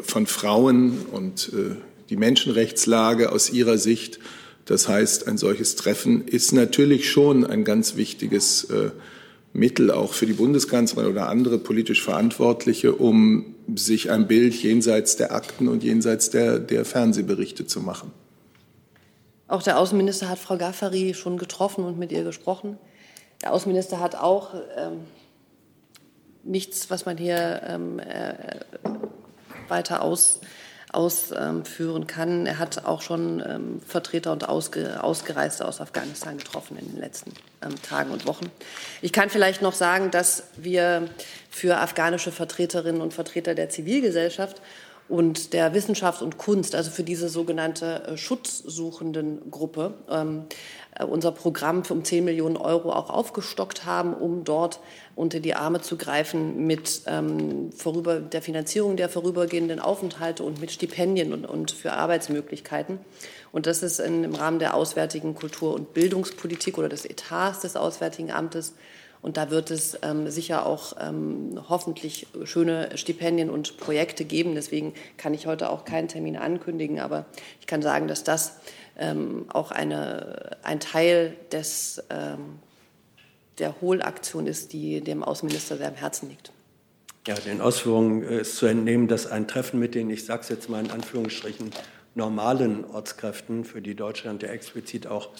von 0.03 0.26
Frauen 0.26 1.07
und 1.11 1.51
äh, 1.53 1.76
die 2.11 2.16
Menschenrechtslage 2.16 3.32
aus 3.32 3.51
ihrer 3.51 3.78
Sicht. 3.78 4.18
Das 4.66 4.88
heißt, 4.88 5.26
ein 5.26 5.38
solches 5.38 5.76
Treffen 5.76 6.26
ist 6.26 6.53
natürlich 6.53 7.11
schon 7.11 7.45
ein 7.45 7.64
ganz 7.64 7.97
wichtiges 7.97 8.64
äh, 8.64 8.90
Mittel 9.53 9.90
auch 9.90 10.14
für 10.14 10.26
die 10.26 10.32
Bundeskanzlerin 10.32 11.11
oder 11.11 11.28
andere 11.28 11.59
politisch 11.59 12.03
Verantwortliche, 12.03 12.95
um 12.95 13.55
sich 13.74 14.11
ein 14.11 14.26
Bild 14.26 14.55
jenseits 14.55 15.16
der 15.16 15.32
Akten 15.34 15.68
und 15.68 15.82
jenseits 15.82 16.30
der, 16.30 16.59
der 16.59 16.84
Fernsehberichte 16.84 17.66
zu 17.66 17.80
machen. 17.80 18.12
Auch 19.49 19.62
der 19.62 19.78
Außenminister 19.78 20.28
hat 20.28 20.38
Frau 20.38 20.57
Gaffari 20.57 21.12
schon 21.14 21.36
getroffen 21.36 21.84
und 21.84 21.99
mit 21.99 22.12
ihr 22.12 22.24
gesprochen. 22.24 22.78
Der 23.43 23.53
Außenminister 23.53 24.01
hat 24.01 24.14
auch 24.14 24.55
ähm, 24.76 25.01
nichts, 26.45 26.88
was 26.90 27.05
man 27.05 27.18
hier 27.18 27.61
ähm, 27.66 27.99
äh, 27.99 28.61
weiter 29.72 30.02
aus, 30.02 30.40
ausführen 30.92 32.06
kann. 32.06 32.46
Er 32.46 32.58
hat 32.58 32.84
auch 32.84 33.00
schon 33.00 33.42
ähm, 33.44 33.80
Vertreter 33.86 34.30
und 34.30 34.48
Ausge, 34.48 35.02
Ausgereiste 35.02 35.66
aus 35.66 35.80
Afghanistan 35.80 36.36
getroffen 36.36 36.76
in 36.78 36.92
den 36.92 37.00
letzten 37.00 37.32
ähm, 37.62 37.80
Tagen 37.82 38.10
und 38.10 38.26
Wochen. 38.26 38.50
Ich 39.00 39.12
kann 39.12 39.30
vielleicht 39.30 39.62
noch 39.62 39.72
sagen, 39.72 40.10
dass 40.10 40.44
wir 40.56 41.08
für 41.50 41.78
afghanische 41.78 42.30
Vertreterinnen 42.30 43.00
und 43.00 43.14
Vertreter 43.14 43.54
der 43.54 43.70
Zivilgesellschaft 43.70 44.60
und 45.12 45.52
der 45.52 45.74
Wissenschaft 45.74 46.22
und 46.22 46.38
Kunst, 46.38 46.74
also 46.74 46.90
für 46.90 47.02
diese 47.02 47.28
sogenannte 47.28 48.02
äh, 48.06 48.16
schutzsuchenden 48.16 49.50
Gruppe, 49.50 49.92
ähm, 50.08 50.44
äh, 50.98 51.04
unser 51.04 51.32
Programm 51.32 51.82
um 51.90 52.02
10 52.02 52.24
Millionen 52.24 52.56
Euro 52.56 52.94
auch 52.94 53.10
aufgestockt 53.10 53.84
haben, 53.84 54.14
um 54.14 54.44
dort 54.44 54.80
unter 55.14 55.40
die 55.40 55.54
Arme 55.54 55.82
zu 55.82 55.98
greifen 55.98 56.66
mit 56.66 57.02
ähm, 57.06 57.72
vorüber, 57.76 58.20
der 58.20 58.40
Finanzierung 58.40 58.96
der 58.96 59.10
vorübergehenden 59.10 59.80
Aufenthalte 59.80 60.44
und 60.44 60.62
mit 60.62 60.72
Stipendien 60.72 61.34
und, 61.34 61.44
und 61.44 61.72
für 61.72 61.92
Arbeitsmöglichkeiten. 61.92 62.98
Und 63.52 63.66
das 63.66 63.82
ist 63.82 64.00
in, 64.00 64.24
im 64.24 64.34
Rahmen 64.34 64.60
der 64.60 64.72
auswärtigen 64.72 65.34
Kultur- 65.34 65.74
und 65.74 65.92
Bildungspolitik 65.92 66.78
oder 66.78 66.88
des 66.88 67.04
Etats 67.04 67.60
des 67.60 67.76
Auswärtigen 67.76 68.32
Amtes. 68.32 68.72
Und 69.22 69.36
da 69.36 69.50
wird 69.50 69.70
es 69.70 69.96
ähm, 70.02 70.28
sicher 70.28 70.66
auch 70.66 70.94
ähm, 71.00 71.60
hoffentlich 71.68 72.26
schöne 72.42 72.90
Stipendien 72.96 73.50
und 73.50 73.76
Projekte 73.76 74.24
geben. 74.24 74.56
Deswegen 74.56 74.94
kann 75.16 75.32
ich 75.32 75.46
heute 75.46 75.70
auch 75.70 75.84
keinen 75.84 76.08
Termin 76.08 76.36
ankündigen, 76.36 76.98
aber 76.98 77.26
ich 77.60 77.68
kann 77.68 77.82
sagen, 77.82 78.08
dass 78.08 78.24
das 78.24 78.58
ähm, 78.98 79.46
auch 79.52 79.70
eine, 79.70 80.56
ein 80.64 80.80
Teil 80.80 81.36
des, 81.52 82.02
ähm, 82.10 82.58
der 83.58 83.80
Hohlaktion 83.80 84.48
ist, 84.48 84.72
die 84.72 85.00
dem 85.00 85.22
Außenminister 85.22 85.76
sehr 85.76 85.88
am 85.88 85.94
Herzen 85.94 86.28
liegt. 86.28 86.50
Ja, 87.28 87.36
den 87.36 87.60
Ausführungen 87.60 88.24
äh, 88.24 88.40
ist 88.40 88.56
zu 88.56 88.66
entnehmen, 88.66 89.06
dass 89.06 89.28
ein 89.28 89.46
Treffen 89.46 89.78
mit 89.78 89.94
den, 89.94 90.10
ich 90.10 90.24
sage 90.24 90.42
es 90.42 90.48
jetzt 90.48 90.68
mal 90.68 90.84
in 90.84 90.90
Anführungsstrichen, 90.90 91.70
normalen 92.16 92.84
Ortskräften, 92.84 93.64
für 93.64 93.80
die 93.80 93.94
Deutschland 93.94 94.42
ja 94.42 94.48
explizit 94.48 95.06
auch 95.06 95.30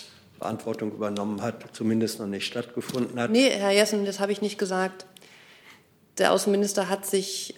Verantwortung 0.43 0.91
übernommen 0.91 1.41
hat, 1.41 1.63
zumindest 1.73 2.19
noch 2.19 2.27
nicht 2.27 2.47
stattgefunden 2.47 3.19
hat. 3.21 3.31
Nee, 3.31 3.49
Herr 3.49 3.71
Jessen, 3.71 4.05
das 4.05 4.19
habe 4.19 4.33
ich 4.33 4.43
nicht 4.43 4.59
gesagt. 4.59 5.07
Der 6.19 6.33
Außenminister 6.33 6.89
hat 6.89 7.07
sich 7.07 7.55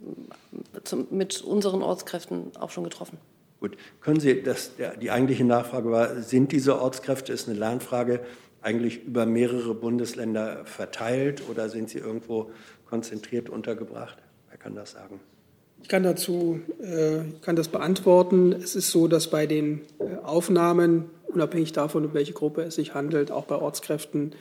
äh, 0.00 0.96
mit 1.10 1.42
unseren 1.42 1.82
Ortskräften 1.82 2.56
auch 2.56 2.70
schon 2.70 2.84
getroffen. 2.84 3.18
Gut, 3.58 3.76
können 4.00 4.20
Sie, 4.20 4.40
das, 4.40 4.70
die 5.00 5.10
eigentliche 5.10 5.44
Nachfrage 5.44 5.90
war, 5.90 6.22
sind 6.22 6.52
diese 6.52 6.80
Ortskräfte, 6.80 7.32
ist 7.32 7.48
eine 7.48 7.58
Lernfrage, 7.58 8.20
eigentlich 8.62 9.04
über 9.04 9.26
mehrere 9.26 9.74
Bundesländer 9.74 10.64
verteilt 10.64 11.42
oder 11.48 11.68
sind 11.68 11.90
sie 11.90 11.98
irgendwo 11.98 12.50
konzentriert 12.86 13.48
untergebracht? 13.48 14.18
Wer 14.48 14.58
kann 14.58 14.76
das 14.76 14.92
sagen? 14.92 15.20
Ich 15.82 15.88
kann 15.88 16.02
dazu 16.02 16.60
äh, 16.80 17.20
kann 17.40 17.56
das 17.56 17.68
beantworten. 17.68 18.52
Es 18.52 18.76
ist 18.76 18.90
so, 18.90 19.08
dass 19.08 19.30
bei 19.30 19.46
den 19.46 19.82
äh, 19.98 20.16
Aufnahmen 20.24 21.10
unabhängig 21.28 21.72
davon, 21.72 22.04
um 22.04 22.14
welche 22.14 22.32
Gruppe 22.32 22.62
es 22.62 22.74
sich 22.74 22.94
handelt, 22.94 23.30
auch 23.30 23.44
bei 23.44 23.56
Ortskräften 23.56 24.34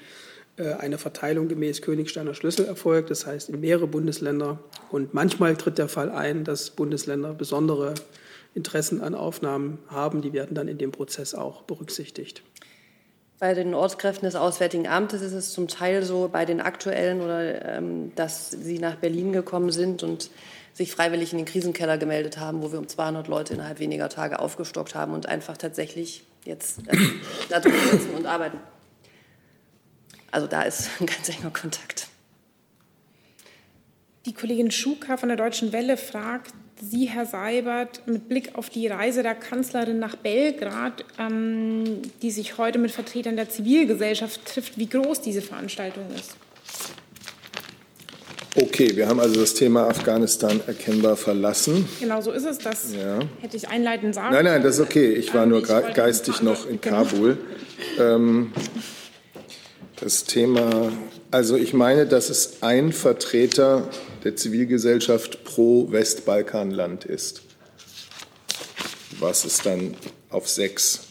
äh, 0.57 0.73
eine 0.73 0.97
Verteilung 0.97 1.47
gemäß 1.47 1.81
Königsteiner 1.81 2.33
Schlüssel 2.33 2.65
erfolgt, 2.65 3.09
das 3.11 3.25
heißt 3.25 3.49
in 3.49 3.59
mehrere 3.59 3.88
Bundesländer. 3.88 4.59
Und 4.91 5.13
manchmal 5.13 5.55
tritt 5.55 5.77
der 5.77 5.89
Fall 5.89 6.11
ein, 6.11 6.43
dass 6.43 6.71
Bundesländer 6.71 7.33
besondere 7.33 7.93
Interessen 8.55 9.01
an 9.01 9.15
Aufnahmen 9.15 9.79
haben. 9.88 10.21
Die 10.21 10.33
werden 10.33 10.55
dann 10.55 10.67
in 10.67 10.77
dem 10.77 10.91
Prozess 10.91 11.35
auch 11.35 11.61
berücksichtigt. 11.63 12.41
Bei 13.39 13.53
den 13.53 13.75
Ortskräften 13.75 14.25
des 14.25 14.35
Auswärtigen 14.35 14.88
Amtes 14.88 15.21
ist 15.21 15.33
es 15.33 15.53
zum 15.53 15.67
Teil 15.67 16.03
so, 16.03 16.27
bei 16.27 16.43
den 16.45 16.59
aktuellen 16.59 17.21
oder 17.21 17.77
ähm, 17.77 18.11
dass 18.15 18.49
sie 18.49 18.79
nach 18.79 18.95
Berlin 18.95 19.31
gekommen 19.31 19.71
sind 19.71 20.01
und 20.01 20.31
sich 20.73 20.91
freiwillig 20.91 21.33
in 21.33 21.38
den 21.38 21.45
Krisenkeller 21.45 21.99
gemeldet 21.99 22.39
haben, 22.39 22.63
wo 22.63 22.71
wir 22.71 22.79
um 22.79 22.88
200 22.88 23.27
Leute 23.27 23.53
innerhalb 23.53 23.79
weniger 23.79 24.09
Tage 24.09 24.39
aufgestockt 24.39 24.95
haben 24.95 25.13
und 25.13 25.27
einfach 25.27 25.55
tatsächlich 25.55 26.23
jetzt 26.48 26.80
äh, 26.88 26.98
da 27.50 27.60
drin 27.60 27.74
sitzen 27.91 28.16
und 28.16 28.26
arbeiten. 28.26 28.60
Also 30.32 30.48
da 30.48 30.64
ist 30.64 30.89
ein 31.00 31.06
ganz 31.06 31.30
enger 31.30 31.52
Kontakt. 31.52 32.08
Die 34.26 34.34
Kollegin 34.34 34.72
Schuka 34.72 35.18
von 35.18 35.30
der 35.30 35.38
Deutschen 35.38 35.72
Welle 35.72 35.95
fragt 35.95 36.54
Sie, 36.80 37.06
Herr 37.06 37.26
Seibert, 37.26 38.06
mit 38.08 38.30
Blick 38.30 38.56
auf 38.56 38.70
die 38.70 38.88
Reise 38.88 39.24
der 39.24 39.34
Kanzlerin 39.34 39.98
nach 40.00 40.16
Belgrad, 40.16 41.06
ähm, 41.18 42.02
die 42.22 42.30
sich 42.30 42.58
heute 42.58 42.78
mit 42.78 42.91
Vertretern 42.91 43.36
der 43.36 43.50
Zivilgesellschaft 43.50 44.45
trifft, 44.45 44.78
wie 44.78 44.88
groß 44.88 45.22
diese 45.22 45.41
Veranstaltung 45.41 46.06
ist. 46.14 46.36
Okay, 48.60 48.95
wir 48.95 49.08
haben 49.08 49.20
also 49.20 49.39
das 49.39 49.53
Thema 49.53 49.88
Afghanistan 49.88 50.60
erkennbar 50.66 51.16
verlassen. 51.16 51.88
Genau 51.99 52.22
so 52.22 52.32
ist 52.32 52.43
es. 52.43 52.58
Das 52.58 52.91
ja. 52.91 53.20
hätte 53.39 53.55
ich 53.55 53.68
einleitend 53.68 54.16
sagen 54.16 54.34
Nein, 54.34 54.45
nein, 54.45 54.64
das 54.64 54.80
ist 54.80 54.82
okay. 54.82 55.14
Ich 55.14 55.32
war 55.36 55.45
nur 55.45 55.62
ich 55.62 55.93
geistig 55.93 56.41
noch 56.41 56.68
in 56.68 56.82
genau. 56.82 57.03
Kabul. 57.03 57.38
Ähm, 57.99 58.51
das 59.99 60.24
Thema, 60.24 60.91
also 61.30 61.55
ich 61.55 61.76
meine, 61.76 62.08
dass 62.08 62.32
es 62.32 62.64
ein 62.64 62.93
Vertreter 62.93 63.89
der 64.24 64.36
Zivilgesellschaft 64.36 65.43
pro 65.43 65.91
Westbalkanland 65.91 67.05
ist, 67.05 67.43
was 69.20 69.45
es 69.45 69.62
dann 69.62 69.93
auf 70.32 70.49
sechs 70.49 71.01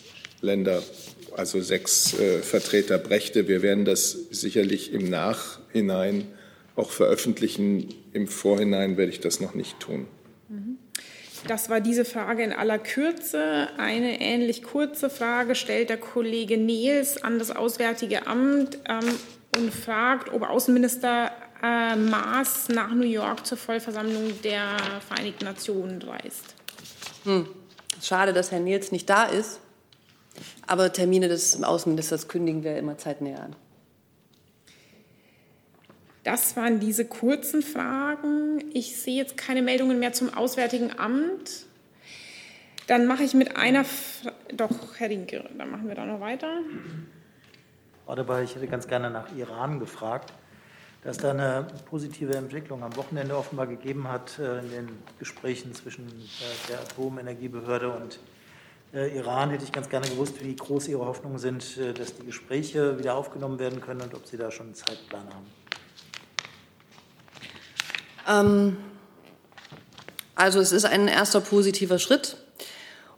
Länder, 0.40 0.82
also 1.36 1.60
sechs 1.60 2.12
äh, 2.18 2.42
Vertreter 2.42 2.98
brächte. 2.98 3.46
Wir 3.46 3.62
werden 3.62 3.84
das 3.84 4.10
sicherlich 4.32 4.92
im 4.92 5.08
Nachhinein 5.08 6.26
auch 6.76 6.90
veröffentlichen. 6.90 7.88
Im 8.12 8.28
Vorhinein 8.28 8.96
werde 8.96 9.10
ich 9.10 9.20
das 9.20 9.40
noch 9.40 9.54
nicht 9.54 9.80
tun. 9.80 10.06
Das 11.46 11.70
war 11.70 11.80
diese 11.80 12.04
Frage 12.04 12.42
in 12.42 12.52
aller 12.52 12.78
Kürze. 12.78 13.68
Eine 13.76 14.20
ähnlich 14.20 14.62
kurze 14.62 15.10
Frage 15.10 15.54
stellt 15.54 15.90
der 15.90 15.96
Kollege 15.96 16.58
Nehls 16.58 17.22
an 17.22 17.38
das 17.38 17.54
Auswärtige 17.54 18.26
Amt 18.26 18.78
ähm, 18.88 19.04
und 19.56 19.72
fragt, 19.72 20.32
ob 20.32 20.42
Außenminister 20.42 21.30
äh, 21.62 21.96
Maas 21.96 22.68
nach 22.68 22.92
New 22.92 23.06
York 23.06 23.46
zur 23.46 23.58
Vollversammlung 23.58 24.32
der 24.42 24.76
Vereinigten 25.06 25.44
Nationen 25.44 26.02
reist. 26.02 26.54
Hm. 27.24 27.46
Schade, 28.02 28.32
dass 28.32 28.50
Herr 28.50 28.60
Nehls 28.60 28.90
nicht 28.90 29.08
da 29.08 29.24
ist. 29.24 29.60
Aber 30.66 30.92
Termine 30.92 31.28
des 31.28 31.62
Außenministers 31.62 32.28
kündigen 32.28 32.64
wir 32.64 32.76
immer 32.76 32.98
zeitnäher 32.98 33.42
an. 33.42 33.56
Das 36.26 36.56
waren 36.56 36.80
diese 36.80 37.04
kurzen 37.04 37.62
Fragen. 37.62 38.72
Ich 38.74 39.00
sehe 39.00 39.14
jetzt 39.14 39.36
keine 39.36 39.62
Meldungen 39.62 40.00
mehr 40.00 40.12
zum 40.12 40.34
Auswärtigen 40.34 40.98
Amt. 40.98 41.66
Dann 42.88 43.06
mache 43.06 43.22
ich 43.22 43.32
mit 43.32 43.56
einer, 43.56 43.84
Fra 43.84 44.32
doch, 44.52 44.96
Herr 44.96 45.08
Rinke, 45.08 45.48
dann 45.56 45.70
machen 45.70 45.86
wir 45.86 45.94
da 45.94 46.04
noch 46.04 46.18
weiter. 46.18 46.48
Warte 48.06 48.42
ich 48.42 48.56
hätte 48.56 48.66
ganz 48.66 48.88
gerne 48.88 49.08
nach 49.08 49.36
Iran 49.36 49.78
gefragt, 49.78 50.32
dass 51.04 51.16
da 51.18 51.30
eine 51.30 51.68
positive 51.88 52.34
Entwicklung 52.34 52.82
am 52.82 52.96
Wochenende 52.96 53.36
offenbar 53.36 53.68
gegeben 53.68 54.08
hat 54.08 54.40
äh, 54.40 54.58
in 54.58 54.70
den 54.70 54.88
Gesprächen 55.20 55.74
zwischen 55.74 56.08
äh, 56.08 56.68
der 56.68 56.80
Atomenergiebehörde 56.80 57.88
und 57.92 58.18
äh, 58.92 59.16
Iran. 59.16 59.50
Hätte 59.50 59.62
ich 59.62 59.70
ganz 59.70 59.88
gerne 59.88 60.08
gewusst, 60.08 60.42
wie 60.42 60.56
groß 60.56 60.88
Ihre 60.88 61.06
Hoffnungen 61.06 61.38
sind, 61.38 61.78
dass 61.96 62.16
die 62.16 62.26
Gespräche 62.26 62.98
wieder 62.98 63.14
aufgenommen 63.14 63.60
werden 63.60 63.80
können 63.80 64.00
und 64.00 64.12
ob 64.12 64.26
Sie 64.26 64.36
da 64.36 64.50
schon 64.50 64.66
einen 64.66 64.74
Zeitplan 64.74 65.32
haben. 65.32 65.65
Ähm, 68.28 68.76
also 70.34 70.60
es 70.60 70.72
ist 70.72 70.84
ein 70.84 71.08
erster 71.08 71.40
positiver 71.40 71.98
Schritt. 71.98 72.36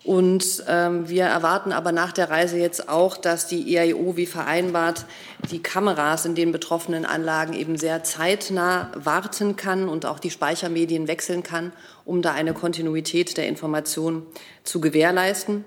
Und 0.04 0.64
ähm, 0.68 1.08
wir 1.08 1.24
erwarten 1.24 1.70
aber 1.72 1.92
nach 1.92 2.12
der 2.12 2.30
Reise 2.30 2.56
jetzt 2.56 2.88
auch, 2.88 3.16
dass 3.18 3.46
die 3.46 3.76
EIO 3.76 4.16
wie 4.16 4.24
vereinbart 4.24 5.04
die 5.50 5.62
Kameras 5.62 6.24
in 6.24 6.34
den 6.34 6.50
betroffenen 6.50 7.04
Anlagen 7.04 7.52
eben 7.52 7.76
sehr 7.76 8.04
zeitnah 8.04 8.90
warten 8.94 9.56
kann 9.56 9.88
und 9.88 10.06
auch 10.06 10.18
die 10.18 10.30
Speichermedien 10.30 11.08
wechseln 11.08 11.42
kann, 11.42 11.72
um 12.06 12.22
da 12.22 12.32
eine 12.32 12.54
Kontinuität 12.54 13.36
der 13.36 13.48
Information 13.48 14.24
zu 14.62 14.80
gewährleisten. 14.80 15.66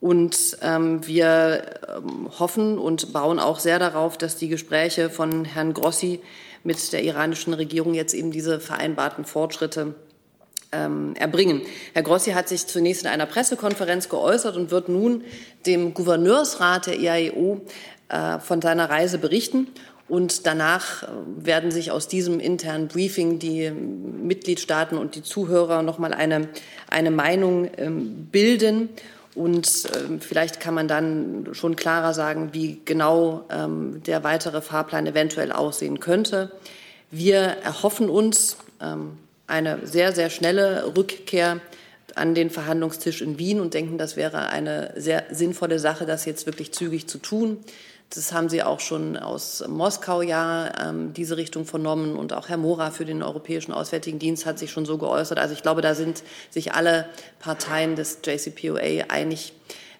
Und 0.00 0.56
ähm, 0.62 1.06
wir 1.06 1.80
ähm, 1.94 2.30
hoffen 2.38 2.78
und 2.78 3.12
bauen 3.12 3.38
auch 3.38 3.58
sehr 3.58 3.78
darauf, 3.78 4.16
dass 4.16 4.36
die 4.36 4.48
Gespräche 4.48 5.10
von 5.10 5.44
Herrn 5.44 5.74
Grossi 5.74 6.20
mit 6.64 6.92
der 6.92 7.02
iranischen 7.02 7.52
Regierung 7.52 7.94
jetzt 7.94 8.14
eben 8.14 8.30
diese 8.30 8.60
vereinbarten 8.60 9.24
Fortschritte 9.24 9.94
ähm, 10.72 11.14
erbringen. 11.16 11.62
Herr 11.92 12.02
Grossi 12.02 12.32
hat 12.32 12.48
sich 12.48 12.66
zunächst 12.66 13.02
in 13.02 13.08
einer 13.08 13.26
Pressekonferenz 13.26 14.08
geäußert 14.08 14.56
und 14.56 14.70
wird 14.70 14.88
nun 14.88 15.24
dem 15.66 15.94
Gouverneursrat 15.94 16.86
der 16.86 16.98
IAEO 16.98 17.60
äh, 18.08 18.38
von 18.38 18.62
seiner 18.62 18.88
Reise 18.88 19.18
berichten. 19.18 19.68
Und 20.08 20.46
danach 20.46 21.02
äh, 21.02 21.06
werden 21.36 21.70
sich 21.70 21.90
aus 21.90 22.08
diesem 22.08 22.40
internen 22.40 22.88
Briefing 22.88 23.38
die 23.38 23.70
Mitgliedstaaten 23.70 24.98
und 24.98 25.14
die 25.14 25.22
Zuhörer 25.22 25.82
noch 25.82 25.98
mal 25.98 26.12
eine, 26.12 26.48
eine 26.88 27.10
Meinung 27.10 27.70
ähm, 27.76 28.28
bilden. 28.30 28.88
Und 29.34 29.88
ähm, 29.94 30.20
vielleicht 30.20 30.58
kann 30.58 30.74
man 30.74 30.88
dann 30.88 31.48
schon 31.52 31.76
klarer 31.76 32.14
sagen, 32.14 32.50
wie 32.52 32.80
genau 32.84 33.44
ähm, 33.50 34.02
der 34.04 34.24
weitere 34.24 34.60
Fahrplan 34.60 35.06
eventuell 35.06 35.52
aussehen 35.52 36.00
könnte. 36.00 36.50
Wir 37.10 37.38
erhoffen 37.38 38.10
uns 38.10 38.56
ähm, 38.80 39.18
eine 39.46 39.86
sehr, 39.86 40.12
sehr 40.12 40.30
schnelle 40.30 40.96
Rückkehr 40.96 41.60
an 42.16 42.34
den 42.34 42.50
Verhandlungstisch 42.50 43.22
in 43.22 43.38
Wien 43.38 43.60
und 43.60 43.74
denken, 43.74 43.98
das 43.98 44.16
wäre 44.16 44.48
eine 44.48 44.92
sehr 44.96 45.24
sinnvolle 45.30 45.78
Sache, 45.78 46.06
das 46.06 46.24
jetzt 46.24 46.46
wirklich 46.46 46.72
zügig 46.72 47.06
zu 47.08 47.18
tun. 47.18 47.58
Das 48.12 48.32
haben 48.32 48.48
Sie 48.48 48.60
auch 48.64 48.80
schon 48.80 49.16
aus 49.16 49.64
Moskau 49.68 50.20
ja 50.20 50.72
ähm, 50.88 51.12
diese 51.14 51.36
Richtung 51.36 51.64
vernommen. 51.64 52.16
Und 52.16 52.32
auch 52.32 52.48
Herr 52.48 52.56
Mora 52.56 52.90
für 52.90 53.04
den 53.04 53.22
Europäischen 53.22 53.72
Auswärtigen 53.72 54.18
Dienst 54.18 54.46
hat 54.46 54.58
sich 54.58 54.72
schon 54.72 54.84
so 54.84 54.98
geäußert. 54.98 55.38
Also 55.38 55.54
ich 55.54 55.62
glaube, 55.62 55.80
da 55.80 55.94
sind 55.94 56.24
sich 56.50 56.72
alle 56.74 57.06
Parteien 57.38 57.94
des 57.94 58.18
JCPOA 58.24 59.04
einig, 59.08 59.52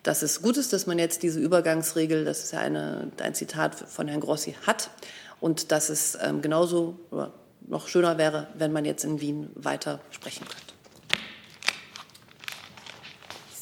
dass 0.02 0.22
es 0.22 0.42
gut 0.42 0.56
ist, 0.56 0.72
dass 0.72 0.88
man 0.88 0.98
jetzt 0.98 1.22
diese 1.22 1.38
Übergangsregel, 1.38 2.24
das 2.24 2.42
ist 2.44 2.52
ja 2.52 2.58
eine, 2.58 3.12
ein 3.22 3.34
Zitat 3.34 3.76
von 3.76 4.08
Herrn 4.08 4.20
Grossi, 4.20 4.56
hat. 4.66 4.90
Und 5.40 5.70
dass 5.70 5.88
es 5.88 6.18
ähm, 6.20 6.42
genauso 6.42 6.98
noch 7.60 7.86
schöner 7.86 8.18
wäre, 8.18 8.48
wenn 8.58 8.72
man 8.72 8.84
jetzt 8.84 9.04
in 9.04 9.20
Wien 9.20 9.50
weiter 9.54 10.00
sprechen 10.10 10.46
könnte 10.48 10.79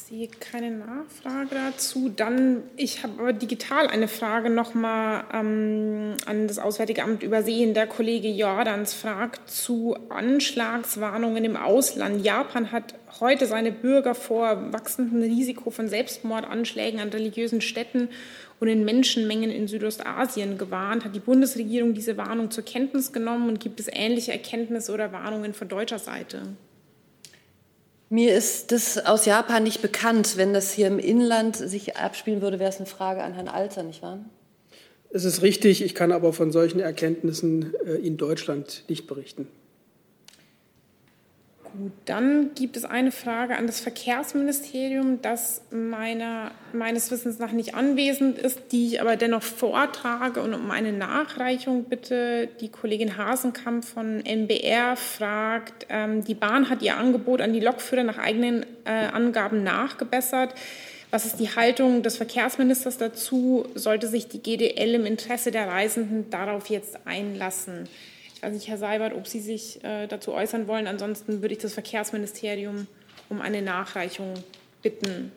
sehe 0.09 0.27
keine 0.39 0.71
Nachfrage 0.71 1.49
dazu. 1.53 2.09
Dann, 2.09 2.63
ich 2.75 3.03
habe 3.03 3.13
aber 3.19 3.33
digital 3.33 3.87
eine 3.87 4.07
Frage 4.07 4.49
nochmal 4.49 5.23
ähm, 5.31 6.15
an 6.25 6.47
das 6.47 6.57
Auswärtige 6.57 7.03
Amt 7.03 7.21
übersehen. 7.21 7.75
Der 7.75 7.85
Kollege 7.85 8.27
Jordans 8.27 8.95
fragt 8.95 9.49
zu 9.49 9.95
Anschlagswarnungen 10.09 11.45
im 11.45 11.55
Ausland. 11.55 12.25
Japan 12.25 12.71
hat 12.71 12.95
heute 13.19 13.45
seine 13.45 13.71
Bürger 13.71 14.15
vor 14.15 14.73
wachsendem 14.73 15.21
Risiko 15.21 15.69
von 15.69 15.87
Selbstmordanschlägen 15.87 16.99
an 16.99 17.09
religiösen 17.09 17.61
Städten 17.61 18.09
und 18.59 18.67
in 18.67 18.85
Menschenmengen 18.85 19.51
in 19.51 19.67
Südostasien 19.67 20.57
gewarnt. 20.57 21.05
Hat 21.05 21.15
die 21.15 21.19
Bundesregierung 21.19 21.93
diese 21.93 22.17
Warnung 22.17 22.49
zur 22.49 22.65
Kenntnis 22.65 23.13
genommen 23.13 23.47
und 23.47 23.59
gibt 23.59 23.79
es 23.79 23.87
ähnliche 23.91 24.31
Erkenntnisse 24.31 24.91
oder 24.91 25.11
Warnungen 25.11 25.53
von 25.53 25.67
deutscher 25.67 25.99
Seite? 25.99 26.41
Mir 28.09 28.35
ist 28.35 28.71
das 28.71 28.97
aus 29.05 29.25
Japan 29.25 29.63
nicht 29.63 29.83
bekannt. 29.83 30.35
Wenn 30.35 30.53
das 30.53 30.73
hier 30.73 30.87
im 30.87 30.97
Inland 30.97 31.55
sich 31.55 31.95
abspielen 31.95 32.41
würde, 32.41 32.59
wäre 32.59 32.69
es 32.69 32.77
eine 32.77 32.87
Frage 32.87 33.21
an 33.21 33.33
Herrn 33.33 33.47
Alter, 33.47 33.83
nicht 33.83 34.01
wahr? 34.01 34.25
Es 35.11 35.25
ist 35.25 35.41
richtig, 35.43 35.83
ich 35.83 35.95
kann 35.95 36.11
aber 36.11 36.33
von 36.33 36.51
solchen 36.51 36.79
Erkenntnissen 36.79 37.73
äh, 37.85 37.93
in 37.95 38.17
Deutschland 38.17 38.83
nicht 38.87 39.07
berichten. 39.07 39.47
Gut, 41.77 41.91
dann 42.05 42.51
gibt 42.55 42.77
es 42.77 42.85
eine 42.85 43.11
Frage 43.11 43.55
an 43.55 43.67
das 43.67 43.79
Verkehrsministerium, 43.79 45.21
das 45.21 45.61
meiner, 45.69 46.51
meines 46.73 47.11
Wissens 47.11 47.37
nach 47.37 47.51
nicht 47.51 47.75
anwesend 47.75 48.39
ist, 48.39 48.71
die 48.71 48.87
ich 48.87 49.01
aber 49.01 49.15
dennoch 49.17 49.43
vortrage 49.43 50.41
und 50.41 50.53
um 50.55 50.71
eine 50.71 50.91
Nachreichung 50.91 51.83
bitte. 51.83 52.49
Die 52.59 52.69
Kollegin 52.69 53.17
Hasenkamp 53.17 53.85
von 53.85 54.23
MBR 54.25 54.95
fragt, 54.95 55.85
ähm, 55.89 56.23
die 56.23 56.33
Bahn 56.33 56.69
hat 56.69 56.81
ihr 56.81 56.97
Angebot 56.97 57.39
an 57.39 57.53
die 57.53 57.59
Lokführer 57.59 58.03
nach 58.03 58.17
eigenen 58.17 58.65
äh, 58.85 58.89
Angaben 59.13 59.63
nachgebessert. 59.63 60.55
Was 61.11 61.25
ist 61.25 61.39
die 61.39 61.55
Haltung 61.55 62.01
des 62.01 62.17
Verkehrsministers 62.17 62.97
dazu? 62.97 63.67
Sollte 63.75 64.07
sich 64.07 64.27
die 64.27 64.41
GDL 64.41 64.95
im 64.95 65.05
Interesse 65.05 65.51
der 65.51 65.67
Reisenden 65.67 66.29
darauf 66.31 66.67
jetzt 66.69 66.97
einlassen? 67.05 67.87
Weiß 68.41 68.53
nicht, 68.53 68.67
Herr 68.67 68.77
Seibert, 68.77 69.13
ob 69.13 69.27
Sie 69.27 69.39
sich 69.39 69.83
äh, 69.83 70.07
dazu 70.07 70.33
äußern 70.33 70.67
wollen. 70.67 70.87
Ansonsten 70.87 71.41
würde 71.41 71.53
ich 71.53 71.61
das 71.61 71.73
Verkehrsministerium 71.73 72.87
um 73.29 73.41
eine 73.41 73.61
Nachreichung 73.61 74.33
bitten. 74.81 75.31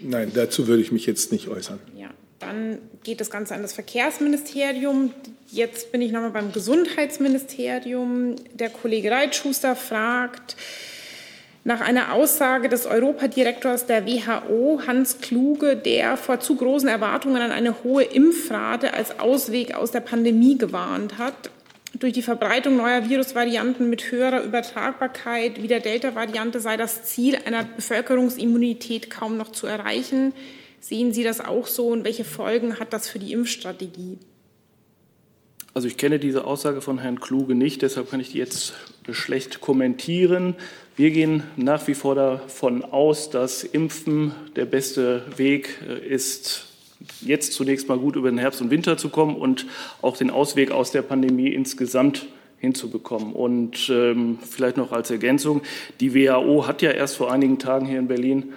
Nein, 0.00 0.32
dazu 0.34 0.66
würde 0.66 0.82
ich 0.82 0.92
mich 0.92 1.06
jetzt 1.06 1.30
nicht 1.32 1.48
äußern. 1.48 1.78
Ja, 1.96 2.10
dann 2.38 2.78
geht 3.04 3.20
das 3.20 3.30
Ganze 3.30 3.54
an 3.54 3.62
das 3.62 3.72
Verkehrsministerium. 3.72 5.12
Jetzt 5.50 5.92
bin 5.92 6.02
ich 6.02 6.10
nochmal 6.10 6.30
beim 6.30 6.52
Gesundheitsministerium. 6.52 8.36
Der 8.54 8.70
Kollege 8.70 9.10
Reitschuster 9.10 9.76
fragt, 9.76 10.56
nach 11.62 11.82
einer 11.82 12.14
Aussage 12.14 12.70
des 12.70 12.86
Europadirektors 12.86 13.84
der 13.84 14.06
WHO, 14.06 14.80
Hans 14.86 15.20
Kluge, 15.20 15.76
der 15.76 16.16
vor 16.16 16.40
zu 16.40 16.56
großen 16.56 16.88
Erwartungen 16.88 17.42
an 17.42 17.52
eine 17.52 17.84
hohe 17.84 18.02
Impfrate 18.02 18.94
als 18.94 19.20
Ausweg 19.20 19.74
aus 19.74 19.90
der 19.90 20.00
Pandemie 20.00 20.56
gewarnt 20.56 21.18
hat, 21.18 21.50
durch 21.98 22.12
die 22.12 22.22
Verbreitung 22.22 22.76
neuer 22.76 23.08
Virusvarianten 23.08 23.90
mit 23.90 24.10
höherer 24.10 24.42
Übertragbarkeit 24.42 25.62
wie 25.62 25.66
der 25.66 25.80
Delta-Variante 25.80 26.60
sei 26.60 26.76
das 26.76 27.02
Ziel 27.04 27.36
einer 27.44 27.64
Bevölkerungsimmunität 27.64 29.10
kaum 29.10 29.36
noch 29.36 29.52
zu 29.52 29.66
erreichen. 29.66 30.32
Sehen 30.80 31.12
Sie 31.12 31.24
das 31.24 31.40
auch 31.40 31.66
so 31.66 31.88
und 31.88 32.04
welche 32.04 32.24
Folgen 32.24 32.78
hat 32.78 32.92
das 32.92 33.08
für 33.08 33.18
die 33.18 33.32
Impfstrategie? 33.32 34.18
Also 35.74 35.86
ich 35.86 35.96
kenne 35.96 36.18
diese 36.18 36.44
Aussage 36.44 36.80
von 36.80 36.98
Herrn 36.98 37.20
Kluge 37.20 37.54
nicht, 37.54 37.82
deshalb 37.82 38.10
kann 38.10 38.18
ich 38.18 38.32
die 38.32 38.38
jetzt 38.38 38.74
schlecht 39.10 39.60
kommentieren. 39.60 40.56
Wir 40.96 41.10
gehen 41.10 41.44
nach 41.56 41.86
wie 41.86 41.94
vor 41.94 42.14
davon 42.14 42.84
aus, 42.84 43.30
dass 43.30 43.62
Impfen 43.62 44.34
der 44.56 44.64
beste 44.64 45.24
Weg 45.36 45.78
äh, 45.88 46.06
ist, 46.06 46.66
jetzt 47.20 47.52
zunächst 47.52 47.88
mal 47.88 47.98
gut 47.98 48.16
über 48.16 48.30
den 48.30 48.38
Herbst 48.38 48.60
und 48.60 48.70
Winter 48.70 48.96
zu 48.96 49.08
kommen 49.08 49.36
und 49.36 49.66
auch 50.02 50.16
den 50.16 50.30
Ausweg 50.30 50.70
aus 50.70 50.90
der 50.90 51.02
Pandemie 51.02 51.48
insgesamt 51.48 52.26
hinzubekommen. 52.58 53.32
Und 53.32 53.90
ähm, 53.90 54.38
vielleicht 54.42 54.76
noch 54.76 54.92
als 54.92 55.10
Ergänzung, 55.10 55.62
die 56.00 56.14
WHO 56.14 56.66
hat 56.66 56.82
ja 56.82 56.90
erst 56.90 57.16
vor 57.16 57.32
einigen 57.32 57.58
Tagen 57.58 57.86
hier 57.86 57.98
in 57.98 58.08
Berlin 58.08 58.52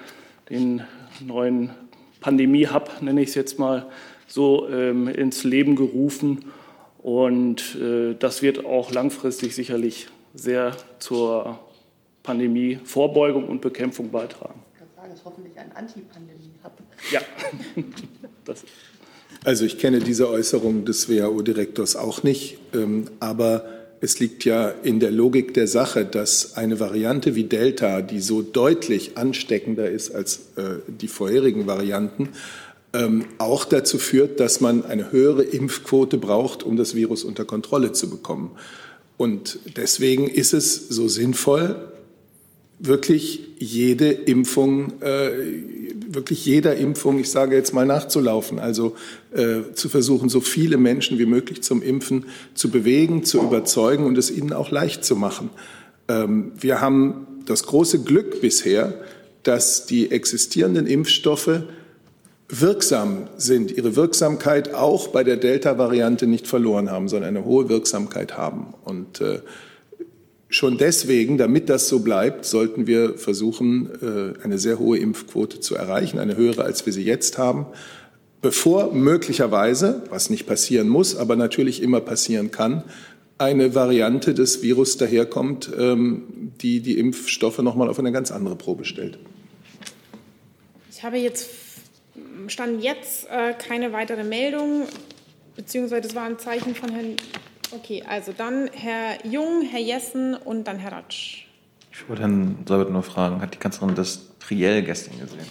den 0.49 0.83
neuen 1.25 1.71
Pandemie-Hub, 2.19 3.01
nenne 3.01 3.21
ich 3.21 3.29
es 3.29 3.35
jetzt 3.35 3.59
mal, 3.59 3.87
so 4.27 4.67
ähm, 4.69 5.07
ins 5.07 5.43
Leben 5.43 5.75
gerufen. 5.75 6.45
Und 7.01 7.75
äh, 7.75 8.15
das 8.17 8.41
wird 8.41 8.65
auch 8.65 8.91
langfristig 8.91 9.55
sicherlich 9.55 10.07
sehr 10.33 10.75
zur 10.99 11.59
Pandemie-Vorbeugung 12.23 13.47
und 13.47 13.61
Bekämpfung 13.61 14.09
beitragen. 14.11 14.62
Das 15.13 15.19
ist 15.19 15.25
hoffentlich 15.25 15.57
ein 15.59 15.71
Anti-Pandemie-Hub. 15.75 16.71
Ja. 17.11 17.21
also 19.43 19.65
ich 19.65 19.77
kenne 19.77 19.99
diese 19.99 20.27
Äußerung 20.27 20.85
des 20.85 21.07
WHO-Direktors 21.07 21.95
auch 21.95 22.23
nicht, 22.23 22.57
ähm, 22.73 23.05
aber 23.19 23.65
es 24.01 24.19
liegt 24.19 24.43
ja 24.43 24.69
in 24.69 24.99
der 24.99 25.11
Logik 25.11 25.53
der 25.53 25.67
Sache, 25.67 26.03
dass 26.03 26.57
eine 26.57 26.79
Variante 26.79 27.35
wie 27.35 27.43
Delta, 27.43 28.01
die 28.01 28.19
so 28.19 28.41
deutlich 28.41 29.17
ansteckender 29.17 29.89
ist 29.89 30.13
als 30.13 30.47
äh, 30.55 30.79
die 30.87 31.07
vorherigen 31.07 31.67
Varianten, 31.67 32.29
ähm, 32.93 33.25
auch 33.37 33.65
dazu 33.65 33.99
führt, 33.99 34.39
dass 34.39 34.61
man 34.61 34.83
eine 34.83 35.11
höhere 35.11 35.43
Impfquote 35.43 36.17
braucht, 36.17 36.63
um 36.63 36.75
das 36.75 36.95
Virus 36.95 37.23
unter 37.23 37.45
Kontrolle 37.45 37.91
zu 37.91 38.09
bekommen. 38.09 38.51
Und 39.17 39.59
deswegen 39.77 40.27
ist 40.27 40.53
es 40.53 40.89
so 40.89 41.07
sinnvoll, 41.07 41.92
wirklich 42.83 43.39
jede 43.59 44.11
Impfung, 44.11 45.01
äh, 45.01 45.31
wirklich 46.07 46.45
jeder 46.45 46.75
Impfung, 46.75 47.17
ich 47.17 47.31
sage 47.31 47.55
jetzt 47.55 47.73
mal 47.73 47.85
nachzulaufen, 47.85 48.59
also 48.59 48.95
äh, 49.33 49.73
zu 49.73 49.87
versuchen, 49.87 50.27
so 50.27 50.41
viele 50.41 50.77
Menschen 50.77 51.17
wie 51.17 51.25
möglich 51.25 51.63
zum 51.63 51.81
Impfen 51.81 52.25
zu 52.53 52.69
bewegen, 52.69 53.23
zu 53.23 53.41
überzeugen 53.41 54.05
und 54.05 54.17
es 54.17 54.29
ihnen 54.29 54.51
auch 54.51 54.69
leicht 54.69 55.05
zu 55.05 55.15
machen. 55.15 55.49
Ähm, 56.09 56.51
wir 56.59 56.81
haben 56.81 57.25
das 57.45 57.63
große 57.63 58.03
Glück 58.03 58.41
bisher, 58.41 58.93
dass 59.43 59.85
die 59.85 60.11
existierenden 60.11 60.85
Impfstoffe 60.85 61.61
wirksam 62.49 63.29
sind, 63.37 63.71
ihre 63.71 63.95
Wirksamkeit 63.95 64.73
auch 64.73 65.07
bei 65.07 65.23
der 65.23 65.37
Delta-Variante 65.37 66.27
nicht 66.27 66.47
verloren 66.47 66.91
haben, 66.91 67.07
sondern 67.07 67.29
eine 67.29 67.45
hohe 67.45 67.69
Wirksamkeit 67.69 68.37
haben. 68.37 68.73
Und 68.83 69.21
äh, 69.21 69.39
schon 70.53 70.77
deswegen, 70.77 71.39
damit 71.39 71.67
das 71.67 71.87
so 71.87 71.99
bleibt, 71.99 72.45
sollten 72.45 72.85
wir 72.85 73.17
versuchen, 73.17 73.89
äh, 74.01 74.43
eine 74.43 74.59
sehr 74.59 74.77
hohe 74.77 74.99
Impfquote 74.99 75.59
zu 75.59 75.75
erreichen, 75.75 76.19
eine 76.19 76.37
höhere, 76.37 76.63
als 76.63 76.85
wir 76.85 76.93
sie 76.93 77.03
jetzt 77.03 77.39
haben, 77.39 77.65
bevor 78.41 78.93
möglicherweise, 78.93 80.03
was 80.09 80.29
nicht 80.29 80.45
passieren 80.45 80.89
muss, 80.89 81.15
aber 81.15 81.35
natürlich 81.35 81.81
immer 81.81 82.01
passieren 82.01 82.51
kann, 82.51 82.83
eine 83.39 83.73
Variante 83.73 84.35
des 84.35 84.61
Virus 84.61 84.97
daherkommt, 84.97 85.71
ähm, 85.75 86.51
die 86.61 86.81
die 86.81 86.99
Impfstoffe 86.99 87.57
noch 87.59 87.75
mal 87.75 87.89
auf 87.89 87.97
eine 87.97 88.11
ganz 88.11 88.31
andere 88.31 88.55
Probe 88.55 88.85
stellt. 88.85 89.17
Ich 90.91 91.03
habe 91.03 91.17
jetzt 91.17 91.49
Stand 92.45 92.83
jetzt 92.83 93.27
äh, 93.31 93.53
keine 93.53 93.91
weitere 93.91 94.23
Meldung, 94.23 94.83
beziehungsweise 95.55 96.01
das 96.01 96.15
war 96.15 96.25
ein 96.25 96.37
Zeichen 96.37 96.75
von 96.75 96.91
Herrn. 96.91 97.15
Okay, 97.75 98.03
also 98.07 98.33
dann 98.37 98.69
Herr 98.71 99.25
Jung, 99.25 99.63
Herr 99.63 99.79
Jessen 99.79 100.35
und 100.35 100.65
dann 100.65 100.77
Herr 100.77 100.91
Ratsch. 100.91 101.45
Ich 101.91 102.07
wollte 102.07 102.21
Herrn 102.21 102.57
Seibert 102.67 102.91
nur 102.91 103.03
fragen, 103.03 103.41
hat 103.41 103.53
die 103.53 103.57
Kanzlerin 103.57 103.95
das 103.95 104.27
Triell 104.39 104.83
gestern 104.83 105.19
gesehen? 105.19 105.47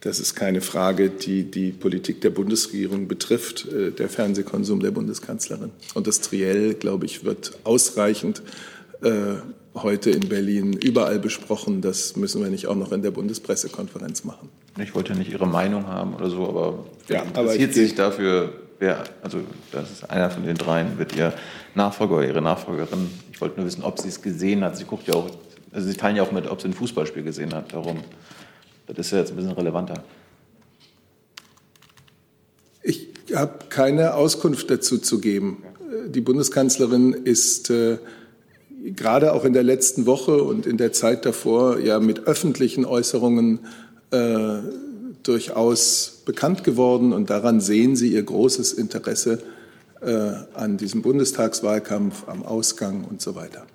Das 0.00 0.20
ist 0.20 0.34
keine 0.34 0.60
Frage, 0.60 1.10
die 1.10 1.50
die 1.50 1.72
Politik 1.72 2.20
der 2.20 2.30
Bundesregierung 2.30 3.08
betrifft, 3.08 3.66
äh, 3.66 3.90
der 3.90 4.08
Fernsehkonsum 4.08 4.80
der 4.80 4.92
Bundeskanzlerin. 4.92 5.72
Und 5.94 6.06
das 6.06 6.20
Triell, 6.20 6.74
glaube 6.74 7.06
ich, 7.06 7.24
wird 7.24 7.58
ausreichend 7.64 8.42
äh, 9.02 9.10
heute 9.74 10.10
in 10.10 10.28
Berlin 10.28 10.72
überall 10.72 11.18
besprochen. 11.18 11.82
Das 11.82 12.16
müssen 12.16 12.42
wir 12.42 12.48
nicht 12.48 12.68
auch 12.68 12.76
noch 12.76 12.92
in 12.92 13.02
der 13.02 13.10
Bundespressekonferenz 13.10 14.24
machen. 14.24 14.48
Ich 14.80 14.94
wollte 14.94 15.12
ja 15.12 15.18
nicht 15.18 15.32
Ihre 15.32 15.46
Meinung 15.46 15.88
haben 15.88 16.14
oder 16.14 16.30
so, 16.30 16.48
aber 16.48 16.86
wer 17.08 17.18
ja, 17.18 17.22
interessiert 17.24 17.74
sich 17.74 17.94
dafür, 17.96 18.52
wer, 18.78 19.04
also 19.22 19.40
das 19.72 19.90
ist 19.90 20.10
einer 20.10 20.30
von 20.30 20.44
den 20.44 20.56
dreien, 20.56 20.98
wird 20.98 21.14
Ihr 21.16 21.32
Nachfolger 21.74 22.16
oder 22.16 22.26
Ihre 22.26 22.42
Nachfolgerin. 22.42 23.10
Ich 23.32 23.40
wollte 23.40 23.56
nur 23.56 23.66
wissen, 23.66 23.82
ob 23.82 23.98
sie 23.98 24.08
es 24.08 24.22
gesehen 24.22 24.64
hat. 24.64 24.76
Sie 24.76 24.84
guckt 24.84 25.06
ja 25.08 25.14
auch, 25.14 25.30
also 25.72 25.88
Sie 25.88 25.96
teilen 25.96 26.16
ja 26.16 26.22
auch 26.22 26.32
mit, 26.32 26.46
ob 26.48 26.60
sie 26.60 26.68
ein 26.68 26.74
Fußballspiel 26.74 27.22
gesehen 27.22 27.54
hat. 27.54 27.72
Darum, 27.72 28.02
das 28.86 28.98
ist 28.98 29.12
ja 29.12 29.18
jetzt 29.18 29.30
ein 29.30 29.36
bisschen 29.36 29.52
relevanter. 29.52 30.02
Ich 32.82 33.08
habe 33.34 33.66
keine 33.68 34.14
Auskunft 34.14 34.70
dazu 34.70 34.98
zu 34.98 35.20
geben. 35.20 35.62
Die 36.06 36.20
Bundeskanzlerin 36.20 37.12
ist 37.12 37.70
äh, 37.70 37.98
gerade 38.84 39.32
auch 39.32 39.44
in 39.44 39.52
der 39.52 39.62
letzten 39.62 40.06
Woche 40.06 40.42
und 40.42 40.66
in 40.66 40.76
der 40.76 40.92
Zeit 40.92 41.26
davor 41.26 41.78
ja 41.78 42.00
mit 42.00 42.26
öffentlichen 42.26 42.84
Äußerungen 42.84 43.60
äh, 44.10 44.58
durchaus 45.22 46.17
bekannt 46.28 46.62
geworden. 46.62 47.14
Und 47.14 47.30
daran 47.30 47.60
sehen 47.60 47.96
Sie 47.96 48.12
Ihr 48.12 48.22
großes 48.22 48.74
Interesse 48.74 49.42
äh, 50.02 50.12
an 50.54 50.76
diesem 50.76 51.00
Bundestagswahlkampf, 51.00 52.28
am 52.28 52.44
Ausgang 52.44 53.04
und 53.04 53.22
so 53.22 53.34
weiter. 53.34 53.66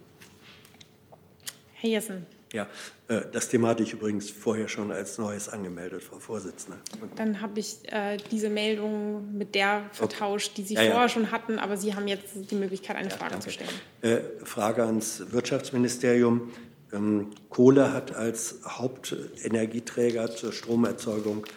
Herr 1.74 1.90
Jessen. 1.90 2.28
Ja, 2.54 2.68
äh, 3.08 3.22
das 3.32 3.50
Thema 3.50 3.70
hatte 3.70 3.82
ich 3.82 3.94
übrigens 3.94 4.30
vorher 4.30 4.68
schon 4.68 4.92
als 4.92 5.18
Neues 5.18 5.50
angemeldet, 5.50 6.04
Frau 6.04 6.20
Vorsitzende. 6.20 6.78
Dann 7.16 7.42
habe 7.42 7.60
ich 7.60 7.92
äh, 7.92 8.18
diese 8.30 8.52
Meldung 8.52 9.36
mit 9.36 9.56
der 9.56 9.90
vertauscht, 9.92 10.56
die 10.58 10.62
Sie 10.62 10.76
ja, 10.76 10.82
vorher 10.82 11.02
ja. 11.02 11.10
schon 11.10 11.32
hatten, 11.32 11.58
aber 11.58 11.76
Sie 11.76 11.96
haben 11.96 12.08
jetzt 12.08 12.52
die 12.52 12.56
Möglichkeit, 12.56 12.98
eine 12.98 13.10
ja, 13.10 13.16
Frage 13.16 13.32
danke. 13.32 13.46
zu 13.46 13.52
stellen. 13.52 13.72
Äh, 14.02 14.20
Frage 14.46 14.84
ans 14.84 15.24
Wirtschaftsministerium. 15.32 16.52
Ähm, 16.94 17.32
Kohle 17.50 17.92
hat 17.92 18.16
als 18.16 18.60
Hauptenergieträger 18.64 20.30
zur 20.36 20.54
Stromerzeugung 20.54 21.48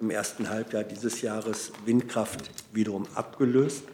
im 0.00 0.10
ersten 0.10 0.48
Halbjahr 0.48 0.84
dieses 0.84 1.20
Jahres 1.20 1.72
Windkraft 1.84 2.50
wiederum 2.72 3.06
abgelöst. 3.14 3.84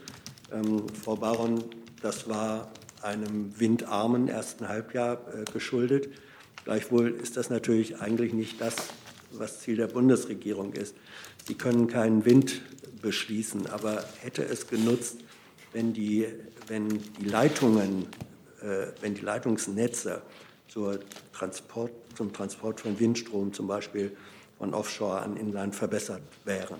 Ähm, 0.52 0.86
Frau 1.02 1.16
Baron, 1.16 1.64
das 2.00 2.28
war 2.28 2.70
einem 3.02 3.59
windarmen 3.59 4.28
ersten 4.28 4.68
Halbjahr 4.68 5.18
äh, 5.34 5.44
geschuldet. 5.52 6.09
Gleichwohl 6.64 7.11
ist 7.11 7.36
das 7.36 7.50
natürlich 7.50 8.00
eigentlich 8.00 8.32
nicht 8.32 8.61
das, 8.61 8.74
was 9.32 9.61
Ziel 9.61 9.76
der 9.76 9.88
Bundesregierung 9.88 10.72
ist. 10.72 10.94
Sie 11.46 11.54
können 11.54 11.88
keinen 11.88 12.24
Wind 12.24 12.62
beschließen, 13.02 13.66
aber 13.66 14.04
hätte 14.20 14.44
es 14.44 14.66
genutzt, 14.66 15.18
wenn 15.72 15.92
die, 15.92 16.26
wenn 16.68 16.88
die 16.88 17.24
Leitungen, 17.24 18.07
äh, 18.62 18.86
wenn 19.00 19.14
die 19.14 19.20
Leitungsnetze 19.20 20.22
zur 20.68 21.00
Transport, 21.32 21.92
zum 22.16 22.32
Transport 22.32 22.80
von 22.80 22.98
Windstrom 22.98 23.52
zum 23.52 23.66
Beispiel 23.66 24.16
von 24.59 24.74
Offshore 24.74 25.20
an 25.20 25.36
Inland 25.36 25.74
verbessert 25.74 26.22
wären? 26.44 26.78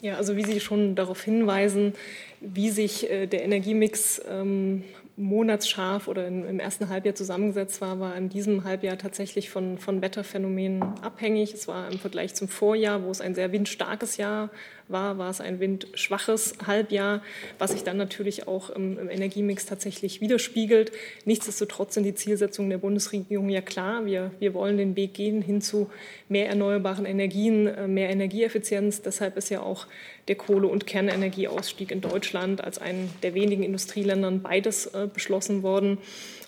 Ja, 0.00 0.16
also 0.16 0.36
wie 0.36 0.44
Sie 0.44 0.58
schon 0.58 0.96
darauf 0.96 1.22
hinweisen, 1.22 1.94
wie 2.40 2.70
sich 2.70 3.08
äh, 3.08 3.26
der 3.26 3.44
Energiemix 3.44 4.20
ähm, 4.28 4.82
monatsscharf 5.16 6.08
oder 6.08 6.26
im 6.26 6.58
ersten 6.58 6.88
Halbjahr 6.88 7.14
zusammengesetzt 7.14 7.80
war, 7.80 8.00
war 8.00 8.16
in 8.16 8.28
diesem 8.28 8.64
Halbjahr 8.64 8.98
tatsächlich 8.98 9.50
von, 9.50 9.78
von 9.78 10.00
Wetterphänomenen 10.00 10.82
abhängig. 11.02 11.52
Es 11.52 11.68
war 11.68 11.90
im 11.90 11.98
Vergleich 11.98 12.34
zum 12.34 12.48
Vorjahr, 12.48 13.04
wo 13.04 13.10
es 13.10 13.20
ein 13.20 13.34
sehr 13.34 13.52
windstarkes 13.52 14.16
Jahr 14.16 14.50
war, 14.88 15.18
war 15.18 15.30
es 15.30 15.40
ein 15.40 15.60
windschwaches 15.60 16.54
Halbjahr, 16.66 17.22
was 17.58 17.72
sich 17.72 17.84
dann 17.84 17.96
natürlich 17.96 18.48
auch 18.48 18.70
im, 18.70 18.98
im, 18.98 19.10
Energiemix 19.10 19.66
tatsächlich 19.66 20.20
widerspiegelt. 20.20 20.92
Nichtsdestotrotz 21.24 21.94
sind 21.94 22.04
die 22.04 22.14
Zielsetzungen 22.14 22.70
der 22.70 22.78
Bundesregierung 22.78 23.48
ja 23.48 23.60
klar. 23.60 24.06
Wir, 24.06 24.30
wir 24.38 24.54
wollen 24.54 24.76
den 24.76 24.96
Weg 24.96 25.14
gehen 25.14 25.42
hin 25.42 25.60
zu 25.60 25.90
mehr 26.28 26.48
erneuerbaren 26.48 27.04
Energien, 27.04 27.66
äh, 27.66 27.88
mehr 27.88 28.10
Energieeffizienz. 28.10 29.02
Deshalb 29.02 29.36
ist 29.36 29.50
ja 29.50 29.60
auch 29.60 29.86
der 30.28 30.36
Kohle- 30.36 30.68
und 30.68 30.86
Kernenergieausstieg 30.86 31.90
in 31.90 32.00
Deutschland 32.00 32.62
als 32.62 32.78
einen 32.78 33.10
der 33.22 33.34
wenigen 33.34 33.62
Industrieländern 33.62 34.42
beides 34.42 34.86
äh, 34.86 35.08
beschlossen 35.12 35.62
worden. 35.62 35.98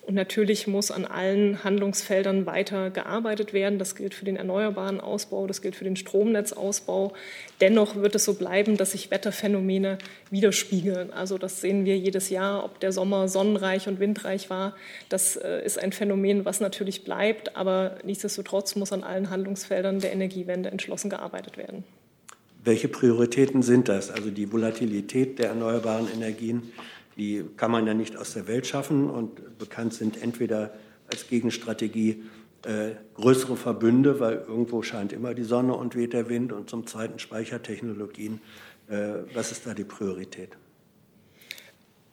Und 0.07 0.15
natürlich 0.15 0.67
muss 0.67 0.91
an 0.91 1.07
allen 1.07 1.65
Handlungsfeldern 1.65 2.45
weiter 2.45 2.91
gearbeitet 2.91 3.55
werden. 3.55 3.79
Das 3.79 3.95
gilt 3.95 4.13
für 4.13 4.27
den 4.27 4.37
erneuerbaren 4.37 5.01
Ausbau, 5.01 5.47
das 5.47 5.63
gilt 5.63 5.77
für 5.77 5.85
den 5.85 5.97
Stromnetzausbau. 5.97 7.15
Dennoch 7.63 7.97
wird 7.97 8.15
es 8.15 8.27
so 8.27 8.35
bleiben, 8.35 8.77
dass 8.77 8.93
sich 8.93 9.11
Wetterphänomene 9.11 9.97
widerspiegeln. 10.31 11.11
Also 11.11 11.39
das 11.39 11.63
sehen 11.63 11.87
wir 11.87 11.97
jedes 11.97 12.29
Jahr, 12.29 12.65
ob 12.65 12.81
der 12.81 12.93
Sommer 12.93 13.29
sonnenreich 13.29 13.89
und 13.89 13.99
windreich 13.99 14.51
war. 14.51 14.77
Das 15.09 15.37
äh, 15.37 15.65
ist 15.65 15.79
ein 15.79 15.93
Phänomen, 15.93 16.45
was 16.45 16.61
natürlich 16.61 17.05
bleibt. 17.05 17.57
Aber 17.57 17.97
nichtsdestotrotz 18.05 18.77
muss 18.77 18.93
an 18.93 19.05
allen 19.05 19.31
Handlungsfeldern 19.31 20.01
der 20.01 20.13
Energiewende 20.13 20.71
entschlossen 20.71 21.09
gearbeitet 21.09 21.57
werden. 21.57 21.83
Welche 22.63 22.89
Prioritäten 22.89 23.63
sind 23.63 23.89
das? 23.89 24.11
Also 24.11 24.31
die 24.31 24.51
Volatilität 24.51 25.39
der 25.39 25.49
erneuerbaren 25.49 26.09
Energien, 26.11 26.73
die 27.17 27.45
kann 27.57 27.71
man 27.71 27.87
ja 27.87 27.95
nicht 27.95 28.17
aus 28.17 28.35
der 28.35 28.49
Welt 28.49 28.67
schaffen 28.67 29.09
und 29.09 29.59
bekannt 29.59 29.95
sind 29.95 30.21
entweder 30.21 30.75
als 31.11 31.29
Gegenstrategie 31.29 32.25
äh, 32.65 32.93
größere 33.15 33.57
Verbünde, 33.57 34.21
weil 34.21 34.45
irgendwo 34.49 34.83
scheint 34.83 35.13
immer 35.13 35.35
die 35.35 35.43
Sonne 35.43 35.75
und 35.75 35.95
weht 35.95 36.13
der 36.13 36.29
Wind 36.29 36.53
und 36.53 36.71
zum 36.71 36.87
zweiten 36.87 37.19
Speichertechnologien. 37.19 38.41
Äh, 38.89 39.25
was 39.35 39.53
ist 39.53 39.67
da 39.67 39.75
die 39.75 39.85
Priorität? 39.85 40.51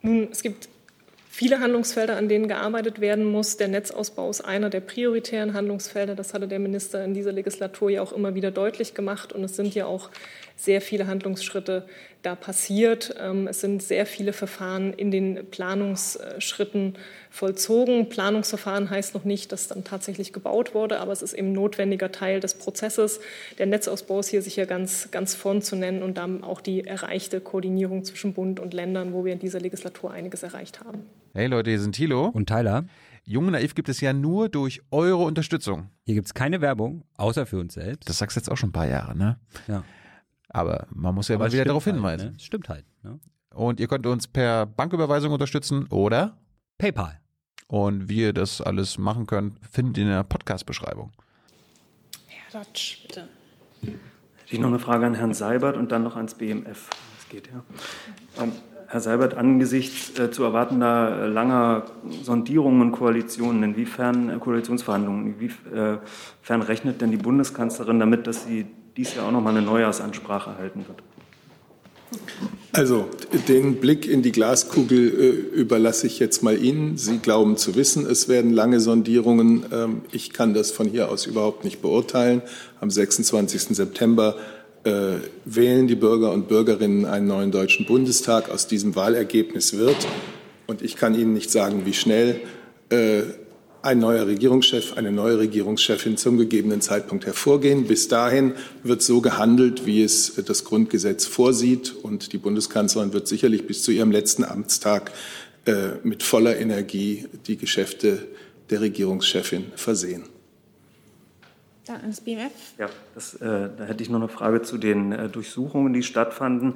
Nun, 0.02 0.30
es 0.32 0.42
gibt 0.42 0.68
viele 1.30 1.60
Handlungsfelder, 1.60 2.18
an 2.18 2.28
denen 2.28 2.48
gearbeitet 2.48 3.00
werden 3.00 3.26
muss. 3.26 3.58
Der 3.58 3.68
Netzausbau 3.68 4.30
ist 4.30 4.42
einer 4.42 4.70
der 4.70 4.82
prioritären 4.82 5.54
Handlungsfelder. 5.54 6.16
Das 6.16 6.34
hatte 6.34 6.48
der 6.48 6.60
Minister 6.60 7.04
in 7.04 7.14
dieser 7.14 7.32
Legislatur 7.32 7.90
ja 7.90 8.02
auch 8.02 8.12
immer 8.12 8.36
wieder 8.36 8.52
deutlich 8.52 8.94
gemacht. 8.94 9.32
Und 9.32 9.44
es 9.44 9.56
sind 9.56 9.74
ja 9.74 9.86
auch 9.86 10.10
sehr 10.64 10.82
viele 10.82 11.08
Handlungsschritte 11.08 11.86
da 12.22 12.36
passiert. 12.36 13.16
Ähm, 13.20 13.48
es 13.48 13.62
sind 13.62 13.82
sehr 13.82 14.06
viele 14.06 14.32
Verfahren 14.32 14.94
in 14.94 15.10
den 15.10 15.50
Planungsschritten 15.50 16.96
vollzogen. 17.30 18.10
Planungsverfahren 18.10 18.90
heißt 18.90 19.16
noch 19.16 19.24
nicht, 19.24 19.52
dass 19.52 19.68
dann 19.68 19.84
tatsächlich 19.84 20.34
gebaut 20.34 20.76
wurde, 20.76 21.00
aber 21.00 21.12
es 21.12 21.22
ist 21.22 21.34
eben 21.34 21.52
notwendiger 21.52 22.12
Teil 22.12 22.40
des 22.40 22.54
Prozesses. 22.54 23.20
Der 23.58 23.66
Netzausbau 23.66 24.20
ist 24.20 24.30
hier 24.30 24.42
sicher 24.42 24.66
ganz, 24.66 25.10
ganz 25.12 25.34
vorn 25.34 25.62
zu 25.62 25.76
nennen 25.76 26.04
und 26.04 26.18
dann 26.18 26.44
auch 26.44 26.62
die 26.62 26.86
erreichte 26.86 27.42
Koordinierung 27.42 28.04
zwischen 28.04 28.34
Bund 28.34 28.60
und 28.60 28.74
Ländern, 28.74 29.14
wo 29.14 29.26
wir 29.26 29.34
in 29.34 29.40
dieser 29.40 29.60
Legislatur 29.60 30.12
einiges 30.12 30.44
erreicht 30.44 30.82
haben. 30.82 31.06
Hey 31.34 31.48
Leute, 31.48 31.72
hier 31.72 31.80
sind 31.80 31.96
Thilo 31.96 32.28
und 32.28 32.48
Tyler. 32.48 32.86
Jung 33.24 33.46
und 33.46 33.54
Naiv 33.54 33.76
gibt 33.76 33.88
es 33.88 34.02
ja 34.02 34.14
nur 34.14 34.50
durch 34.50 34.82
eure 34.92 35.24
Unterstützung. 35.24 35.90
Hier 36.06 36.16
gibt 36.16 36.28
es 36.28 36.34
keine 36.34 36.60
Werbung, 36.60 37.04
außer 37.18 37.46
für 37.46 37.60
uns 37.60 37.76
selbst. 37.76 38.10
Das 38.10 38.18
sagst 38.18 38.36
du 38.36 38.40
jetzt 38.40 38.50
auch 38.50 38.58
schon 38.58 38.70
ein 38.70 38.74
paar 38.74 38.88
Jahre, 38.88 39.16
ne? 39.16 39.40
Ja. 39.68 39.84
Aber 40.54 40.88
man 40.94 41.16
muss 41.16 41.28
ja 41.28 41.38
mal 41.38 41.52
wieder 41.52 41.66
darauf 41.66 41.86
hinweisen. 41.86 42.28
Halt, 42.28 42.34
ne? 42.34 42.40
Stimmt 42.40 42.70
halt. 42.70 42.86
Ne? 43.04 43.20
Und 43.54 43.80
ihr 43.80 43.88
könnt 43.88 44.06
uns 44.06 44.28
per 44.28 44.66
Banküberweisung 44.66 45.32
unterstützen 45.32 45.88
oder 45.88 46.38
PayPal. 46.78 47.20
Und 47.68 48.10
wie 48.10 48.22
ihr 48.22 48.34
das 48.34 48.62
alles 48.62 48.98
machen 48.98 49.28
könnt, 49.28 49.58
findet 49.66 49.98
ihr 49.98 50.04
in 50.04 50.10
der 50.10 50.24
Podcast-Beschreibung. 50.24 51.12
Herr 52.28 52.64
Dotsch, 52.64 53.02
bitte. 53.04 53.28
Hätte 53.82 53.96
ich 54.50 54.60
noch 54.60 54.68
eine 54.68 54.80
Frage 54.80 55.06
an 55.06 55.14
Herrn 55.14 55.34
Seibert 55.34 55.78
und 55.78 55.92
dann 55.92 56.04
noch 56.04 56.18
ans 56.18 56.34
BMF. 56.36 56.90
Das 56.90 57.30
geht 57.30 57.48
ja. 57.48 57.64
Ähm, 58.44 58.52
Herr 58.88 59.00
Seibert, 59.00 59.36
angesichts 59.36 60.20
äh, 60.20 60.32
zu 60.32 60.44
erwartender 60.44 61.22
äh, 61.22 61.28
langer 61.28 61.86
Sondierungen 62.24 62.82
und 62.82 62.92
Koalitionen, 62.92 63.64
inwiefern 63.64 64.30
äh, 64.30 64.38
Koalitionsverhandlungen, 64.38 65.28
inwiefern 65.28 66.62
rechnet 66.62 67.00
denn 67.00 67.10
die 67.10 67.18
Bundeskanzlerin 67.18 68.02
damit, 68.02 68.28
dass 68.28 68.44
sie 68.44 68.66
dies 68.98 69.16
Jahr 69.16 69.28
auch 69.28 69.32
noch 69.32 69.42
mal 69.42 69.52
eine 69.52 69.62
Neujahrsansprache 69.62 70.58
halten 70.58 70.86
wird? 70.88 71.02
Also 72.74 73.10
den 73.48 73.76
Blick 73.76 74.08
in 74.08 74.22
die 74.22 74.32
Glaskugel 74.32 75.00
äh, 75.00 75.60
überlasse 75.60 76.08
ich 76.08 76.20
jetzt 76.20 76.42
mal 76.42 76.62
Ihnen. 76.62 76.98
Sie 76.98 77.20
glauben 77.20 77.58
zu 77.58 77.76
wissen, 77.76 78.06
es 78.06 78.30
werden 78.30 78.52
lange 78.52 78.80
Sondierungen. 78.80 79.66
Ähm, 79.74 80.02
ich 80.12 80.32
kann 80.32 80.54
das 80.54 80.72
von 80.72 80.88
hier 80.88 81.10
aus 81.10 81.26
überhaupt 81.26 81.66
nicht 81.66 81.82
beurteilen. 81.82 82.42
Am 82.80 82.90
26. 82.90 83.76
September 83.76 84.36
äh, 84.84 85.16
wählen 85.44 85.88
die 85.88 85.96
Bürger 85.96 86.32
und 86.32 86.48
Bürgerinnen 86.48 87.06
einen 87.06 87.28
neuen 87.28 87.52
Deutschen 87.52 87.86
Bundestag. 87.86 88.50
Aus 88.50 88.68
diesem 88.68 88.96
Wahlergebnis 88.96 89.78
wird, 89.78 90.08
und 90.68 90.82
ich 90.82 90.96
kann 90.96 91.14
Ihnen 91.14 91.34
nicht 91.34 91.52
sagen, 91.52 91.86
wie 91.86 91.94
schnell, 91.94 92.40
äh, 92.90 93.24
ein 93.84 94.00
neuer 94.00 94.28
Regierungschef, 94.28 94.98
eine 94.98 95.12
neue 95.12 95.40
Regierungschefin 95.40 96.18
zum 96.18 96.38
gegebenen 96.38 96.82
Zeitpunkt 96.82 97.26
hervorgehen. 97.26 97.88
Bis 97.88 98.08
dahin 98.08 98.54
wird 98.84 99.02
so 99.02 99.22
gehandelt, 99.22 99.86
wie 99.86 100.04
es 100.04 100.36
das 100.46 100.64
Grundgesetz 100.64 101.26
vorsieht. 101.26 101.94
Und 102.04 102.34
die 102.34 102.38
Bundeskanzlerin 102.38 103.14
wird 103.14 103.28
sicherlich 103.28 103.66
bis 103.66 103.84
zu 103.84 103.92
ihrem 103.92 104.12
letzten 104.12 104.44
Amtstag 104.44 105.12
äh, 105.66 105.98
mit 106.04 106.24
voller 106.24 106.58
Energie 106.58 107.28
die 107.48 107.58
Geschäfte 107.58 108.28
der 108.70 108.82
Regierungschefin 108.82 109.72
versehen. 109.76 110.24
Dann 111.86 112.04
ins 112.04 112.22
BMF. 112.22 112.52
Ja, 112.78 112.90
das, 113.16 113.34
äh, 113.36 113.70
da 113.76 113.86
hätte 113.86 114.04
ich 114.04 114.10
noch 114.10 114.20
eine 114.20 114.30
Frage 114.30 114.62
zu 114.62 114.78
den 114.78 115.12
äh, 115.12 115.30
Durchsuchungen, 115.30 115.94
die 115.94 116.04
stattfanden. 116.04 116.76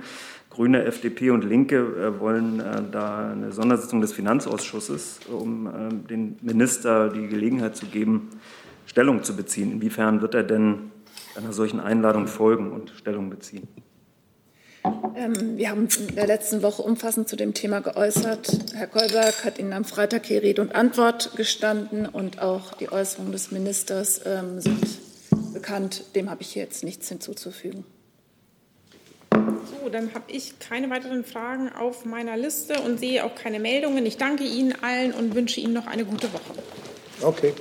Grüne, 0.56 0.86
FDP 0.86 1.32
und 1.32 1.44
Linke 1.44 1.78
äh, 1.78 2.20
wollen 2.20 2.62
äh, 2.62 2.82
da 2.90 3.30
eine 3.32 3.52
Sondersitzung 3.52 4.00
des 4.00 4.14
Finanzausschusses, 4.14 5.20
um 5.30 5.68
äh, 5.68 6.08
den 6.10 6.38
Minister 6.42 7.10
die 7.10 7.28
Gelegenheit 7.28 7.76
zu 7.76 7.88
geben, 7.88 8.30
Stellung 8.86 9.24
zu 9.24 9.36
beziehen. 9.36 9.74
Inwiefern 9.74 10.22
wird 10.22 10.34
er 10.34 10.44
denn 10.44 10.92
einer 11.36 11.52
solchen 11.52 11.82
Einladung 11.82 12.28
folgen 12.28 12.72
und 12.72 12.92
Stellung 12.92 13.30
beziehen? 13.30 13.68
Ähm, 15.16 15.58
wir 15.58 15.70
haben 15.70 15.90
in 16.08 16.16
der 16.16 16.28
letzten 16.28 16.62
Woche 16.62 16.84
umfassend 16.84 17.28
zu 17.28 17.36
dem 17.36 17.54
Thema 17.54 17.82
geäußert. 17.82 18.76
Herr 18.76 18.88
Kolberg 18.88 19.44
hat 19.44 19.60
Ihnen 19.60 19.74
am 19.74 19.84
Freitag 19.84 20.26
hier 20.26 20.42
Rede 20.42 20.62
und 20.62 20.74
Antwort 20.74 21.36
gestanden 21.36 22.06
und 22.06 22.42
auch 22.42 22.76
die 22.76 22.90
Äußerungen 22.90 23.34
des 23.34 23.52
Ministers 23.52 24.22
ähm, 24.26 24.62
sind 24.62 24.86
bekannt. 25.54 26.16
Dem 26.16 26.30
habe 26.30 26.44
ich 26.44 26.50
hier 26.54 26.64
jetzt 26.64 26.86
nichts 26.86 27.10
hinzuzufügen. 27.10 27.84
Dann 29.90 30.14
habe 30.14 30.32
ich 30.32 30.60
keine 30.60 30.90
weiteren 30.90 31.24
Fragen 31.24 31.70
auf 31.70 32.06
meiner 32.06 32.38
Liste 32.38 32.82
und 32.82 33.00
sehe 33.00 33.24
auch 33.26 33.36
keine 33.36 33.60
Meldungen. 33.60 34.06
Ich 34.06 34.18
danke 34.18 34.44
Ihnen 34.44 34.74
allen 34.82 35.14
und 35.14 35.36
wünsche 35.36 35.60
Ihnen 35.60 35.74
noch 35.74 35.88
eine 35.88 36.06
gute 36.06 36.32
Woche. 36.34 36.54
Okay. 37.22 37.54